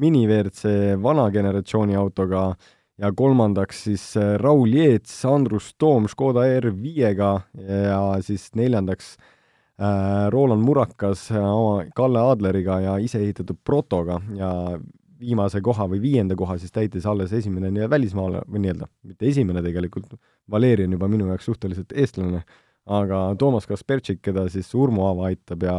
mini 0.00 0.24
WRC 0.26 0.96
vana 1.02 1.28
generatsiooni 1.30 1.96
autoga. 1.96 2.54
Ja 2.96 3.10
kolmandaks 3.12 3.84
siis 3.88 4.02
Raul 4.40 4.70
Jeets, 4.70 5.12
Andrus 5.28 5.72
Toom 5.76 6.06
Škoda 6.08 6.46
R5-ga 6.62 7.30
ja 7.68 8.00
siis 8.22 8.46
neljandaks 8.54 9.16
äh, 9.18 10.30
Roland 10.30 10.62
Murakas 10.62 11.26
oma 11.34 11.88
Kalle 11.92 12.22
Adleriga 12.32 12.78
ja 12.80 12.96
iseehitatud 13.02 13.58
Protoga. 13.66 14.20
Ja 14.38 14.78
viimase 15.24 15.60
koha 15.64 15.86
või 15.90 16.00
viienda 16.02 16.36
koha 16.36 16.58
siis 16.60 16.72
täitis 16.74 17.06
alles 17.08 17.32
esimene 17.32 17.70
nii-öelda 17.70 17.90
välismaale 17.90 18.42
või 18.48 18.64
nii-öelda, 18.64 18.88
mitte 19.08 19.28
esimene 19.30 19.62
tegelikult, 19.64 20.14
Valeri 20.50 20.84
on 20.88 20.96
juba 20.98 21.08
minu 21.08 21.28
jaoks 21.30 21.48
suhteliselt 21.48 21.94
eestlane, 21.96 22.42
aga 22.84 23.20
Toomas 23.40 23.66
Kaspertšik, 23.66 24.20
keda 24.22 24.46
siis 24.52 24.68
Urmo 24.76 25.08
Aava 25.08 25.30
aitab 25.30 25.64
ja 25.64 25.78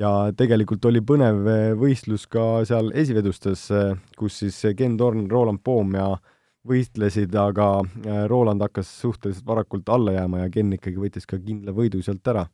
ja 0.00 0.10
tegelikult 0.34 0.84
oli 0.90 1.04
põnev 1.06 1.44
võistlus 1.78 2.24
ka 2.26 2.64
seal 2.66 2.90
esivedustes, 2.98 3.68
kus 4.18 4.40
siis 4.42 4.56
Ken 4.76 4.96
Torn, 4.98 5.28
Roland 5.30 5.62
Poom 5.62 5.94
ja 5.94 6.08
võistlesid, 6.64 7.34
aga 7.36 7.68
äh, 7.84 8.24
Roland 8.30 8.64
hakkas 8.64 8.88
suhteliselt 9.02 9.46
varakult 9.46 9.88
alla 9.92 10.16
jääma 10.16 10.44
ja 10.44 10.52
Ken 10.52 10.72
ikkagi 10.72 11.00
võttis 11.00 11.28
ka 11.28 11.38
kindla 11.38 11.74
võidu 11.76 12.00
sealt 12.02 12.26
ära. 12.32 12.46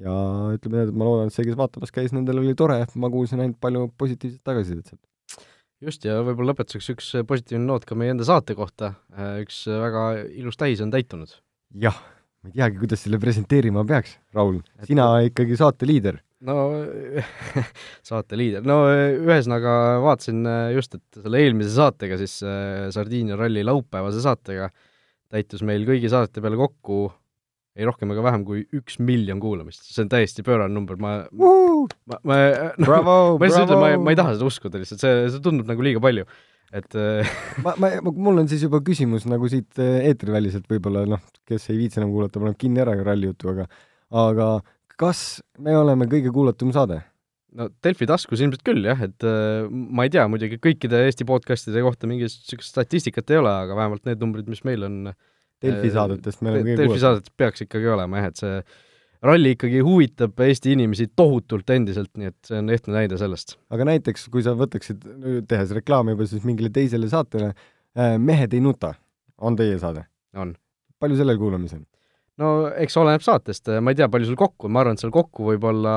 ja 0.00 0.12
ütleme 0.56 0.78
nii, 0.78 0.88
et 0.88 0.96
ma 0.96 1.04
loodan, 1.04 1.28
et 1.28 1.36
see, 1.36 1.44
kes 1.44 1.58
vaatamas 1.60 1.92
käis, 1.92 2.14
nendel 2.16 2.40
oli 2.40 2.56
tore, 2.56 2.80
ma 2.96 3.10
kuulsin 3.12 3.44
ainult 3.44 3.60
palju 3.60 3.90
positiivset 4.00 4.40
tagasisidet 4.40 4.88
sealt 4.88 5.11
just, 5.82 6.04
ja 6.06 6.20
võib-olla 6.24 6.52
lõpetuseks 6.52 6.90
üks 6.94 7.12
positiivne 7.28 7.66
noot 7.68 7.86
ka 7.88 7.96
meie 7.98 8.14
enda 8.14 8.26
saate 8.26 8.56
kohta, 8.58 8.94
üks 9.42 9.64
väga 9.68 10.04
ilus 10.30 10.58
tähis 10.60 10.82
on 10.84 10.92
täitunud. 10.94 11.32
jah, 11.82 11.96
ma 12.42 12.52
ei 12.52 12.58
teagi, 12.58 12.82
kuidas 12.82 13.04
selle 13.04 13.20
presenteerima 13.22 13.84
peaks, 13.88 14.18
Raul, 14.36 14.60
sina 14.88 15.08
et... 15.20 15.32
ikkagi 15.32 15.58
saate 15.60 15.88
liider. 15.88 16.20
no 16.46 16.56
saate 18.10 18.38
liider, 18.38 18.64
no 18.66 18.84
ühesõnaga 18.92 19.74
vaatasin 20.04 20.46
just, 20.76 20.98
et 20.98 21.22
selle 21.22 21.42
eelmise 21.42 21.74
saatega 21.76 22.18
siis 22.20 22.38
Sardiinia 22.94 23.38
ralli 23.40 23.64
laupäevase 23.66 24.22
saatega 24.24 24.70
täitus 25.32 25.64
meil 25.64 25.86
kõigi 25.88 26.10
saadete 26.12 26.42
peale 26.44 26.58
kokku 26.60 27.06
ei 27.78 27.88
rohkem 27.88 28.10
ega 28.12 28.24
vähem 28.24 28.44
kui 28.44 28.64
üks 28.76 28.98
miljon 29.00 29.40
kuulamist, 29.40 29.84
see 29.88 30.04
on 30.04 30.10
täiesti 30.12 30.44
pöörane 30.44 30.74
number, 30.74 30.98
ma 31.00 31.22
ma, 31.32 32.18
ma 32.20 32.40
no, 32.76 32.86
bravo, 32.88 33.14
ma 33.40 33.48
lihtsalt 33.48 33.70
ütlen, 33.70 33.80
ma 33.80 33.92
ei, 33.94 34.00
ma 34.00 34.12
ei 34.12 34.18
taha 34.18 34.34
seda 34.36 34.48
uskuda 34.48 34.80
lihtsalt, 34.82 35.00
see, 35.04 35.22
see 35.32 35.44
tundub 35.44 35.70
nagu 35.70 35.86
liiga 35.86 36.02
palju, 36.04 36.26
et 36.76 36.98
äh, 37.00 37.32
ma, 37.64 37.74
ma, 37.80 37.94
mul 38.10 38.42
on 38.42 38.50
siis 38.50 38.66
juba 38.66 38.82
küsimus 38.84 39.24
nagu 39.30 39.48
siit 39.52 39.80
äh, 39.80 40.02
eetriväliselt 40.10 40.68
võib-olla 40.68 41.06
noh, 41.14 41.24
kes 41.48 41.70
ei 41.72 41.80
viitsi 41.80 42.02
enam 42.02 42.12
kuulata, 42.12 42.42
paneb 42.42 42.60
kinni 42.60 42.84
ära 42.84 42.98
ralli 43.00 43.32
jutu, 43.32 43.54
aga 43.54 43.68
aga 44.22 44.50
kas 45.00 45.40
me 45.62 45.72
oleme 45.78 46.10
kõige 46.10 46.34
kuulatum 46.34 46.76
saade? 46.76 47.00
no 47.56 47.66
Delfi 47.84 48.06
taskus 48.08 48.40
ilmselt 48.40 48.62
küll 48.64 48.84
jah, 48.84 49.00
et 49.04 49.24
äh, 49.28 49.64
ma 49.68 50.04
ei 50.04 50.12
tea 50.12 50.28
muidugi 50.28 50.60
kõikide 50.60 51.06
Eesti 51.06 51.24
podcast'ide 51.28 51.80
kohta 51.84 52.08
mingit 52.08 52.28
niisugust 52.28 52.72
statistikat 52.72 53.32
ei 53.32 53.40
ole, 53.40 53.52
aga 53.64 53.76
vähemalt 53.76 54.08
need 54.08 54.20
numbrid, 54.20 54.48
mis 54.48 54.64
meil 54.68 54.84
on 54.88 55.12
äh, 55.12 55.16
Delfi 55.62 55.90
äh, 55.90 55.94
saadetest 55.94 56.42
me 56.42 56.52
oleme 56.52 56.66
kõige 56.70 56.80
Delfi 56.82 57.02
saadetest 57.02 57.36
peaks 57.38 57.64
ikkagi 57.66 57.92
olema 57.92 58.22
jah, 58.22 58.32
et 58.32 58.42
see 58.42 58.56
ralli 59.22 59.54
ikkagi 59.56 59.82
huvitab 59.86 60.42
Eesti 60.46 60.74
inimesi 60.76 61.08
tohutult 61.16 61.70
endiselt, 61.74 62.10
nii 62.18 62.32
et 62.32 62.48
see 62.48 62.58
on 62.58 62.72
ehtne 62.74 62.96
näide 62.96 63.18
sellest. 63.20 63.56
aga 63.72 63.86
näiteks, 63.92 64.26
kui 64.32 64.44
sa 64.44 64.56
võtaksid, 64.58 65.06
tehes 65.50 65.74
reklaami 65.78 66.16
juba 66.16 66.26
siis 66.30 66.44
mingile 66.48 66.72
teisele 66.74 67.10
saatele, 67.12 67.52
äh, 67.98 68.18
Mehed 68.18 68.54
ei 68.56 68.64
nuta, 68.64 68.94
on 69.38 69.58
teie 69.58 69.78
saade? 69.82 70.06
on. 70.36 70.54
palju 71.02 71.18
sellel 71.18 71.38
kuulamisi 71.38 71.76
on? 71.78 71.86
no 72.42 72.50
eks 72.80 72.96
oleneb 72.98 73.22
saatest, 73.22 73.68
ma 73.84 73.92
ei 73.92 73.98
tea, 73.98 74.08
palju 74.10 74.30
sul 74.30 74.38
kokku 74.40 74.70
ma 74.72 74.82
arvan, 74.82 74.96
et 74.96 75.04
seal 75.04 75.12
kokku 75.14 75.46
võib-olla 75.50 75.94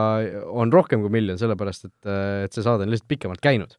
on 0.51 0.73
rohkem 0.73 1.01
kui 1.01 1.13
miljon, 1.13 1.39
sellepärast 1.41 1.88
et, 1.88 2.12
et 2.45 2.54
see 2.54 2.65
saade 2.65 2.86
on 2.86 2.93
lihtsalt 2.93 3.10
pikemalt 3.10 3.41
käinud. 3.43 3.78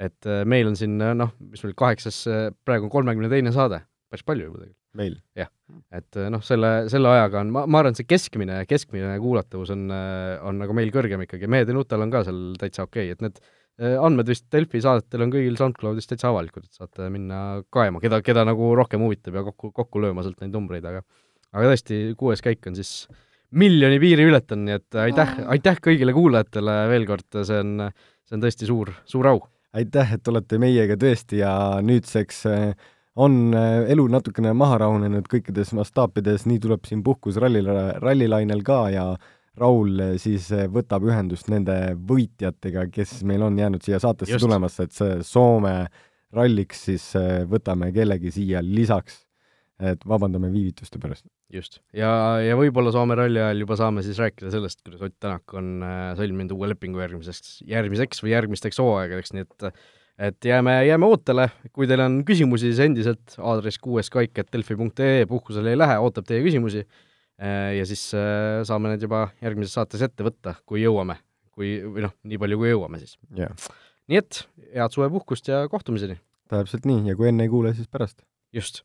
et 0.00 0.26
äh, 0.26 0.42
meil 0.48 0.70
on 0.72 0.78
siin 0.80 0.98
noh, 0.98 1.34
mis 1.52 1.62
meil 1.66 1.76
kaheksas, 1.78 2.24
praegu 2.66 2.88
on 2.88 2.94
kolmekümne 2.96 3.30
teine 3.30 3.54
saade, 3.54 3.84
päris 4.10 4.26
palju 4.26 4.48
juba 4.48 4.60
tegelikult 4.60 4.98
meil? 5.00 5.16
jah, 5.38 5.48
et 5.94 6.18
eh, 6.18 6.28
noh, 6.32 6.42
selle, 6.44 6.72
selle 6.92 7.12
ajaga 7.14 7.44
on, 7.44 7.54
ma, 7.54 7.64
ma 7.70 7.80
arvan, 7.80 7.94
et 7.94 8.02
see 8.02 8.10
keskmine, 8.10 8.60
keskmine 8.70 9.14
kuulatavus 9.22 9.72
on, 9.74 9.86
eh, 9.94 10.34
on 10.46 10.60
nagu 10.62 10.76
meil 10.76 10.92
kõrgem 10.94 11.24
ikkagi, 11.26 11.50
Mehed 11.50 11.70
ja 11.70 11.76
nutal 11.76 12.04
on 12.04 12.12
ka 12.12 12.24
seal 12.26 12.42
täitsa 12.60 12.86
okei 12.88 13.10
okay., 13.10 13.16
et 13.16 13.24
need 13.24 13.40
eh, 13.40 13.96
andmed 13.96 14.30
vist 14.30 14.48
Delfi 14.52 14.82
saadetel 14.84 15.26
on 15.26 15.34
kõigil 15.34 15.58
SoundCloudis 15.60 16.10
täitsa 16.10 16.30
avalikud, 16.32 16.66
et 16.66 16.82
saate 16.82 17.10
minna 17.12 17.60
kaema, 17.72 18.02
keda, 18.02 18.22
keda 18.26 18.44
nagu 18.48 18.72
rohkem 18.78 19.02
huvitab 19.06 19.40
ja 19.40 19.46
kokku, 19.46 19.72
kokku 19.76 20.02
lööma 20.02 20.26
sealt 20.26 20.42
neid 20.42 20.54
numbreid, 20.56 20.86
aga 20.90 21.04
aga 21.50 21.72
tõesti, 21.72 22.02
kuues 22.18 22.42
käik 22.44 22.66
on 22.70 22.76
siis 22.78 23.08
miljoni 23.58 23.98
piiri 24.02 24.26
ületanud, 24.30 24.68
nii 24.68 24.76
et 24.78 24.98
aitäh, 25.06 25.38
aitäh 25.50 25.80
kõigile 25.82 26.14
kuulajatele 26.14 26.76
veel 26.90 27.06
kord, 27.08 27.26
see 27.46 27.62
on, 27.62 27.88
see 28.26 28.38
on 28.38 28.44
tõesti 28.44 28.68
suur, 28.70 28.92
suur 29.10 29.30
au! 29.32 29.40
aitäh, 29.76 30.16
et 30.16 30.28
olete 30.30 30.58
meiega 30.58 30.96
tõesti 30.98 31.44
ja 31.44 31.52
nüüdseks 31.86 32.40
äh, 32.50 32.88
on 33.18 33.54
äh, 33.54 33.90
elu 33.90 34.06
natukene 34.12 34.52
maha 34.56 34.78
rahunenud 34.84 35.28
kõikides 35.30 35.72
mastaapides, 35.76 36.46
nii 36.46 36.60
tuleb 36.62 36.86
siin 36.88 37.02
puhkus 37.06 37.40
rallil, 37.42 37.70
rallilainel 38.02 38.62
ka 38.66 38.82
ja 38.94 39.06
Raul 39.60 39.98
äh, 39.98 40.12
siis 40.22 40.46
äh, 40.54 40.68
võtab 40.70 41.04
ühendust 41.08 41.50
nende 41.50 41.96
võitjatega, 42.06 42.86
kes 42.94 43.20
meil 43.26 43.42
on 43.46 43.58
jäänud 43.58 43.82
siia 43.84 43.98
saatesse 44.02 44.36
Just. 44.36 44.46
tulemasse, 44.46 44.86
et 44.86 44.94
see 44.94 45.18
Soome 45.26 45.74
ralliks 46.30 46.86
siis 46.86 47.08
võtame 47.50 47.88
kellegi 47.90 48.30
siia 48.30 48.60
lisaks, 48.62 49.24
et 49.82 50.04
vabandame 50.06 50.46
viivituste 50.52 51.00
pärast. 51.02 51.24
just, 51.50 51.80
ja, 51.96 52.38
ja 52.38 52.54
võib-olla 52.54 52.92
Soome 52.94 53.16
ralli 53.18 53.42
ajal 53.42 53.64
juba 53.64 53.74
saame 53.80 54.04
siis 54.06 54.20
rääkida 54.22 54.52
sellest, 54.54 54.84
kuidas 54.86 55.02
Ott 55.08 55.16
Tänak 55.18 55.56
on 55.58 55.82
sõlminud 56.20 56.54
uue 56.54 56.70
lepingu 56.70 57.02
järgmiseks, 57.02 57.64
järgmiseks 57.66 58.22
või 58.22 58.36
järgmisteks 58.36 58.78
hooaegadeks, 58.78 59.34
nii 59.34 59.48
et 59.48 59.72
et 60.20 60.44
jääme, 60.44 60.74
jääme 60.86 61.08
ootele, 61.08 61.48
kui 61.72 61.88
teil 61.88 62.02
on 62.04 62.20
küsimusi, 62.28 62.70
siis 62.70 62.82
endiselt 62.84 63.36
aadress 63.38 63.80
kuueskaik.delfi.ee, 63.82 65.24
puhkusele 65.30 65.72
ei 65.72 65.80
lähe, 65.80 65.96
ootab 66.04 66.28
teie 66.28 66.42
küsimusi 66.44 66.82
äh, 66.84 67.72
ja 67.78 67.86
siis 67.88 68.10
äh, 68.16 68.60
saame 68.68 68.92
need 68.92 69.06
juba 69.06 69.28
järgmises 69.40 69.78
saates 69.78 70.04
ette 70.04 70.26
võtta, 70.26 70.58
kui 70.68 70.84
jõuame. 70.84 71.20
kui, 71.56 71.78
või 71.84 72.04
noh, 72.06 72.12
nii 72.24 72.38
palju, 72.40 72.60
kui 72.60 72.70
jõuame 72.70 73.00
siis 73.00 73.16
yeah.. 73.36 73.50
nii 74.08 74.20
et 74.20 74.44
head 74.76 74.94
suvepuhkust 74.94 75.50
ja 75.50 75.64
kohtumiseni! 75.72 76.20
täpselt 76.50 76.86
nii, 76.88 77.04
ja 77.10 77.16
kui 77.16 77.30
enne 77.30 77.46
ei 77.46 77.52
kuule, 77.52 77.74
siis 77.74 77.88
pärast. 77.88 78.22
just. 78.52 78.84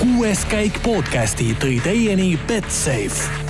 kuues 0.00 0.42
käik 0.48 0.82
podcasti 0.84 1.52
tõi 1.60 1.78
teieni 1.84 2.32
Betsafe 2.48 3.49